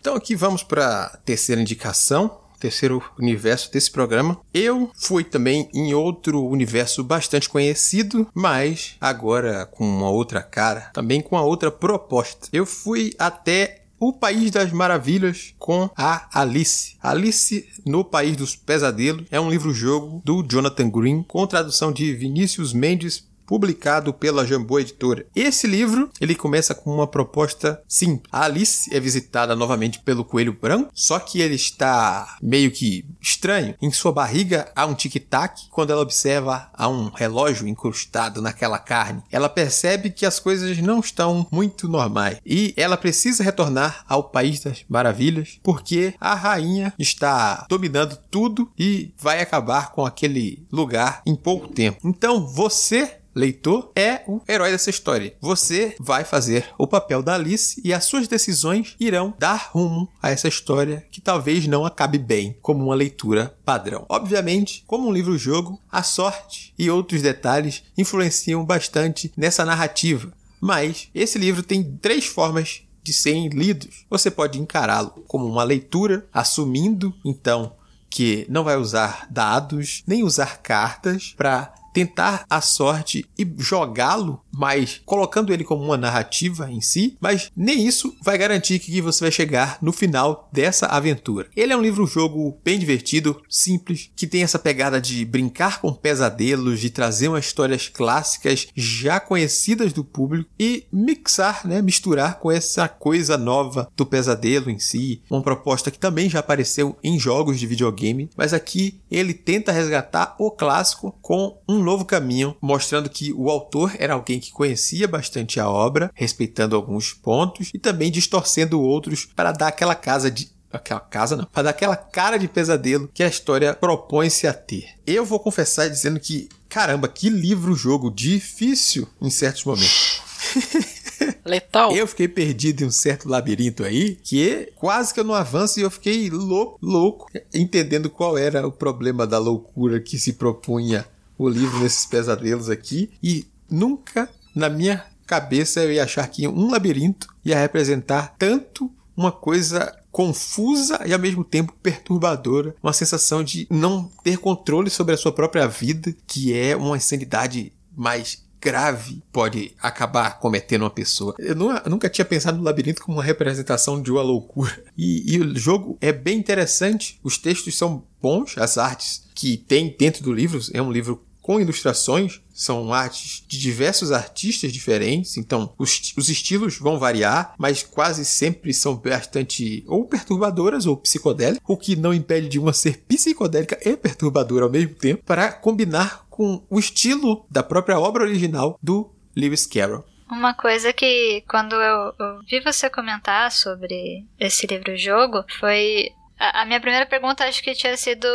Então 0.00 0.14
aqui 0.14 0.36
vamos 0.36 0.62
para 0.62 1.18
terceira 1.24 1.60
indicação, 1.60 2.40
terceiro 2.58 3.02
universo 3.18 3.72
desse 3.72 3.90
programa. 3.90 4.38
Eu 4.52 4.90
fui 4.94 5.24
também 5.24 5.68
em 5.72 5.94
outro 5.94 6.44
universo 6.44 7.02
bastante 7.04 7.48
conhecido, 7.48 8.28
mas 8.34 8.96
agora 9.00 9.66
com 9.66 9.84
uma 9.84 10.10
outra 10.10 10.42
cara, 10.42 10.90
também 10.92 11.20
com 11.20 11.36
uma 11.36 11.44
outra 11.44 11.70
proposta. 11.70 12.48
Eu 12.52 12.66
fui 12.66 13.12
até 13.18 13.82
o 14.00 14.12
País 14.12 14.50
das 14.50 14.72
Maravilhas 14.72 15.54
com 15.58 15.90
a 15.96 16.28
Alice. 16.32 16.96
Alice 17.02 17.68
no 17.84 18.04
País 18.04 18.36
dos 18.36 18.54
Pesadelos 18.54 19.26
é 19.30 19.40
um 19.40 19.50
livro-jogo 19.50 20.22
do 20.24 20.42
Jonathan 20.48 20.88
Green 20.88 21.22
com 21.22 21.46
tradução 21.46 21.90
de 21.90 22.14
Vinícius 22.14 22.72
Mendes 22.72 23.26
publicado 23.48 24.12
pela 24.12 24.46
Jambô 24.46 24.78
Editora. 24.78 25.26
Esse 25.34 25.66
livro, 25.66 26.10
ele 26.20 26.34
começa 26.34 26.74
com 26.74 26.94
uma 26.94 27.06
proposta 27.06 27.82
simples. 27.88 28.28
A 28.30 28.44
Alice 28.44 28.94
é 28.94 29.00
visitada 29.00 29.56
novamente 29.56 30.00
pelo 30.00 30.22
coelho 30.22 30.52
branco, 30.52 30.90
só 30.94 31.18
que 31.18 31.40
ele 31.40 31.54
está 31.54 32.36
meio 32.42 32.70
que 32.70 33.06
estranho. 33.20 33.74
Em 33.80 33.90
sua 33.90 34.12
barriga 34.12 34.70
há 34.76 34.84
um 34.84 34.94
tic-tac. 34.94 35.68
Quando 35.70 35.90
ela 35.90 36.02
observa 36.02 36.68
há 36.74 36.88
um 36.88 37.08
relógio 37.08 37.66
incrustado 37.66 38.42
naquela 38.42 38.78
carne, 38.78 39.22
ela 39.32 39.48
percebe 39.48 40.10
que 40.10 40.26
as 40.26 40.38
coisas 40.38 40.76
não 40.78 41.00
estão 41.00 41.46
muito 41.50 41.88
normais 41.88 42.38
e 42.44 42.74
ela 42.76 42.98
precisa 42.98 43.42
retornar 43.42 44.04
ao 44.06 44.24
país 44.24 44.60
das 44.60 44.84
maravilhas 44.88 45.58
porque 45.62 46.12
a 46.20 46.34
rainha 46.34 46.92
está 46.98 47.66
dominando 47.68 48.18
tudo 48.30 48.70
e 48.78 49.14
vai 49.16 49.40
acabar 49.40 49.92
com 49.92 50.04
aquele 50.04 50.66
lugar 50.70 51.22
em 51.24 51.34
pouco 51.34 51.68
tempo. 51.68 52.06
Então 52.06 52.46
você 52.46 53.17
leitor 53.38 53.92
é 53.94 54.22
o 54.26 54.40
herói 54.48 54.70
dessa 54.70 54.90
história. 54.90 55.34
Você 55.40 55.94
vai 55.98 56.24
fazer 56.24 56.66
o 56.76 56.86
papel 56.86 57.22
da 57.22 57.34
Alice 57.34 57.80
e 57.84 57.94
as 57.94 58.04
suas 58.04 58.26
decisões 58.26 58.96
irão 58.98 59.32
dar 59.38 59.70
rumo 59.72 60.10
a 60.20 60.30
essa 60.30 60.48
história 60.48 61.06
que 61.10 61.20
talvez 61.20 61.66
não 61.66 61.86
acabe 61.86 62.18
bem 62.18 62.58
como 62.60 62.84
uma 62.84 62.94
leitura 62.94 63.56
padrão. 63.64 64.04
Obviamente, 64.08 64.82
como 64.86 65.08
um 65.08 65.12
livro-jogo, 65.12 65.80
a 65.90 66.02
sorte 66.02 66.74
e 66.78 66.90
outros 66.90 67.22
detalhes 67.22 67.84
influenciam 67.96 68.64
bastante 68.64 69.32
nessa 69.36 69.64
narrativa. 69.64 70.32
Mas 70.60 71.08
esse 71.14 71.38
livro 71.38 71.62
tem 71.62 71.96
três 71.98 72.26
formas 72.26 72.82
de 73.02 73.12
serem 73.12 73.48
lidos. 73.48 74.04
Você 74.10 74.30
pode 74.30 74.60
encará-lo 74.60 75.24
como 75.28 75.46
uma 75.46 75.62
leitura, 75.62 76.26
assumindo 76.32 77.14
então 77.24 77.72
que 78.10 78.46
não 78.48 78.64
vai 78.64 78.76
usar 78.76 79.26
dados 79.30 80.02
nem 80.06 80.24
usar 80.24 80.58
cartas 80.58 81.34
para 81.36 81.74
tentar 81.92 82.44
a 82.48 82.60
sorte 82.60 83.24
e 83.38 83.46
jogá-lo, 83.58 84.40
mas 84.52 85.00
colocando 85.04 85.52
ele 85.52 85.64
como 85.64 85.84
uma 85.84 85.96
narrativa 85.96 86.70
em 86.70 86.80
si, 86.80 87.16
mas 87.20 87.50
nem 87.56 87.86
isso 87.86 88.14
vai 88.22 88.36
garantir 88.36 88.78
que 88.78 89.00
você 89.00 89.24
vai 89.24 89.30
chegar 89.30 89.78
no 89.80 89.92
final 89.92 90.48
dessa 90.52 90.86
aventura. 90.86 91.48
Ele 91.56 91.72
é 91.72 91.76
um 91.76 91.82
livro-jogo 91.82 92.58
bem 92.64 92.78
divertido, 92.78 93.40
simples, 93.48 94.10
que 94.16 94.26
tem 94.26 94.42
essa 94.42 94.58
pegada 94.58 95.00
de 95.00 95.24
brincar 95.24 95.80
com 95.80 95.92
pesadelos, 95.92 96.80
de 96.80 96.90
trazer 96.90 97.28
umas 97.28 97.46
histórias 97.46 97.88
clássicas 97.88 98.68
já 98.74 99.20
conhecidas 99.20 99.92
do 99.92 100.04
público 100.04 100.50
e 100.58 100.86
mixar, 100.92 101.66
né, 101.66 101.80
misturar 101.80 102.38
com 102.38 102.50
essa 102.50 102.88
coisa 102.88 103.36
nova 103.36 103.88
do 103.96 104.06
pesadelo 104.06 104.70
em 104.70 104.78
si, 104.78 105.22
uma 105.30 105.42
proposta 105.42 105.90
que 105.90 105.98
também 105.98 106.28
já 106.28 106.40
apareceu 106.40 106.96
em 107.02 107.18
jogos 107.18 107.58
de 107.58 107.66
videogame, 107.66 108.30
mas 108.36 108.52
aqui 108.52 109.00
ele 109.10 109.34
tenta 109.34 109.72
resgatar 109.72 110.34
o 110.38 110.50
clássico 110.50 111.16
com 111.22 111.58
um 111.68 111.77
novo 111.82 112.04
caminho, 112.04 112.56
mostrando 112.60 113.08
que 113.08 113.32
o 113.32 113.50
autor 113.50 113.94
era 113.98 114.14
alguém 114.14 114.40
que 114.40 114.52
conhecia 114.52 115.08
bastante 115.08 115.58
a 115.60 115.68
obra, 115.68 116.10
respeitando 116.14 116.76
alguns 116.76 117.12
pontos 117.12 117.70
e 117.72 117.78
também 117.78 118.10
distorcendo 118.10 118.80
outros 118.80 119.24
para 119.24 119.52
dar 119.52 119.68
aquela 119.68 119.94
casa 119.94 120.30
de 120.30 120.50
aquela 120.70 121.00
casa 121.00 121.36
não, 121.36 121.44
para 121.46 121.62
dar 121.64 121.70
aquela 121.70 121.96
cara 121.96 122.38
de 122.38 122.46
pesadelo 122.46 123.08
que 123.12 123.22
a 123.22 123.28
história 123.28 123.74
propõe-se 123.74 124.46
a 124.46 124.52
ter. 124.52 124.90
Eu 125.06 125.24
vou 125.24 125.40
confessar 125.40 125.88
dizendo 125.88 126.20
que, 126.20 126.48
caramba, 126.68 127.08
que 127.08 127.30
livro-jogo 127.30 128.10
difícil 128.10 129.08
em 129.20 129.30
certos 129.30 129.64
momentos. 129.64 130.20
Letal. 131.44 131.96
Eu 131.96 132.06
fiquei 132.06 132.28
perdido 132.28 132.82
em 132.82 132.86
um 132.86 132.90
certo 132.90 133.28
labirinto 133.28 133.82
aí, 133.82 134.16
que 134.16 134.70
quase 134.76 135.12
que 135.12 135.20
eu 135.20 135.24
não 135.24 135.34
avanço 135.34 135.80
e 135.80 135.82
eu 135.82 135.90
fiquei 135.90 136.28
louco, 136.30 136.78
louco, 136.82 137.26
entendendo 137.52 138.10
qual 138.10 138.36
era 138.36 138.66
o 138.66 138.72
problema 138.72 139.26
da 139.26 139.38
loucura 139.38 140.00
que 140.00 140.18
se 140.18 140.34
propunha 140.34 141.06
o 141.38 141.48
livro 141.48 141.78
nesses 141.80 142.04
pesadelos 142.04 142.68
aqui 142.68 143.10
e 143.22 143.46
nunca 143.70 144.28
na 144.54 144.68
minha 144.68 145.04
cabeça 145.26 145.80
eu 145.80 145.92
ia 145.92 146.04
achar 146.04 146.26
que 146.26 146.48
um 146.48 146.70
labirinto 146.70 147.28
ia 147.44 147.58
representar 147.58 148.34
tanto 148.38 148.90
uma 149.16 149.30
coisa 149.30 149.94
confusa 150.10 151.00
e 151.06 151.12
ao 151.12 151.18
mesmo 151.18 151.44
tempo 151.44 151.72
perturbadora, 151.82 152.74
uma 152.82 152.92
sensação 152.92 153.44
de 153.44 153.66
não 153.70 154.10
ter 154.24 154.38
controle 154.38 154.90
sobre 154.90 155.14
a 155.14 155.16
sua 155.16 155.32
própria 155.32 155.66
vida, 155.68 156.14
que 156.26 156.52
é 156.52 156.74
uma 156.76 156.96
insanidade 156.96 157.72
mais 157.96 158.42
grave 158.60 159.22
pode 159.32 159.72
acabar 159.80 160.38
cometendo 160.38 160.82
uma 160.82 160.90
pessoa. 160.90 161.34
Eu, 161.38 161.54
nunca 161.54 162.10
tinha 162.10 162.24
pensado 162.24 162.58
no 162.58 162.64
labirinto 162.64 163.02
como 163.02 163.18
uma 163.18 163.24
representação 163.24 164.02
de 164.02 164.10
uma 164.10 164.22
loucura. 164.22 164.82
E, 164.96 165.34
e, 165.34 165.40
o 165.40 165.56
jogo 165.56 165.96
é 166.00 166.12
bem 166.12 166.38
interessante, 166.38 167.20
os 167.22 167.38
textos 167.38 167.76
são 167.76 168.02
bons, 168.20 168.58
as 168.58 168.76
artes 168.76 169.24
que 169.34 169.56
tem 169.56 169.94
dentro 169.96 170.24
do 170.24 170.32
livro, 170.32 170.60
é 170.72 170.82
um 170.82 170.90
livro 170.90 171.24
com 171.48 171.58
ilustrações, 171.58 172.42
são 172.52 172.92
artes 172.92 173.42
de 173.48 173.58
diversos 173.58 174.12
artistas 174.12 174.70
diferentes, 174.70 175.38
então 175.38 175.72
os, 175.78 176.12
os 176.14 176.28
estilos 176.28 176.76
vão 176.76 176.98
variar, 176.98 177.54
mas 177.56 177.82
quase 177.82 178.22
sempre 178.26 178.74
são 178.74 178.94
bastante 178.94 179.82
ou 179.88 180.04
perturbadoras 180.04 180.84
ou 180.84 180.94
psicodélicas, 180.94 181.62
o 181.66 181.74
que 181.74 181.96
não 181.96 182.12
impede 182.12 182.50
de 182.50 182.58
uma 182.58 182.74
ser 182.74 182.98
psicodélica 182.98 183.78
e 183.82 183.96
perturbadora 183.96 184.66
ao 184.66 184.70
mesmo 184.70 184.94
tempo, 184.94 185.24
para 185.24 185.50
combinar 185.50 186.26
com 186.28 186.62
o 186.68 186.78
estilo 186.78 187.46
da 187.50 187.62
própria 187.62 187.98
obra 187.98 188.24
original 188.24 188.78
do 188.82 189.10
Lewis 189.34 189.64
Carroll. 189.64 190.04
Uma 190.30 190.52
coisa 190.52 190.92
que, 190.92 191.42
quando 191.48 191.76
eu, 191.76 192.12
eu 192.18 192.40
vi 192.46 192.60
você 192.60 192.90
comentar 192.90 193.50
sobre 193.50 194.26
esse 194.38 194.66
livro-jogo, 194.66 195.46
foi 195.58 196.10
a, 196.38 196.64
minha 196.64 196.80
primeira 196.80 197.04
pergunta 197.04 197.44
acho 197.44 197.62
que 197.62 197.74
tinha 197.74 197.96
sido: 197.96 198.28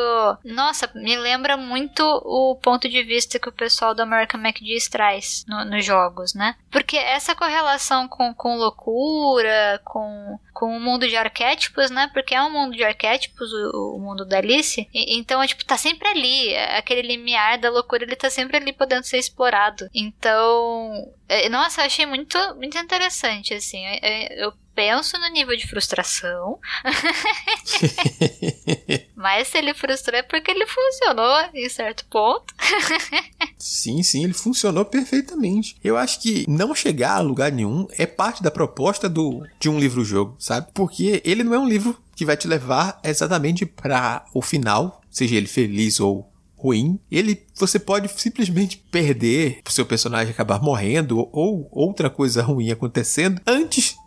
Nossa, 0.44 0.90
me 0.94 1.16
lembra 1.18 1.56
muito 1.56 2.04
o 2.04 2.56
ponto 2.56 2.90
de 2.90 3.02
vista 3.04 3.40
que 3.40 3.50
o 3.50 3.54
pessoal 3.54 3.96
do 3.96 4.02
American 4.02 4.42
MacDiz 4.42 4.90
traz 4.90 5.46
no, 5.48 5.64
nos 5.66 5.86
jogos, 5.86 6.34
né? 6.34 6.56
Porque 6.70 6.98
essa 6.98 7.36
correlação 7.36 8.08
com, 8.08 8.34
com 8.34 8.58
loucura, 8.58 9.80
com, 9.86 10.38
com 10.54 10.76
o 10.76 10.80
mundo 10.80 11.08
de 11.08 11.16
arquétipos, 11.16 11.90
né? 11.90 12.10
Porque 12.14 12.36
é 12.36 12.42
um 12.42 12.52
mundo 12.52 12.76
de 12.76 12.84
arquétipos, 12.84 13.52
o, 13.54 13.96
o 13.96 14.00
mundo 14.00 14.26
da 14.26 14.38
Alice. 14.38 14.88
E, 14.94 15.18
então, 15.18 15.42
é, 15.42 15.48
tipo, 15.48 15.64
tá 15.64 15.78
sempre 15.78 16.08
ali. 16.10 16.56
Aquele 16.56 17.02
limiar 17.02 17.58
da 17.58 17.70
loucura, 17.70 18.04
ele 18.04 18.16
tá 18.16 18.30
sempre 18.30 18.58
ali 18.58 18.74
podendo 18.74 19.06
ser 19.06 19.18
explorado. 19.18 19.90
Então, 19.94 21.10
é, 21.30 21.48
nossa, 21.48 21.82
eu 21.82 21.86
achei 21.86 22.06
muito, 22.06 22.38
muito 22.56 22.78
interessante, 22.78 23.54
assim. 23.54 23.82
Eu, 24.02 24.46
eu 24.48 24.63
penso 24.76 25.18
no 25.20 25.30
nível 25.30 25.56
de 25.56 25.68
frustração. 25.68 26.60
Mas 29.16 29.48
se 29.48 29.58
ele 29.58 29.74
frustrou 29.74 30.20
é 30.20 30.24
porque 30.24 30.52
ele 30.52 30.68
funcionou 30.68 31.50
em 31.54 31.70
certo 31.70 32.06
ponto. 32.06 32.54
sim, 33.58 34.04
sim, 34.04 34.24
ele 34.24 34.34
funcionou 34.34 34.86
perfeitamente. 34.86 35.76
Eu 35.84 35.98
acho 35.98 36.22
que 36.22 36.46
não 36.48 36.76
chegar 36.76 37.16
a 37.16 37.22
lugar 37.22 37.52
nenhum 37.52 37.88
é 37.98 38.06
parte 38.06 38.44
da 38.44 38.52
proposta 38.52 39.08
do, 39.08 39.46
de 39.60 39.70
um 39.70 39.80
livro-jogo, 39.80 40.36
sabe? 40.40 40.68
Porque 40.74 41.22
ele 41.24 41.44
não 41.44 41.54
é 41.54 41.60
um 41.60 41.68
livro 41.68 41.98
que 42.16 42.26
vai 42.26 42.38
te 42.38 42.48
levar 42.48 43.00
exatamente 43.04 43.66
para 43.66 44.26
o 44.34 44.42
final, 44.42 45.02
seja 45.10 45.36
ele 45.36 45.48
feliz 45.48 46.00
ou 46.00 46.30
ruim, 46.56 46.98
ele 47.12 47.44
você 47.56 47.78
pode 47.78 48.08
simplesmente 48.20 48.78
perder, 48.90 49.60
o 49.68 49.72
seu 49.72 49.86
personagem 49.86 50.32
acabar 50.32 50.62
morrendo 50.62 51.28
ou 51.32 51.68
outra 51.72 52.10
coisa 52.10 52.42
ruim 52.42 52.72
acontecendo 52.72 53.42
antes 53.46 53.98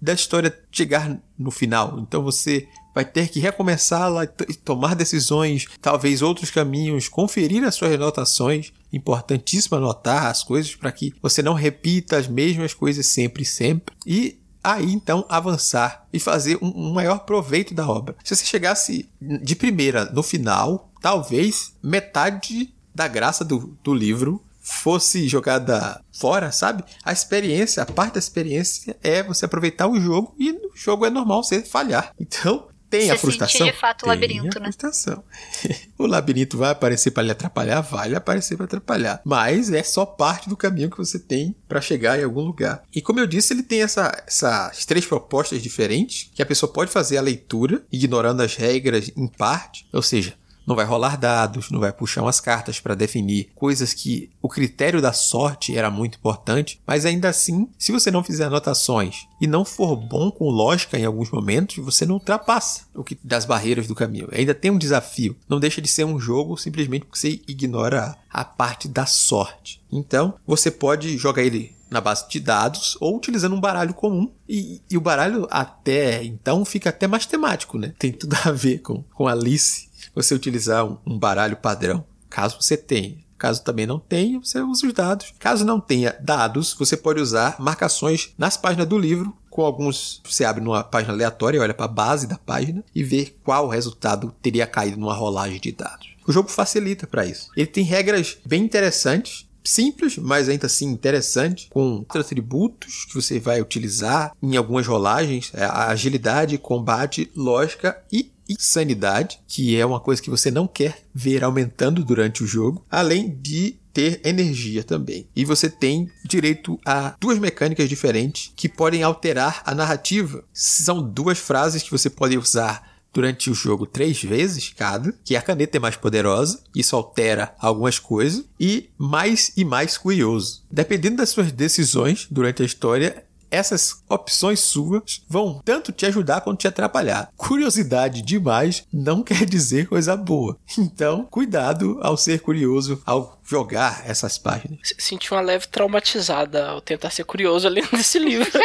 da 0.00 0.12
história 0.12 0.56
chegar 0.70 1.18
no 1.38 1.50
final. 1.50 1.98
Então 2.00 2.22
você 2.22 2.68
vai 2.94 3.04
ter 3.04 3.28
que 3.28 3.40
recomeçá-la 3.40 4.24
e 4.24 4.54
tomar 4.54 4.94
decisões, 4.94 5.66
talvez 5.80 6.22
outros 6.22 6.50
caminhos, 6.50 7.08
conferir 7.08 7.64
as 7.64 7.74
suas 7.74 7.92
anotações. 7.92 8.72
Importantíssimo 8.92 9.76
anotar 9.76 10.26
as 10.26 10.42
coisas 10.42 10.74
para 10.74 10.90
que 10.90 11.14
você 11.22 11.42
não 11.42 11.54
repita 11.54 12.16
as 12.16 12.26
mesmas 12.26 12.74
coisas 12.74 13.06
sempre 13.06 13.42
e 13.42 13.46
sempre. 13.46 13.94
E 14.06 14.38
aí 14.62 14.92
então 14.92 15.24
avançar 15.28 16.06
e 16.12 16.18
fazer 16.18 16.58
um, 16.60 16.88
um 16.88 16.92
maior 16.92 17.20
proveito 17.20 17.74
da 17.74 17.88
obra. 17.88 18.16
Se 18.24 18.34
você 18.34 18.44
chegasse 18.44 19.08
de 19.20 19.54
primeira 19.54 20.06
no 20.06 20.22
final, 20.22 20.90
talvez 21.00 21.74
metade 21.82 22.74
da 22.94 23.06
graça 23.06 23.44
do, 23.44 23.78
do 23.82 23.94
livro 23.94 24.42
fosse 24.68 25.26
jogada 25.26 26.00
fora, 26.12 26.52
sabe? 26.52 26.84
A 27.02 27.12
experiência, 27.12 27.82
a 27.82 27.86
parte 27.86 28.14
da 28.14 28.18
experiência 28.18 28.96
é 29.02 29.22
você 29.22 29.46
aproveitar 29.46 29.88
o 29.88 29.98
jogo 29.98 30.34
e 30.38 30.52
no 30.52 30.70
jogo 30.74 31.06
é 31.06 31.10
normal 31.10 31.42
você 31.42 31.62
falhar. 31.62 32.12
Então, 32.20 32.68
tem 32.90 33.06
Você 33.06 33.12
a 33.12 33.18
frustração. 33.18 33.58
sentir 33.58 33.72
de 33.72 33.78
fato 33.78 34.02
o 34.02 34.04
Tem 34.04 34.08
labirinto, 34.08 34.56
a 34.58 34.60
né? 34.60 34.66
frustração. 34.66 35.22
o 35.98 36.06
labirinto 36.06 36.56
vai 36.56 36.70
aparecer 36.70 37.10
para 37.10 37.22
lhe 37.22 37.30
atrapalhar, 37.30 37.80
vai 37.82 38.08
lhe 38.08 38.16
aparecer 38.16 38.56
para 38.56 38.64
atrapalhar, 38.64 39.20
mas 39.24 39.70
é 39.70 39.82
só 39.82 40.06
parte 40.06 40.48
do 40.48 40.56
caminho 40.56 40.90
que 40.90 40.96
você 40.96 41.18
tem 41.18 41.54
para 41.68 41.80
chegar 41.82 42.18
em 42.18 42.24
algum 42.24 42.40
lugar. 42.40 42.82
E 42.94 43.02
como 43.02 43.20
eu 43.20 43.26
disse, 43.26 43.52
ele 43.52 43.62
tem 43.62 43.82
essa, 43.82 44.24
essas 44.26 44.86
três 44.86 45.04
propostas 45.04 45.62
diferentes 45.62 46.30
que 46.34 46.42
a 46.42 46.46
pessoa 46.46 46.72
pode 46.72 46.90
fazer 46.90 47.18
a 47.18 47.22
leitura, 47.22 47.84
ignorando 47.92 48.42
as 48.42 48.54
regras 48.56 49.10
em 49.14 49.26
parte, 49.26 49.86
ou 49.92 50.02
seja, 50.02 50.34
não 50.68 50.76
vai 50.76 50.84
rolar 50.84 51.16
dados, 51.16 51.70
não 51.70 51.80
vai 51.80 51.90
puxar 51.90 52.20
umas 52.20 52.40
cartas 52.40 52.78
para 52.78 52.94
definir 52.94 53.48
coisas 53.54 53.94
que 53.94 54.30
o 54.42 54.50
critério 54.50 55.00
da 55.00 55.14
sorte 55.14 55.74
era 55.74 55.90
muito 55.90 56.18
importante, 56.18 56.78
mas 56.86 57.06
ainda 57.06 57.30
assim, 57.30 57.70
se 57.78 57.90
você 57.90 58.10
não 58.10 58.22
fizer 58.22 58.44
anotações 58.44 59.26
e 59.40 59.46
não 59.46 59.64
for 59.64 59.96
bom 59.96 60.30
com 60.30 60.50
lógica 60.50 60.98
em 60.98 61.06
alguns 61.06 61.30
momentos, 61.30 61.82
você 61.82 62.04
não 62.04 62.16
ultrapassa 62.16 62.82
o 62.94 63.02
que 63.02 63.18
das 63.24 63.46
barreiras 63.46 63.86
do 63.86 63.94
caminho. 63.94 64.28
Ainda 64.30 64.54
tem 64.54 64.70
um 64.70 64.76
desafio. 64.76 65.34
Não 65.48 65.58
deixa 65.58 65.80
de 65.80 65.88
ser 65.88 66.04
um 66.04 66.20
jogo 66.20 66.58
simplesmente 66.58 67.06
porque 67.06 67.18
você 67.18 67.40
ignora 67.48 68.14
a 68.30 68.44
parte 68.44 68.88
da 68.88 69.06
sorte. 69.06 69.80
Então, 69.90 70.34
você 70.46 70.70
pode 70.70 71.16
jogar 71.16 71.42
ele 71.42 71.74
na 71.90 72.00
base 72.00 72.28
de 72.28 72.38
dados 72.40 72.96
ou 73.00 73.16
utilizando 73.16 73.54
um 73.54 73.60
baralho 73.60 73.94
comum. 73.94 74.30
E, 74.46 74.82
e 74.90 74.96
o 74.96 75.00
baralho 75.00 75.46
até 75.50 76.22
então 76.22 76.64
fica 76.64 76.90
até 76.90 77.06
mais 77.06 77.24
temático, 77.24 77.78
né? 77.78 77.94
Tem 77.98 78.12
tudo 78.12 78.36
a 78.44 78.52
ver 78.52 78.78
com, 78.78 79.02
com 79.14 79.26
Alice 79.26 79.87
você 80.14 80.34
utilizar 80.34 80.84
um, 80.84 81.18
baralho 81.18 81.56
padrão, 81.56 82.04
caso 82.28 82.60
você 82.60 82.76
tenha. 82.76 83.16
Caso 83.36 83.62
também 83.62 83.86
não 83.86 84.00
tenha, 84.00 84.40
você 84.40 84.60
usa 84.60 84.86
os 84.86 84.92
dados. 84.92 85.32
Caso 85.38 85.64
não 85.64 85.78
tenha 85.78 86.16
dados, 86.20 86.74
você 86.76 86.96
pode 86.96 87.20
usar 87.20 87.54
marcações 87.60 88.34
nas 88.36 88.56
páginas 88.56 88.88
do 88.88 88.98
livro. 88.98 89.32
Com 89.48 89.64
alguns, 89.64 90.20
você 90.24 90.44
abre 90.44 90.62
numa 90.62 90.82
página 90.82 91.12
aleatória, 91.12 91.60
olha 91.60 91.72
para 91.72 91.84
a 91.84 91.88
base 91.88 92.26
da 92.26 92.36
página 92.36 92.82
e 92.92 93.04
vê 93.04 93.32
qual 93.44 93.68
resultado 93.68 94.34
teria 94.42 94.66
caído 94.66 94.98
numa 94.98 95.14
rolagem 95.14 95.60
de 95.60 95.70
dados. 95.70 96.08
O 96.26 96.32
jogo 96.32 96.48
facilita 96.48 97.06
para 97.06 97.24
isso. 97.24 97.48
Ele 97.56 97.66
tem 97.66 97.84
regras 97.84 98.38
bem 98.44 98.64
interessantes 98.64 99.48
simples, 99.68 100.16
mas 100.16 100.48
ainda 100.48 100.66
assim 100.66 100.86
interessante, 100.86 101.68
com 101.70 102.04
atributos 102.08 103.04
que 103.04 103.14
você 103.14 103.38
vai 103.38 103.60
utilizar 103.60 104.32
em 104.42 104.56
algumas 104.56 104.86
rolagens, 104.86 105.50
é 105.54 105.64
agilidade, 105.64 106.56
combate, 106.58 107.30
lógica 107.36 108.02
e 108.10 108.32
insanidade, 108.48 109.40
que 109.46 109.76
é 109.76 109.84
uma 109.84 110.00
coisa 110.00 110.22
que 110.22 110.30
você 110.30 110.50
não 110.50 110.66
quer 110.66 111.02
ver 111.14 111.44
aumentando 111.44 112.04
durante 112.04 112.42
o 112.42 112.46
jogo, 112.46 112.84
além 112.90 113.28
de 113.28 113.76
ter 113.92 114.20
energia 114.24 114.84
também. 114.84 115.26
E 115.34 115.44
você 115.44 115.68
tem 115.68 116.08
direito 116.24 116.78
a 116.86 117.16
duas 117.20 117.38
mecânicas 117.38 117.88
diferentes 117.88 118.52
que 118.54 118.68
podem 118.68 119.02
alterar 119.02 119.62
a 119.64 119.74
narrativa. 119.74 120.44
São 120.52 121.02
duas 121.02 121.38
frases 121.38 121.82
que 121.82 121.90
você 121.90 122.08
pode 122.08 122.38
usar 122.38 122.98
durante 123.12 123.50
o 123.50 123.54
jogo 123.54 123.86
três 123.86 124.22
vezes 124.22 124.72
cada, 124.76 125.12
que 125.24 125.34
a 125.34 125.42
caneta 125.42 125.76
é 125.76 125.80
mais 125.80 125.96
poderosa, 125.96 126.60
isso 126.74 126.94
altera 126.94 127.54
algumas 127.58 127.98
coisas, 127.98 128.44
e 128.60 128.90
mais 128.96 129.52
e 129.56 129.64
mais 129.64 129.98
curioso. 129.98 130.62
Dependendo 130.70 131.16
das 131.16 131.30
suas 131.30 131.50
decisões 131.50 132.28
durante 132.30 132.62
a 132.62 132.66
história, 132.66 133.24
essas 133.50 134.02
opções 134.08 134.60
suas 134.60 135.22
vão 135.28 135.60
tanto 135.64 135.92
te 135.92 136.06
ajudar 136.06 136.40
quanto 136.40 136.60
te 136.60 136.68
atrapalhar. 136.68 137.30
Curiosidade 137.36 138.22
demais 138.22 138.84
não 138.92 139.22
quer 139.24 139.44
dizer 139.44 139.88
coisa 139.88 140.16
boa. 140.16 140.56
Então, 140.78 141.24
cuidado 141.30 141.98
ao 142.02 142.16
ser 142.16 142.40
curioso 142.40 143.00
ao 143.06 143.38
jogar 143.44 144.02
essas 144.06 144.36
páginas. 144.38 144.78
S- 144.84 144.94
Senti 144.98 145.32
uma 145.32 145.40
leve 145.40 145.66
traumatizada 145.68 146.68
ao 146.68 146.80
tentar 146.80 147.10
ser 147.10 147.24
curioso 147.24 147.68
lendo 147.68 147.88
esse 147.96 148.18
livro. 148.18 148.50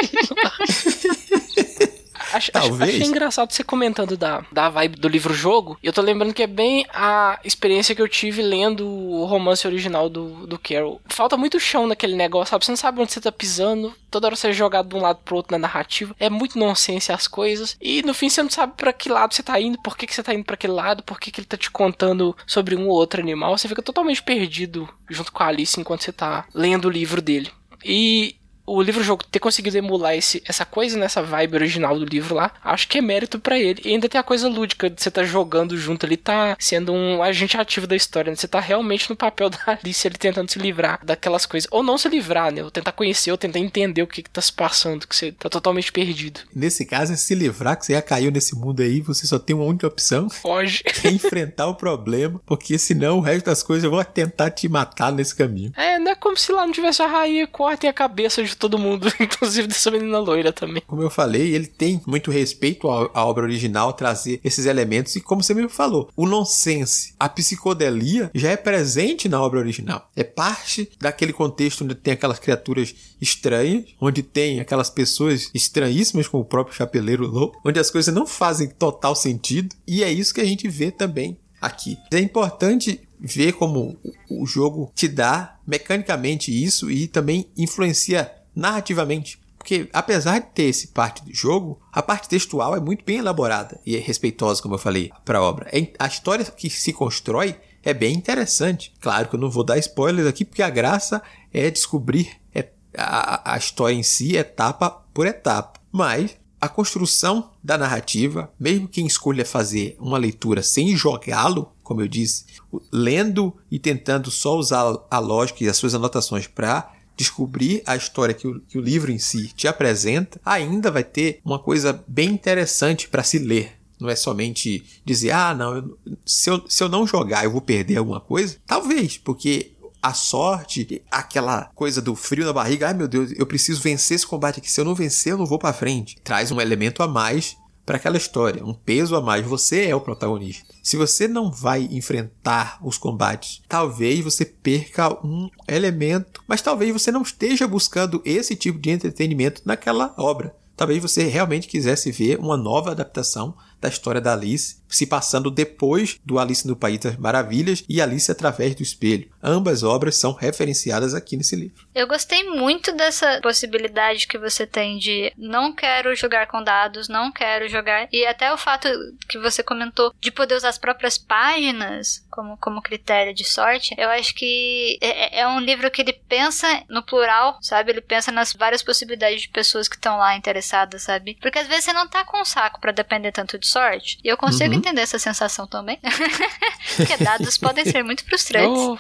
Ach- 2.34 2.50
ach- 2.50 2.52
Talvez. 2.52 2.96
Achei 2.96 3.08
engraçado 3.08 3.52
você 3.52 3.64
comentando 3.64 4.18
da, 4.18 4.44
da 4.52 4.70
vibe 4.70 4.98
do 5.00 5.08
livro-jogo. 5.08 5.78
E 5.82 5.88
eu 5.88 5.94
tô 5.94 6.02
lembrando 6.02 6.34
que 6.34 6.44
é 6.44 6.48
bem 6.48 6.86
a 6.94 7.40
experiência 7.44 7.96
que 7.96 8.02
eu 8.02 8.08
tive 8.08 8.42
lendo 8.42 8.88
o 8.88 9.26
romance 9.26 9.66
original 9.68 10.10
do, 10.10 10.48
do 10.48 10.58
Carol. 10.60 11.02
Falta 11.06 11.38
muito 11.38 11.60
chão 11.60 11.88
naquele 11.88 12.16
negócio, 12.16 12.52
sabe? 12.52 12.66
Você 12.66 12.72
não 12.72 12.78
sabe 12.78 13.02
onde 13.02 13.12
você 13.12 13.22
tá 13.22 13.32
pisando. 13.32 13.94
Toda 14.10 14.28
hora 14.28 14.36
você 14.36 14.50
é 14.50 14.54
jogado 14.54 14.90
de 14.90 14.96
um 14.96 15.02
lado 15.02 15.20
pro 15.26 15.36
outro 15.36 15.52
na 15.54 15.58
narrativa. 15.60 16.16
É 16.20 16.30
muito 16.30 16.58
nonsense 16.60 17.12
as 17.12 17.28
coisas. 17.28 17.76
E 17.82 18.02
no 18.04 18.14
fim 18.14 18.30
você 18.30 18.44
não 18.44 18.50
sabe 18.50 18.74
pra 18.78 18.94
que 18.94 19.10
lado 19.10 19.34
você 19.34 19.42
tá 19.44 19.60
indo, 19.60 19.82
por 19.82 19.98
que, 19.98 20.06
que 20.06 20.14
você 20.14 20.22
tá 20.24 20.34
indo 20.34 20.44
pra 20.44 20.54
aquele 20.56 20.74
lado, 20.74 21.02
por 21.04 21.20
que, 21.20 21.32
que 21.32 21.40
ele 21.40 21.48
tá 21.48 21.58
te 21.58 21.72
contando 21.72 22.36
sobre 22.46 22.76
um 22.76 22.88
ou 22.88 22.96
outro 22.96 23.20
animal. 23.22 23.58
Você 23.58 23.68
fica 23.68 23.82
totalmente 23.82 24.22
perdido 24.22 24.88
junto 25.10 25.32
com 25.32 25.42
a 25.44 25.48
Alice 25.48 25.80
enquanto 25.80 26.04
você 26.04 26.12
tá 26.12 26.46
lendo 26.54 26.86
o 26.86 26.92
livro 26.92 27.22
dele. 27.22 27.50
E 27.84 28.36
o 28.66 28.82
livro-jogo 28.82 29.24
ter 29.26 29.40
conseguido 29.40 29.78
emular 29.78 30.16
esse, 30.16 30.42
essa 30.46 30.66
coisa 30.66 30.98
nessa 30.98 31.22
vibe 31.22 31.56
original 31.56 31.98
do 31.98 32.06
livro 32.06 32.36
lá, 32.36 32.52
acho 32.64 32.88
que 32.88 32.98
é 32.98 33.02
mérito 33.02 33.40
pra 33.40 33.60
ele. 33.60 33.82
E 33.84 33.90
ainda 33.90 34.08
tem 34.08 34.20
a 34.20 34.24
coisa 34.24 34.48
lúdica 34.48 34.90
de 34.90 35.02
você 35.02 35.12
tá 35.12 35.24
jogando 35.24 35.78
junto 35.78 36.06
ali, 36.06 36.18
tá 36.18 36.56
sendo 36.60 36.94
um 36.94 37.22
agente 37.22 37.58
ativo 37.58 37.86
da 37.86 37.96
história, 37.96 38.30
né? 38.30 38.36
Você 38.36 38.48
tá 38.48 38.60
realmente 38.60 39.10
no 39.10 39.16
papel 39.16 39.50
da 39.52 39.58
Alice 39.68 40.08
ali 40.08 40.18
tentando 40.18 40.50
se 40.50 40.60
livrar 40.60 41.00
daquelas 41.04 41.46
coisas. 41.46 41.68
Ou 41.72 41.84
não 41.84 41.98
se 41.98 42.08
livrar, 42.08 42.52
né? 42.52 42.64
Ou 42.64 42.72
tentar 42.72 42.92
conhecer, 42.94 43.32
ou 43.32 43.38
tentar 43.38 43.60
entender 43.60 44.02
o 44.02 44.08
que 44.08 44.24
que 44.24 44.30
tá 44.30 44.42
se 44.42 44.54
passando, 44.54 45.08
que 45.08 45.16
você 45.16 45.32
tá 45.32 45.50
totalmente 45.50 45.92
perdido. 45.92 46.42
Nesse 46.56 46.86
caso, 46.86 47.14
é 47.14 47.16
se 47.16 47.36
livrar, 47.36 47.78
que 47.78 47.86
você 47.86 47.94
já 47.94 48.02
caiu 48.02 48.32
nesse 48.32 48.56
mundo 48.56 48.82
aí, 48.82 49.02
você 49.02 49.28
só 49.28 49.38
tem 49.38 49.56
uma 49.56 49.66
única 49.66 49.88
opção, 49.88 50.30
Foge. 50.30 50.84
que 50.88 51.08
é 51.08 51.12
enfrentar 51.12 51.68
o 51.68 51.76
problema, 51.76 52.42
porque 52.46 52.78
senão 52.78 53.18
o 53.18 53.22
resto 53.22 53.46
das 53.46 53.62
coisas 53.62 53.90
vão 53.90 54.04
tentar 54.04 54.52
te 54.52 54.70
matar 54.70 55.12
nesse 55.12 55.36
caminho. 55.36 55.74
É, 55.76 56.00
não 56.00 56.12
é 56.12 56.16
como 56.16 56.38
se 56.38 56.52
lá 56.52 56.66
não 56.66 56.74
tivesse 56.74 57.02
a 57.02 57.08
rainha 57.08 57.48
cortem 57.48 57.90
a 57.90 57.94
cabeça 57.94 58.44
de 58.44 58.53
todo 58.56 58.80
mundo, 58.80 59.08
inclusive 59.20 59.68
dessa 59.68 59.92
menina 59.92 60.20
loira 60.20 60.52
também. 60.52 60.84
Como 60.86 61.02
eu 61.02 61.10
falei, 61.10 61.54
ele 61.54 61.68
tem 61.68 62.02
muito 62.06 62.32
respeito 62.32 62.90
à 62.90 63.26
obra 63.26 63.44
original, 63.44 63.94
trazer 63.94 64.40
esses 64.44 64.66
elementos, 64.66 65.16
e 65.16 65.22
como 65.22 65.44
você 65.44 65.54
mesmo 65.54 65.70
falou, 65.70 66.10
o 66.16 66.26
nonsense, 66.26 67.14
a 67.20 67.30
psicodelia 67.30 68.32
já 68.34 68.50
é 68.50 68.58
presente 68.58 69.30
na 69.30 69.42
obra 69.42 69.60
original. 69.60 70.10
É 70.16 70.24
parte 70.24 70.90
daquele 71.00 71.34
contexto 71.34 71.84
onde 71.84 71.96
tem 71.96 72.14
aquelas 72.14 72.40
criaturas 72.40 72.96
estranhas, 73.22 73.86
onde 74.00 74.24
tem 74.24 74.60
aquelas 74.60 74.90
pessoas 74.90 75.50
estranhíssimas, 75.54 76.28
como 76.28 76.44
o 76.44 76.48
próprio 76.48 76.76
Chapeleiro 76.76 77.28
Louco, 77.28 77.60
onde 77.64 77.80
as 77.80 77.90
coisas 77.90 78.14
não 78.14 78.26
fazem 78.26 78.70
total 78.70 79.16
sentido, 79.16 79.76
e 79.88 80.04
é 80.04 80.12
isso 80.12 80.34
que 80.34 80.42
a 80.42 80.46
gente 80.46 80.68
vê 80.68 80.92
também 80.92 81.38
aqui. 81.62 81.98
É 82.12 82.20
importante 82.20 83.00
ver 83.24 83.54
como 83.54 83.98
o 84.30 84.46
jogo 84.46 84.92
te 84.94 85.08
dá 85.08 85.58
mecanicamente 85.66 86.52
isso 86.52 86.92
e 86.92 87.08
também 87.08 87.48
influencia 87.58 88.30
narrativamente. 88.56 89.40
Porque 89.58 89.90
apesar 89.94 90.40
de 90.40 90.48
ter 90.48 90.64
esse 90.64 90.88
parte 90.88 91.24
do 91.24 91.34
jogo, 91.34 91.80
a 91.92 92.02
parte 92.02 92.28
textual 92.28 92.76
é 92.76 92.82
muito 92.82 93.06
bem 93.06 93.18
elaborada 93.20 93.80
e 93.86 93.96
é 93.96 94.00
respeitosa, 94.00 94.62
como 94.62 94.76
eu 94.76 94.80
falei, 94.80 95.10
para 95.24 95.40
a 95.40 95.42
obra. 95.42 95.70
É- 95.72 95.94
A 95.98 96.08
história 96.08 96.44
que 96.44 96.70
se 96.70 96.92
constrói 96.92 97.56
é 97.82 97.94
bem 97.94 98.14
interessante. 98.14 98.94
Claro 99.00 99.30
que 99.30 99.36
eu 99.36 99.40
não 99.40 99.50
vou 99.50 99.64
dar 99.64 99.78
spoilers 99.78 100.28
aqui, 100.28 100.44
porque 100.44 100.62
a 100.62 100.70
graça 100.70 101.22
é 101.54 101.70
descobrir 101.70 102.30
é- 102.54 102.68
a, 102.98 103.58
história 103.58 103.96
em 103.96 104.04
si, 104.04 104.36
etapa 104.36 104.90
por 105.14 105.26
etapa. 105.26 105.80
Mas 105.92 106.36
a 106.60 106.68
construção 106.68 107.52
da 107.64 107.78
narrativa, 107.78 108.52
mesmo 108.60 108.88
quem 108.88 109.06
escolha 109.06 109.46
fazer 109.46 109.96
uma 110.00 110.18
leitura 110.18 110.62
sem 110.62 110.96
jogá-lo, 110.96 111.72
como 111.84 112.02
eu 112.02 112.08
disse, 112.08 112.46
lendo 112.92 113.54
e 113.70 113.78
tentando 113.80 114.32
só 114.32 114.58
usar 114.58 114.98
a 115.10 115.20
lógica 115.20 115.64
e 115.64 115.70
as 115.70 115.78
suas 115.78 115.94
anotações 115.94 116.48
para 116.48 116.92
descobrir 117.16 117.82
a 117.86 117.96
história 117.96 118.34
que 118.34 118.48
o, 118.48 118.60
que 118.62 118.78
o 118.78 118.82
livro 118.82 119.12
em 119.12 119.20
si 119.20 119.48
te 119.56 119.68
apresenta, 119.68 120.40
ainda 120.44 120.90
vai 120.92 121.04
ter 121.04 121.40
uma 121.46 121.60
coisa 121.60 122.04
bem 122.08 122.30
interessante 122.32 123.08
para 123.08 123.24
se 123.24 123.38
ler. 123.40 123.74
Não 124.00 124.10
é 124.10 124.16
somente 124.16 124.84
dizer, 125.06 125.32
ah, 125.32 125.54
não, 125.54 125.76
eu- 125.76 125.98
se, 126.26 126.50
eu, 126.50 126.64
se 126.68 126.84
eu 126.84 126.90
não 126.90 127.08
jogar 127.08 127.44
eu 127.46 127.52
vou 127.52 127.62
perder 127.62 127.98
alguma 127.98 128.20
coisa. 128.20 128.58
Talvez, 128.66 129.18
porque 129.18 129.72
a 130.02 130.14
sorte, 130.14 131.02
aquela 131.10 131.72
coisa 131.74 132.02
do 132.02 132.14
frio 132.14 132.46
na 132.46 132.52
barriga, 132.52 132.88
ai 132.88 132.94
meu 132.94 133.08
Deus, 133.08 133.32
eu 133.38 133.46
preciso 133.46 133.82
vencer 133.82 134.16
esse 134.16 134.28
combate 134.28 134.60
aqui. 134.60 134.70
Se 134.70 134.82
eu 134.82 134.86
não 134.86 134.94
vencer, 134.94 135.32
eu 135.32 135.38
não 135.38 135.46
vou 135.46 135.58
para 135.58 135.72
frente. 135.72 136.18
Traz 136.22 136.52
um 136.52 136.60
elemento 136.60 137.02
a 137.02 137.08
mais 137.08 137.56
para 137.86 137.98
aquela 137.98 138.18
história, 138.18 138.66
um 138.66 138.74
peso 138.74 139.16
a 139.16 139.22
mais. 139.22 139.46
Você 139.46 139.86
é 139.86 139.96
o 139.96 140.02
protagonista. 140.02 140.74
Se 140.82 140.96
você 140.98 141.28
não 141.28 141.52
vai 141.52 141.88
enfrentar 141.92 142.80
os 142.82 142.98
combates, 142.98 143.62
talvez 143.68 144.22
você 144.22 144.46
perca 144.46 145.14
um 145.26 145.50
elemento, 145.68 146.44
mas 146.48 146.62
talvez 146.62 146.92
você 146.92 147.12
não 147.12 147.22
esteja 147.22 147.68
buscando 147.68 148.22
esse 148.26 148.56
tipo 148.56 148.80
de 148.80 148.90
entretenimento 148.92 149.62
naquela 149.66 150.14
obra. 150.18 150.56
talvez 150.76 151.02
você 151.02 151.26
realmente 151.26 151.68
quisesse 151.68 152.12
ver 152.12 152.40
uma 152.40 152.58
nova 152.58 152.92
adaptação 152.92 153.56
da 153.80 153.88
história 153.88 154.20
da 154.20 154.34
Alice, 154.34 154.78
se 154.94 155.08
passando 155.08 155.50
depois 155.50 156.20
do 156.24 156.38
Alice 156.38 156.68
no 156.68 156.76
País 156.76 157.00
das 157.00 157.18
Maravilhas 157.18 157.84
e 157.90 158.02
Alice 158.02 158.32
através 158.32 158.76
do 158.76 158.84
espelho. 158.84 159.30
Ambas 159.42 159.84
obras 159.84 160.16
são 160.16 160.34
referenciadas 160.34 161.14
aqui 161.14 161.36
nesse 161.36 161.56
livro. 161.56 161.88
Eu 161.94 162.08
gostei 162.08 162.44
muito 162.44 162.92
dessa 162.92 163.40
possibilidade 163.42 164.28
que 164.28 164.38
você 164.38 164.68
tem 164.68 164.98
de 164.98 165.34
não 165.38 165.74
quero 165.74 166.16
jogar 166.16 166.48
com 166.48 166.64
dados, 166.64 167.08
não 167.08 167.32
quero 167.32 167.68
jogar. 167.68 168.08
E 168.12 168.26
até 168.26 168.54
o 168.54 168.58
fato 168.58 168.88
que 169.28 169.40
você 169.40 169.64
comentou 169.64 170.14
de 170.22 170.32
poder 170.32 170.56
usar 170.56 170.70
as 170.70 170.78
próprias 170.78 171.18
páginas 171.18 172.24
como, 172.30 172.58
como 172.58 172.82
critério 172.82 173.34
de 173.34 173.44
sorte, 173.44 173.94
eu 173.98 174.10
acho 174.10 174.34
que 174.34 174.98
é, 175.02 175.40
é, 175.40 175.42
é 175.42 175.48
um 175.48 175.60
livro 175.60 175.90
que 175.92 176.02
ele 176.02 176.14
pensa 176.14 176.68
no 176.90 177.04
plural, 177.04 177.58
sabe? 177.62 177.92
Ele 177.92 178.02
pensa 178.02 178.32
nas 178.32 178.54
várias 178.54 178.82
possibilidades 178.82 179.44
de 179.44 179.50
pessoas 179.50 179.88
que 179.88 179.96
estão 179.96 180.18
lá 180.18 180.36
interessadas, 180.36 181.04
sabe? 181.04 181.38
Porque 181.42 181.60
às 181.60 181.68
vezes 181.68 181.86
você 181.86 181.94
não 181.94 182.08
tá 182.08 182.24
com 182.24 182.42
um 182.42 182.46
saco 182.46 182.80
para 182.80 182.92
depender 182.92 183.32
tanto 183.32 183.60
de 183.60 183.68
sorte. 183.68 184.18
E 184.24 184.28
eu 184.28 184.38
consigo 184.38 184.74
uhum. 184.74 184.80
Entender 184.84 185.02
essa 185.02 185.18
sensação 185.18 185.66
também. 185.66 186.00
Porque 186.96 187.18
dados 187.18 187.58
podem 187.58 187.86
ser 187.86 188.04
muito 188.04 188.24
frustrantes. 188.26 188.78
Oh. 188.78 188.98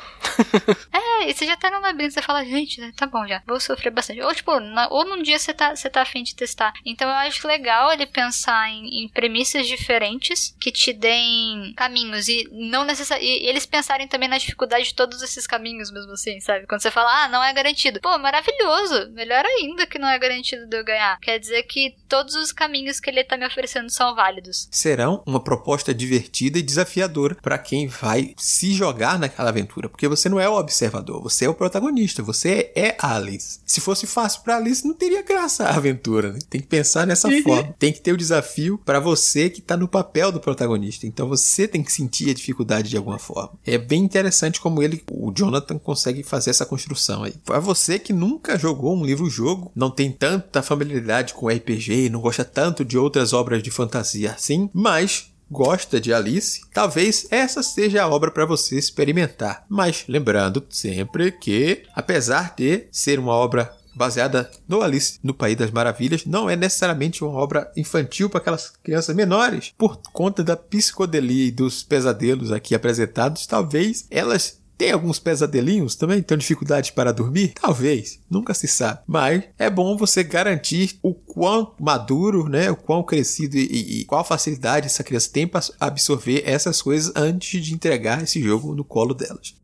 é, 0.92 1.30
e 1.30 1.34
você 1.34 1.46
já 1.46 1.58
tá 1.58 1.70
no 1.70 1.82
labirinto, 1.82 2.14
você 2.14 2.22
fala, 2.22 2.44
gente, 2.46 2.92
tá 2.94 3.06
bom 3.06 3.28
já, 3.28 3.42
vou 3.46 3.60
sofrer 3.60 3.92
bastante. 3.92 4.22
Ou 4.22 4.34
tipo, 4.34 4.60
na, 4.60 4.88
ou 4.90 5.06
num 5.06 5.22
dia 5.22 5.38
você 5.38 5.54
tá, 5.54 5.76
você 5.76 5.90
tá 5.90 6.02
afim 6.02 6.24
de 6.24 6.36
testar. 6.36 6.74
Então 6.86 7.08
eu 7.08 7.16
acho 7.16 7.48
legal 7.48 7.92
ele 7.92 8.06
pensar 8.06 8.70
em, 8.70 9.04
em 9.04 9.10
premissas 9.10 9.68
diferentes 9.68 10.56
que 10.60 10.72
te 10.72 10.94
deem 10.94 11.74
caminhos 11.76 12.28
e 12.28 12.48
não 12.52 12.84
necessariamente. 12.84 13.44
E 13.44 13.48
eles 13.48 13.66
pensarem 13.66 14.08
também 14.08 14.30
na 14.30 14.38
dificuldade 14.38 14.86
de 14.86 14.96
todos 14.96 15.22
esses 15.22 15.46
caminhos, 15.46 15.92
mesmo 15.92 16.14
assim, 16.14 16.40
sabe? 16.40 16.66
Quando 16.66 16.82
você 16.82 16.92
fala, 16.92 17.26
ah, 17.26 17.28
não 17.28 17.44
é 17.44 17.54
garantido. 17.54 18.00
Pô, 18.00 18.18
maravilhoso! 18.18 19.12
Melhor 19.12 19.46
ainda 19.46 19.86
que 19.86 20.00
não 20.00 20.08
é 20.08 20.18
garantido 20.18 20.66
de 20.66 20.78
eu 20.78 20.84
ganhar. 20.84 21.20
Quer 21.20 21.38
dizer 21.38 21.64
que 21.64 21.96
todos 22.08 22.36
os 22.36 22.52
caminhos 22.52 23.00
que 23.00 23.10
ele 23.10 23.24
tá 23.24 23.38
me 23.38 23.46
oferecendo 23.46 23.90
são 23.90 24.16
válidos 24.16 24.68
serão 24.72 25.24
uma 25.26 25.44
proposta 25.44 25.73
divertida 25.94 26.60
e 26.60 26.62
desafiadora 26.62 27.36
para 27.42 27.58
quem 27.58 27.88
vai 27.88 28.36
se 28.38 28.74
jogar 28.74 29.18
naquela 29.18 29.50
aventura, 29.50 29.90
porque 29.90 30.08
você 30.08 30.28
não 30.30 30.40
é 30.40 30.48
o 30.48 30.58
observador, 30.58 31.22
você 31.22 31.46
é 31.46 31.50
o 31.50 31.54
protagonista, 31.54 32.22
você 32.22 32.72
é 32.76 32.96
Alice. 33.00 33.60
Se 33.66 33.82
fosse 33.82 34.06
fácil 34.06 34.42
para 34.44 34.58
Alice, 34.58 34.86
não 34.86 34.94
teria 34.94 35.24
graça 35.24 35.66
a 35.66 35.76
aventura. 35.76 36.34
Né? 36.34 36.40
Tem 36.50 36.62
que 36.62 36.68
pensar 36.68 37.08
nessa 37.08 37.28
uhum. 37.28 37.42
forma. 37.42 37.76
Tem 37.80 37.92
que 37.92 38.02
ter 38.02 38.12
o 38.12 38.18
desafio 38.18 38.78
para 38.84 39.00
você 39.00 39.50
que 39.50 39.60
está 39.60 39.76
no 39.76 39.88
papel 39.88 40.32
do 40.32 40.40
protagonista. 40.40 41.08
Então 41.08 41.28
você 41.28 41.68
tem 41.68 41.84
que 41.84 41.92
sentir 41.92 42.30
a 42.30 42.34
dificuldade 42.34 42.90
de 42.90 42.98
alguma 42.98 43.20
forma. 43.20 43.54
É 43.66 43.78
bem 43.78 44.04
interessante 44.04 44.60
como 44.60 44.82
ele, 44.82 45.04
o 45.12 45.32
Jonathan, 45.32 45.78
consegue 45.78 46.24
fazer 46.24 46.50
essa 46.50 46.66
construção 46.66 47.24
aí. 47.24 47.34
Para 47.46 47.60
você 47.60 47.98
que 47.98 48.14
nunca 48.14 48.58
jogou 48.58 48.96
um 48.96 49.06
livro-jogo, 49.06 49.72
não 49.76 49.90
tem 49.90 50.12
tanta 50.12 50.62
familiaridade 50.62 51.34
com 51.34 51.48
RPG, 51.48 52.10
não 52.10 52.22
gosta 52.22 52.46
tanto 52.46 52.86
de 52.86 52.98
outras 52.98 53.34
obras 53.34 53.64
de 53.64 53.72
fantasia 53.72 54.32
assim, 54.32 54.70
mas 54.74 55.33
gosta 55.54 56.02
de 56.02 56.12
Alice, 56.12 56.62
talvez 56.74 57.28
essa 57.30 57.62
seja 57.62 58.02
a 58.02 58.10
obra 58.10 58.32
para 58.32 58.46
você 58.46 58.76
experimentar. 58.76 59.64
Mas 59.70 60.04
lembrando 60.08 60.66
sempre 60.68 61.32
que, 61.32 61.84
apesar 61.96 62.56
de 62.58 62.88
ser 62.92 63.20
uma 63.20 63.34
obra 63.34 63.72
baseada 63.96 64.50
no 64.68 64.82
Alice 64.82 65.20
no 65.22 65.36
País 65.36 65.56
das 65.56 65.70
Maravilhas, 65.70 66.26
não 66.26 66.50
é 66.50 66.56
necessariamente 66.56 67.24
uma 67.24 67.34
obra 67.34 67.72
infantil 67.78 68.32
para 68.32 68.40
aquelas 68.40 68.72
crianças 68.84 69.16
menores. 69.16 69.72
Por 69.78 69.98
conta 70.12 70.44
da 70.44 70.58
psicodelia 70.58 71.50
e 71.50 71.52
dos 71.52 71.84
pesadelos 71.84 72.52
aqui 72.52 72.74
apresentados, 72.74 73.46
talvez 73.46 74.08
elas 74.10 74.60
tem 74.78 74.92
alguns 74.92 75.20
pesadelinhos 75.20 75.96
também? 75.96 76.22
Tem 76.22 76.38
dificuldade 76.38 76.94
para 76.94 77.14
dormir? 77.14 77.54
Talvez, 77.60 78.20
nunca 78.30 78.54
se 78.54 78.68
sabe. 78.68 79.00
Mas 79.08 79.44
é 79.58 79.70
bom 79.70 79.96
você 79.98 80.24
garantir 80.24 80.98
o 81.02 81.14
quão 81.14 81.74
maduro, 81.80 82.50
né, 82.50 82.72
o 82.72 82.76
quão 82.76 83.04
crescido 83.04 83.58
e, 83.58 84.02
e 84.02 84.06
qual 84.06 84.24
facilidade 84.24 84.88
essa 84.88 85.04
criança 85.04 85.32
tem 85.32 85.48
para 85.48 85.62
absorver 85.80 86.44
essas 86.46 86.82
coisas 86.82 87.14
antes 87.16 87.64
de 87.64 87.74
entregar 87.74 88.24
esse 88.24 88.42
jogo 88.42 88.76
no 88.76 88.84
colo 88.84 89.14
delas. 89.14 89.56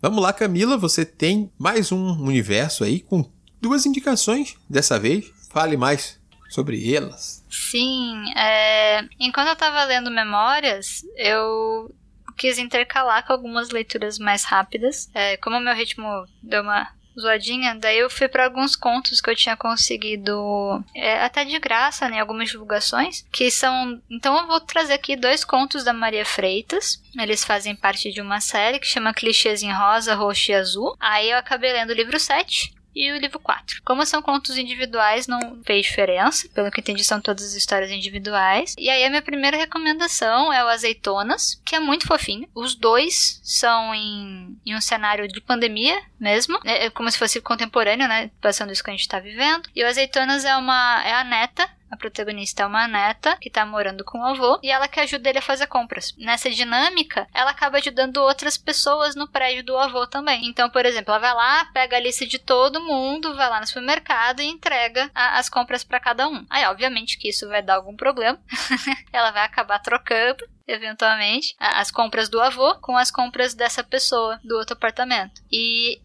Vamos 0.00 0.22
lá, 0.22 0.32
Camila, 0.32 0.76
você 0.76 1.04
tem 1.04 1.50
mais 1.58 1.90
um 1.90 2.22
universo 2.22 2.84
aí 2.84 3.00
com 3.00 3.28
duas 3.60 3.84
indicações 3.84 4.54
dessa 4.70 4.98
vez. 4.98 5.32
Fale 5.50 5.76
mais 5.76 6.20
sobre 6.48 6.94
elas. 6.94 7.44
Sim, 7.50 8.32
é... 8.36 9.04
enquanto 9.18 9.48
eu 9.48 9.54
estava 9.54 9.84
lendo 9.84 10.10
Memórias, 10.10 11.04
eu 11.16 11.92
quis 12.38 12.58
intercalar 12.58 13.26
com 13.26 13.32
algumas 13.32 13.70
leituras 13.70 14.18
mais 14.18 14.44
rápidas. 14.44 15.10
É, 15.12 15.36
como 15.38 15.60
meu 15.60 15.74
ritmo 15.74 16.24
deu 16.42 16.62
uma 16.62 16.88
zoadinha, 17.18 17.74
daí 17.74 17.98
eu 17.98 18.08
fui 18.08 18.28
para 18.28 18.44
alguns 18.44 18.76
contos 18.76 19.20
que 19.20 19.28
eu 19.28 19.34
tinha 19.34 19.56
conseguido 19.56 20.84
é, 20.94 21.24
até 21.24 21.44
de 21.44 21.58
graça, 21.58 22.08
né, 22.08 22.20
algumas 22.20 22.48
divulgações, 22.48 23.26
que 23.32 23.50
são, 23.50 24.00
então 24.08 24.38
eu 24.38 24.46
vou 24.46 24.60
trazer 24.60 24.92
aqui 24.92 25.16
dois 25.16 25.44
contos 25.44 25.82
da 25.82 25.92
Maria 25.92 26.24
Freitas. 26.24 27.02
Eles 27.18 27.44
fazem 27.44 27.74
parte 27.74 28.12
de 28.12 28.20
uma 28.20 28.40
série 28.40 28.78
que 28.78 28.86
chama 28.86 29.12
Clichês 29.12 29.62
em 29.62 29.72
Rosa, 29.72 30.14
Roxo 30.14 30.52
e 30.52 30.54
Azul. 30.54 30.96
Aí 31.00 31.30
eu 31.30 31.38
acabei 31.38 31.72
lendo 31.72 31.90
o 31.90 31.94
livro 31.94 32.20
7, 32.20 32.72
e 32.98 33.12
o 33.12 33.18
livro 33.18 33.38
4. 33.38 33.80
Como 33.84 34.04
são 34.04 34.20
contos 34.20 34.58
individuais, 34.58 35.28
não 35.28 35.62
fez 35.64 35.86
diferença. 35.86 36.48
Pelo 36.52 36.70
que 36.70 36.80
entendi, 36.80 37.04
são 37.04 37.20
todas 37.20 37.54
histórias 37.54 37.92
individuais. 37.92 38.74
E 38.76 38.90
aí 38.90 39.04
a 39.04 39.08
minha 39.08 39.22
primeira 39.22 39.56
recomendação 39.56 40.52
é 40.52 40.64
o 40.64 40.68
Azeitonas, 40.68 41.60
que 41.64 41.76
é 41.76 41.80
muito 41.80 42.06
fofinho. 42.08 42.48
Os 42.54 42.74
dois 42.74 43.40
são 43.44 43.94
em, 43.94 44.58
em 44.66 44.74
um 44.74 44.80
cenário 44.80 45.28
de 45.28 45.40
pandemia 45.40 45.96
mesmo, 46.18 46.58
é, 46.64 46.86
é 46.86 46.90
como 46.90 47.08
se 47.10 47.18
fosse 47.18 47.40
contemporâneo, 47.40 48.08
né? 48.08 48.30
Passando 48.40 48.72
isso 48.72 48.82
que 48.82 48.90
a 48.90 48.94
gente 48.94 49.06
tá 49.06 49.20
vivendo. 49.20 49.68
E 49.76 49.84
o 49.84 49.86
Azeitonas 49.86 50.44
é 50.44 50.56
uma 50.56 51.02
é 51.04 51.12
a 51.12 51.22
neta 51.22 51.77
a 51.90 51.96
protagonista 51.96 52.62
é 52.62 52.66
uma 52.66 52.86
neta 52.86 53.36
que 53.36 53.50
tá 53.50 53.64
morando 53.64 54.04
com 54.04 54.18
o 54.20 54.24
avô 54.24 54.58
e 54.62 54.70
ela 54.70 54.88
que 54.88 55.00
ajuda 55.00 55.28
ele 55.28 55.38
a 55.38 55.42
fazer 55.42 55.66
compras. 55.66 56.14
Nessa 56.18 56.50
dinâmica, 56.50 57.26
ela 57.32 57.50
acaba 57.50 57.78
ajudando 57.78 58.18
outras 58.18 58.56
pessoas 58.56 59.14
no 59.14 59.28
prédio 59.28 59.64
do 59.64 59.76
avô 59.76 60.06
também. 60.06 60.46
Então, 60.46 60.68
por 60.70 60.84
exemplo, 60.84 61.12
ela 61.12 61.20
vai 61.20 61.34
lá, 61.34 61.64
pega 61.72 61.96
a 61.96 62.00
lista 62.00 62.26
de 62.26 62.38
todo 62.38 62.82
mundo, 62.82 63.34
vai 63.34 63.48
lá 63.48 63.60
no 63.60 63.66
supermercado 63.66 64.40
e 64.40 64.46
entrega 64.46 65.10
a, 65.14 65.38
as 65.38 65.48
compras 65.48 65.84
para 65.84 66.00
cada 66.00 66.28
um. 66.28 66.44
Aí, 66.50 66.64
obviamente 66.66 67.18
que 67.18 67.28
isso 67.28 67.48
vai 67.48 67.62
dar 67.62 67.76
algum 67.76 67.96
problema. 67.96 68.38
ela 69.12 69.30
vai 69.30 69.44
acabar 69.44 69.78
trocando 69.78 70.46
eventualmente, 70.68 71.56
as 71.58 71.90
compras 71.90 72.28
do 72.28 72.40
avô 72.40 72.74
com 72.76 72.96
as 72.96 73.10
compras 73.10 73.54
dessa 73.54 73.82
pessoa 73.82 74.38
do 74.44 74.56
outro 74.56 74.74
apartamento. 74.74 75.40
E 75.50 76.00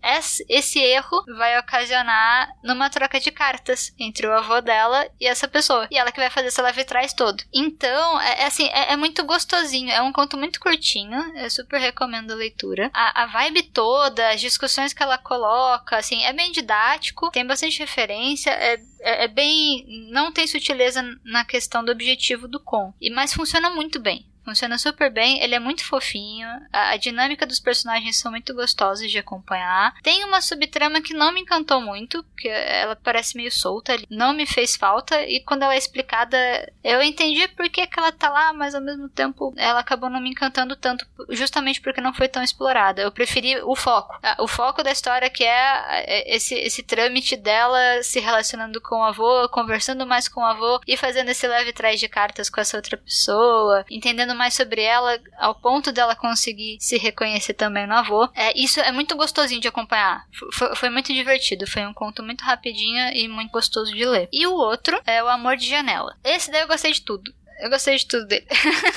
esse 0.50 0.80
erro 0.80 1.24
vai 1.38 1.60
ocasionar 1.60 2.50
numa 2.64 2.90
troca 2.90 3.20
de 3.20 3.30
cartas 3.30 3.94
entre 4.00 4.26
o 4.26 4.32
avô 4.32 4.62
dela 4.62 5.06
e 5.20 5.28
essa 5.28 5.48
pessoa. 5.48 5.88
E 5.92 5.98
ela 5.98 6.12
que 6.12 6.20
vai 6.20 6.30
fazer 6.30 6.48
essa 6.48 6.62
leve 6.62 6.86
trás 6.86 7.14
todo. 7.14 7.44
Então, 7.54 8.22
é, 8.22 8.44
é 8.44 8.46
assim, 8.46 8.68
é, 8.68 8.94
é, 8.94 8.96
muito 8.96 9.24
gostosinho. 9.26 9.92
É 9.92 10.02
um 10.02 10.14
conto 10.14 10.38
muito 10.38 10.60
curtinho. 10.60 11.20
Eu 11.36 11.50
super 11.50 11.80
recomendo 11.80 12.32
a 12.32 12.36
leitura. 12.36 12.90
A, 12.94 13.24
a 13.24 13.26
vibe 13.26 13.64
toda, 13.64 14.30
as 14.30 14.40
discussões 14.40 14.94
que 14.94 15.04
ela 15.04 15.18
coloca, 15.18 15.98
assim, 15.98 16.24
é 16.24 16.32
bem 16.32 16.52
didático, 16.52 17.32
tem 17.32 17.46
bastante 17.46 17.80
referência, 17.80 18.52
é, 18.52 18.80
é, 19.02 19.26
é 19.26 19.28
bem. 19.28 19.86
não 20.12 20.32
tem 20.32 20.48
sutileza 20.48 21.04
na 21.24 21.44
questão 21.44 21.84
do 21.84 21.92
objetivo 21.92 22.48
do 22.48 22.60
com. 22.60 22.94
E, 23.02 23.10
mas 23.10 23.34
funciona 23.34 23.70
muito 23.70 24.00
bem. 24.00 24.26
Funciona 24.44 24.78
super 24.78 25.12
bem, 25.12 25.42
ele 25.42 25.56
é 25.56 25.60
muito 25.60 25.86
fofinho, 25.86 26.48
a, 26.72 26.92
a, 26.92 26.98
dinâmica 26.98 27.46
dos 27.46 27.60
personagens 27.60 28.20
são 28.20 28.32
muito 28.32 28.54
gostosas 28.54 29.10
de 29.10 29.18
acompanhar. 29.18 29.96
Tem 30.04 30.24
uma 30.26 30.42
subtrama 30.42 31.02
que 31.02 31.14
não 31.14 31.32
me 31.32 31.42
encantou 31.42 31.80
muito, 31.82 32.26
que 32.38 32.50
ela 32.50 32.96
parece 32.96 33.38
meio 33.38 33.52
solta, 33.52 33.96
não 34.10 34.34
me 34.34 34.46
fez 34.46 34.76
falta, 34.76 35.22
e 35.24 35.40
quando 35.42 35.64
ela 35.64 35.74
é 35.74 35.78
explicada, 35.78 36.38
eu 36.84 37.02
entendi 37.02 37.48
por 37.50 37.70
que, 37.70 37.88
que 37.88 38.00
ela 38.00 38.12
tá 38.12 38.30
lá, 38.30 38.52
mas 38.52 38.76
ao 38.76 38.82
mesmo 38.82 39.08
tempo 39.08 39.54
ela 39.56 39.80
acabou 39.80 40.10
não 40.10 40.20
me 40.20 40.30
encantando 40.30 40.76
tanto, 40.76 41.06
justamente 41.30 41.80
porque 41.80 42.02
não 42.02 42.14
foi 42.14 42.28
tão 42.28 42.44
explorada. 42.44 43.02
Eu 43.02 43.12
preferi 43.12 43.58
o 43.62 43.76
foco. 43.76 44.20
O 44.40 44.48
foco 44.48 44.84
da 44.84 44.92
história 44.92 45.30
que 45.30 45.44
é, 45.44 46.04
é 46.06 46.36
esse, 46.36 46.54
esse 46.56 46.84
trâmite 46.84 47.38
dela 47.38 48.04
se 48.04 48.20
relacionando 48.20 48.82
com 48.82 48.98
o 48.98 49.04
avô, 49.04 49.48
conversando 49.50 50.06
mais 50.06 50.28
com 50.28 50.42
o 50.42 50.46
avô 50.46 50.82
e 50.86 50.98
fazendo 50.98 51.30
esse 51.30 51.48
leve 51.48 51.72
trás 51.72 52.00
de 52.00 52.10
cartas 52.10 52.50
com 52.50 52.60
essa 52.60 52.78
outra 52.78 52.98
pessoa, 52.98 53.86
entendendo 53.90 54.33
mais 54.34 54.54
sobre 54.54 54.82
ela 54.82 55.20
ao 55.38 55.56
ponto 55.56 55.92
dela 55.92 56.16
conseguir 56.16 56.78
se 56.80 56.98
reconhecer 56.98 57.54
também 57.54 57.88
no 57.88 57.94
avô. 57.94 58.30
É, 58.36 58.58
isso 58.58 58.80
é 58.80 58.92
muito 58.92 59.16
gostosinho 59.16 59.62
de 59.62 59.68
acompanhar. 59.68 60.26
Foi, 60.52 60.76
foi 60.76 60.90
muito 60.90 61.14
divertido. 61.14 61.68
Foi 61.68 61.86
um 61.86 61.94
conto 61.94 62.24
muito 62.24 62.44
rapidinho 62.44 63.14
e 63.14 63.28
muito 63.28 63.52
gostoso 63.52 63.94
de 63.94 64.06
ler. 64.06 64.30
E 64.32 64.46
o 64.48 64.54
outro 64.54 65.00
é 65.06 65.24
O 65.24 65.28
Amor 65.28 65.58
de 65.58 65.68
Janela. 65.68 66.18
Esse 66.24 66.52
daí 66.52 66.62
eu 66.62 66.68
gostei 66.68 66.92
de 66.92 67.02
tudo. 67.02 67.34
Eu 67.60 67.70
gostei 67.70 67.96
de 67.96 68.06
tudo 68.06 68.26
dele. 68.26 68.46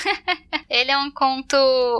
ele 0.69 0.91
é 0.91 0.97
um 0.97 1.11
conto 1.11 1.55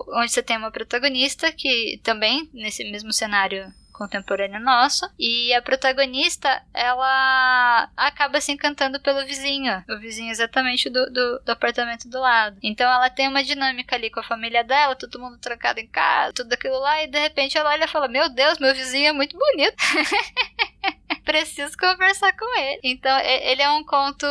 onde 0.09 0.31
você 0.31 0.43
tem 0.43 0.57
uma 0.57 0.71
protagonista 0.71 1.51
que 1.51 1.99
também, 2.03 2.49
nesse 2.53 2.83
mesmo 2.91 3.13
cenário 3.13 3.71
contemporâneo 3.97 4.59
nosso. 4.59 5.09
E 5.17 5.53
a 5.53 5.61
protagonista, 5.61 6.61
ela 6.73 7.89
acaba 7.97 8.39
se 8.39 8.51
encantando 8.51 8.99
pelo 8.99 9.25
vizinho. 9.25 9.83
O 9.89 9.97
vizinho 9.99 10.31
exatamente 10.31 10.89
do, 10.89 11.11
do, 11.11 11.39
do, 11.39 11.51
apartamento 11.51 12.07
do 12.07 12.19
lado. 12.19 12.57
Então 12.61 12.89
ela 12.89 13.09
tem 13.09 13.27
uma 13.27 13.43
dinâmica 13.43 13.95
ali 13.95 14.09
com 14.09 14.19
a 14.19 14.23
família 14.23 14.63
dela, 14.63 14.95
todo 14.95 15.19
mundo 15.19 15.39
trancado 15.39 15.79
em 15.79 15.87
casa, 15.87 16.33
tudo 16.33 16.53
aquilo 16.53 16.79
lá, 16.79 17.03
e 17.03 17.07
de 17.07 17.19
repente 17.19 17.57
ela 17.57 17.71
olha 17.71 17.85
e 17.85 17.87
fala: 17.87 18.07
Meu 18.07 18.29
Deus, 18.29 18.59
meu 18.59 18.73
vizinho 18.73 19.07
é 19.07 19.13
muito 19.13 19.37
bonito. 19.37 19.75
preciso 21.27 21.77
conversar 21.77 22.31
com 22.37 22.57
ele. 22.57 22.79
Então, 22.83 23.19
ele 23.19 23.61
é 23.61 23.69
um 23.69 23.83
conto. 23.83 24.25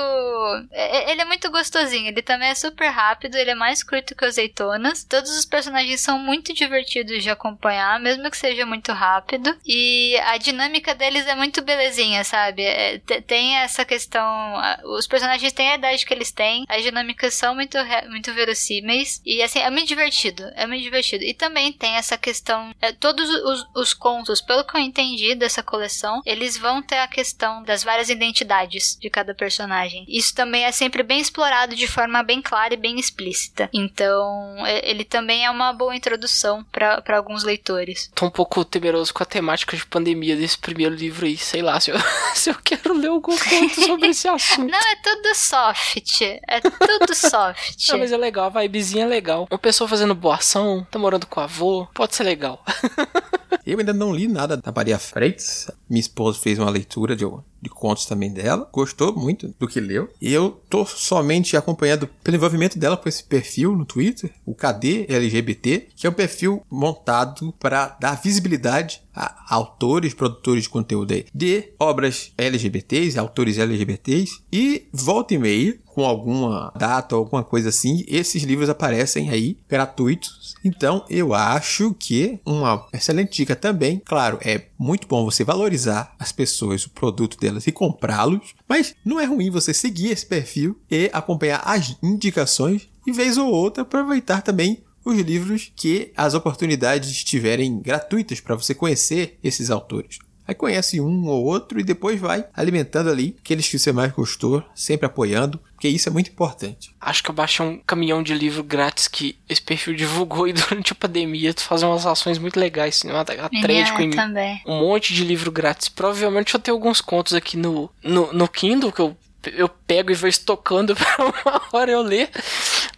Ele 0.73 1.21
é 1.21 1.25
muito 1.27 1.51
gostosinho. 1.51 2.09
Ele 2.09 2.23
também 2.23 2.49
é 2.49 2.55
super 2.55 2.89
rápido. 2.89 3.37
Ele 3.37 3.51
é 3.51 3.55
mais 3.55 3.83
curto 3.83 4.17
que 4.17 4.25
Azeitonas. 4.25 5.05
Todos 5.05 5.31
os 5.37 5.45
personagens 5.45 6.01
são 6.01 6.19
muito 6.19 6.55
divertidos 6.55 7.23
de 7.23 7.29
acompanhar, 7.29 8.01
mesmo 8.01 8.31
que 8.31 8.39
seja 8.39 8.65
muito 8.65 8.93
rápido. 8.93 9.55
E 9.67 10.17
a 10.25 10.39
dinâmica 10.39 10.95
deles 10.95 11.27
é 11.27 11.35
muito 11.35 11.61
belezinha, 11.61 12.25
sabe? 12.25 12.63
É, 12.63 12.99
tem 13.27 13.59
essa 13.59 13.85
questão. 13.85 14.55
Os 14.85 15.07
personagens 15.07 15.53
têm 15.53 15.69
a 15.69 15.75
idade 15.75 16.07
que 16.07 16.15
eles 16.15 16.33
têm. 16.33 16.65
As 16.67 16.83
dinâmicas 16.83 17.35
são 17.35 17.55
muito, 17.55 17.77
muito 18.09 18.33
verossímeis. 18.33 19.21
E 19.27 19.43
assim, 19.43 19.59
é 19.59 19.69
muito 19.69 19.87
divertido. 19.87 20.51
É 20.55 20.67
muito 20.67 20.83
divertido. 20.83 21.25
E 21.25 21.35
também 21.35 21.75
tem 21.75 21.97
essa 21.97 22.17
questão. 22.17 22.75
É, 22.81 22.91
todos 22.93 23.29
os, 23.29 23.67
os 23.75 23.93
contos, 23.93 24.41
pelo 24.41 24.65
que 24.65 24.75
eu 24.75 24.81
entendi 24.81 25.35
dessa 25.35 25.63
coleção, 25.63 26.23
eles 26.25 26.57
vão 26.57 26.86
ter 26.87 26.99
a 26.99 27.09
questão 27.09 27.63
das 27.63 27.83
várias 27.85 28.09
identidades 28.09 28.97
de 29.01 29.11
cada 29.11 29.35
personagem. 29.35 30.05
Isso 30.09 30.35
também 30.35 30.65
é 30.65 30.73
sempre 30.73 31.03
bem 31.03 31.21
explorado 31.21 31.75
de 31.75 31.87
forma 31.87 32.23
bem 32.23 32.41
clara 32.41 32.75
e 32.75 32.77
bem 32.77 32.99
explícita. 32.99 33.69
Então, 33.73 34.57
ele 34.83 35.05
também 35.05 35.45
é 35.45 35.51
uma 35.51 35.73
boa 35.73 35.95
introdução 35.95 36.65
para 36.73 37.17
alguns 37.17 37.45
leitores. 37.45 38.11
Tô 38.15 38.27
um 38.27 38.31
pouco 38.31 38.65
temeroso 38.65 39.13
com 39.13 39.23
a 39.23 39.27
temática 39.27 39.77
de 39.77 39.85
pandemia 39.87 40.37
desse 40.37 40.59
primeiro 40.59 40.95
livro 40.95 41.27
aí. 41.27 41.37
Sei 41.37 41.63
lá 41.63 41.79
se 41.81 41.91
eu, 41.91 41.97
se 42.35 42.51
eu 42.51 42.57
quero 42.63 42.95
ler 42.95 43.09
algum 43.09 43.37
conto 43.37 43.81
sobre 43.85 44.09
esse 44.09 44.29
assunto. 44.29 44.71
Não, 44.71 44.79
é 44.79 44.97
tudo 44.97 45.35
soft. 45.35 46.23
É 46.23 46.61
tudo 46.61 47.15
soft. 47.15 47.89
Não, 47.89 47.99
mas 47.99 48.13
é 48.13 48.17
legal, 48.17 48.47
a 48.47 48.61
vibezinha 48.61 49.05
é 49.05 49.09
legal. 49.09 49.47
Uma 49.51 49.59
pessoa 49.59 49.89
fazendo 49.89 50.15
boa 50.15 50.37
ação, 50.37 50.87
tá 50.91 50.99
morando 50.99 51.27
com 51.27 51.41
o 51.41 51.43
avô, 51.43 51.87
pode 51.95 52.15
ser 52.15 52.25
legal. 52.25 52.65
Eu 53.67 53.81
ainda 53.81 53.93
não 53.93 54.15
li 54.15 54.29
nada 54.29 54.57
da 54.57 54.71
Maria 54.71 54.97
Freitas. 54.97 55.69
Minha 55.91 56.01
esposa 56.01 56.39
fez 56.39 56.57
uma 56.57 56.71
leitura 56.77 57.17
de, 57.17 57.25
de 57.61 57.71
contos 57.71 58.07
também 58.07 58.33
dela. 58.33 58.69
Gostou 58.73 59.15
muito 59.17 59.55
do 59.59 59.67
que 59.67 59.81
leu. 59.81 60.09
E 60.21 60.33
eu 60.33 60.61
tô 60.69 60.85
somente 60.85 61.57
acompanhando 61.57 62.09
pelo 62.23 62.37
envolvimento 62.37 62.79
dela 62.79 62.97
com 62.97 63.09
esse 63.09 63.25
perfil 63.25 63.77
no 63.77 63.85
Twitter, 63.85 64.33
o 64.45 64.55
KD 64.55 65.07
LGBT, 65.09 65.89
que 65.95 66.07
é 66.07 66.11
um 66.11 66.15
perfil 66.15 66.63
montado 66.71 67.53
para 67.59 67.97
dar 68.01 68.21
visibilidade 68.21 69.03
a 69.15 69.55
autores, 69.55 70.13
produtores 70.13 70.65
de 70.65 70.69
conteúdo 70.69 71.07
de 71.35 71.73
obras 71.79 72.33
LGBTs, 72.37 73.19
autores 73.19 73.59
LGBTs. 73.59 74.43
E 74.53 74.89
volta 74.93 75.35
e 75.35 75.39
meia, 75.39 75.79
com 75.97 76.05
alguma 76.05 76.71
data 76.77 77.17
ou 77.17 77.23
alguma 77.23 77.43
coisa 77.43 77.71
assim, 77.71 78.05
esses 78.07 78.43
livros 78.43 78.69
aparecem 78.69 79.31
aí 79.31 79.57
gratuitos. 79.67 80.55
Então 80.63 81.03
eu 81.09 81.33
acho 81.33 81.97
que 81.99 82.39
uma 82.45 82.87
excelente 82.93 83.39
dica 83.39 83.57
também, 83.57 84.03
claro, 84.05 84.39
é 84.43 84.67
muito 84.79 85.09
bom 85.09 85.25
você 85.25 85.43
valorizar 85.43 86.15
as 86.19 86.31
pessoas, 86.31 86.85
o 86.85 86.91
produto 86.91 87.39
delas 87.39 87.67
e 87.67 87.73
comprá-los, 87.73 88.55
mas 88.69 88.95
não 89.03 89.19
é 89.19 89.25
ruim 89.25 89.49
você 89.49 89.73
seguir 89.73 90.11
esse 90.11 90.27
perfil 90.27 90.79
e 90.91 91.09
acompanhar 91.15 91.63
as 91.65 91.97
indicações 92.03 92.87
e 93.07 93.11
vez 93.11 93.39
ou 93.39 93.51
outra 93.51 93.83
aproveitar 93.83 94.43
também 94.43 94.85
os 95.03 95.19
livros 95.19 95.73
que 95.75 96.13
as 96.15 96.35
oportunidades 96.35 97.09
estiverem 97.09 97.81
gratuitas 97.81 98.39
para 98.39 98.55
você 98.55 98.75
conhecer 98.75 99.39
esses 99.43 99.71
autores. 99.71 100.19
Aí 100.47 100.55
conhece 100.55 101.01
um 101.01 101.27
ou 101.27 101.45
outro 101.45 101.81
e 101.81 101.85
depois 101.85 102.21
vai 102.21 102.45
alimentando 102.55 103.11
ali 103.11 103.37
aqueles 103.41 103.69
que 103.69 103.79
você 103.79 103.93
mais 103.93 104.13
gostou, 104.13 104.63
sempre 104.75 105.07
apoiando, 105.07 105.61
porque 105.73 105.89
isso 105.89 106.09
é 106.09 106.13
muito 106.13 106.31
importante. 106.31 106.95
Acho 107.01 107.23
que 107.23 107.31
eu 107.31 107.35
baixei 107.35 107.65
um 107.65 107.79
caminhão 107.87 108.23
de 108.23 108.33
livro 108.33 108.63
grátis 108.63 109.09
que 109.09 109.37
esse 109.49 109.61
perfil 109.61 109.95
divulgou 109.95 110.47
e 110.47 110.53
durante 110.55 110.93
a 110.93 110.97
pandemia 110.97 111.53
tu 111.53 111.63
faz 111.63 111.83
umas 111.83 112.07
ações 112.07 112.39
muito 112.39 112.59
legais, 112.59 112.97
assim, 112.97 113.11
uma 113.11 113.25
thread 113.25 113.93
com 113.93 114.11
também. 114.11 114.63
um 114.67 114.81
monte 114.81 115.13
de 115.13 115.25
livro 115.25 115.51
grátis. 115.51 115.89
Provavelmente 115.89 116.55
eu 116.55 116.61
tenho 116.61 116.77
alguns 116.77 117.01
contos 117.01 117.35
aqui 117.35 117.57
no, 117.57 117.91
no, 118.03 118.33
no 118.33 118.49
Kindle 118.49 118.93
que 118.93 119.01
eu 119.01 119.17
eu 119.55 119.69
pego 119.69 120.11
e 120.11 120.15
vou 120.15 120.29
estocando 120.29 120.95
pra 120.97 121.25
uma 121.25 121.63
hora 121.73 121.91
eu 121.91 122.03
ler. 122.03 122.31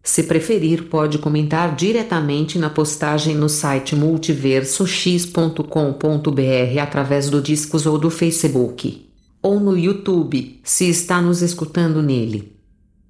Se 0.07 0.25
preferir, 0.25 0.91
pode 0.91 1.17
comentar 1.17 1.75
diretamente 1.75 2.59
na 2.59 2.69
postagem 2.69 3.35
no 3.35 3.49
site 3.49 3.97
multiversox.com.br 3.97 6.83
através 6.83 7.31
do 7.31 7.41
Discos 7.41 7.87
ou 7.87 7.97
do 7.97 8.11
Facebook. 8.11 9.09
Ou 9.41 9.59
no 9.59 9.79
YouTube, 9.79 10.61
se 10.63 10.91
está 10.91 11.23
nos 11.23 11.41
escutando 11.41 12.03
nele. 12.03 12.55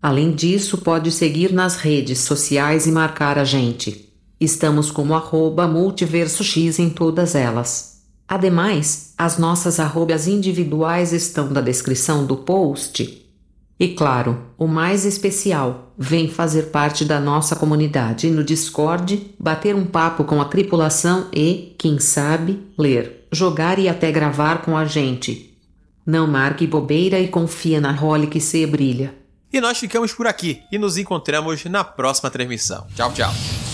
Além 0.01 0.31
disso, 0.31 0.79
pode 0.79 1.11
seguir 1.11 1.53
nas 1.53 1.77
redes 1.77 2.21
sociais 2.21 2.87
e 2.87 2.93
marcar 2.93 3.39
a 3.39 3.45
gente. 3.45 4.15
Estamos 4.41 4.93
como 4.93 5.15
arroba 5.15 5.67
multiversox 5.67 6.79
em 6.79 6.91
todas 6.91 7.35
elas. 7.35 8.05
Ademais, 8.29 9.15
as 9.19 9.37
nossas 9.37 9.81
arrobas 9.81 10.29
individuais 10.29 11.13
estão 11.13 11.51
na 11.51 11.61
descrição 11.61 12.25
do 12.25 12.37
post. 12.37 13.27
E 13.81 13.89
claro, 13.89 14.45
o 14.57 14.69
mais 14.69 15.05
especial, 15.05 15.84
vem 15.97 16.29
fazer 16.29 16.65
parte 16.65 17.05
da 17.05 17.21
nossa 17.21 17.57
comunidade 17.57 18.31
no 18.31 18.45
Discord, 18.45 19.35
bater 19.39 19.75
um 19.75 19.85
papo 19.85 20.25
com 20.25 20.41
a 20.41 20.45
tripulação 20.45 21.29
e, 21.33 21.75
quem 21.79 21.99
sabe, 21.99 22.61
ler, 22.79 23.27
jogar 23.33 23.79
e 23.79 23.89
até 23.89 24.11
gravar 24.11 24.63
com 24.63 24.77
a 24.77 24.85
gente. 24.85 25.57
Não 26.07 26.27
marque 26.27 26.67
bobeira 26.67 27.19
e 27.19 27.29
confia 27.29 27.81
na 27.81 27.93
role 27.93 28.27
que 28.27 28.41
se 28.41 28.67
brilha. 28.67 29.15
E 29.53 29.61
nós 29.61 29.79
ficamos 29.79 30.13
por 30.13 30.27
aqui 30.27 30.63
e 30.71 30.79
nos 30.79 30.99
encontramos 30.99 31.65
na 31.67 31.85
próxima 31.85 32.31
transmissão. 32.31 32.87
Tchau, 32.95 33.13
tchau. 33.13 33.74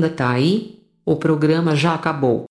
Ainda 0.00 0.08
tá 0.08 0.30
aí? 0.30 0.82
O 1.04 1.16
programa 1.16 1.76
já 1.76 1.94
acabou. 1.94 2.49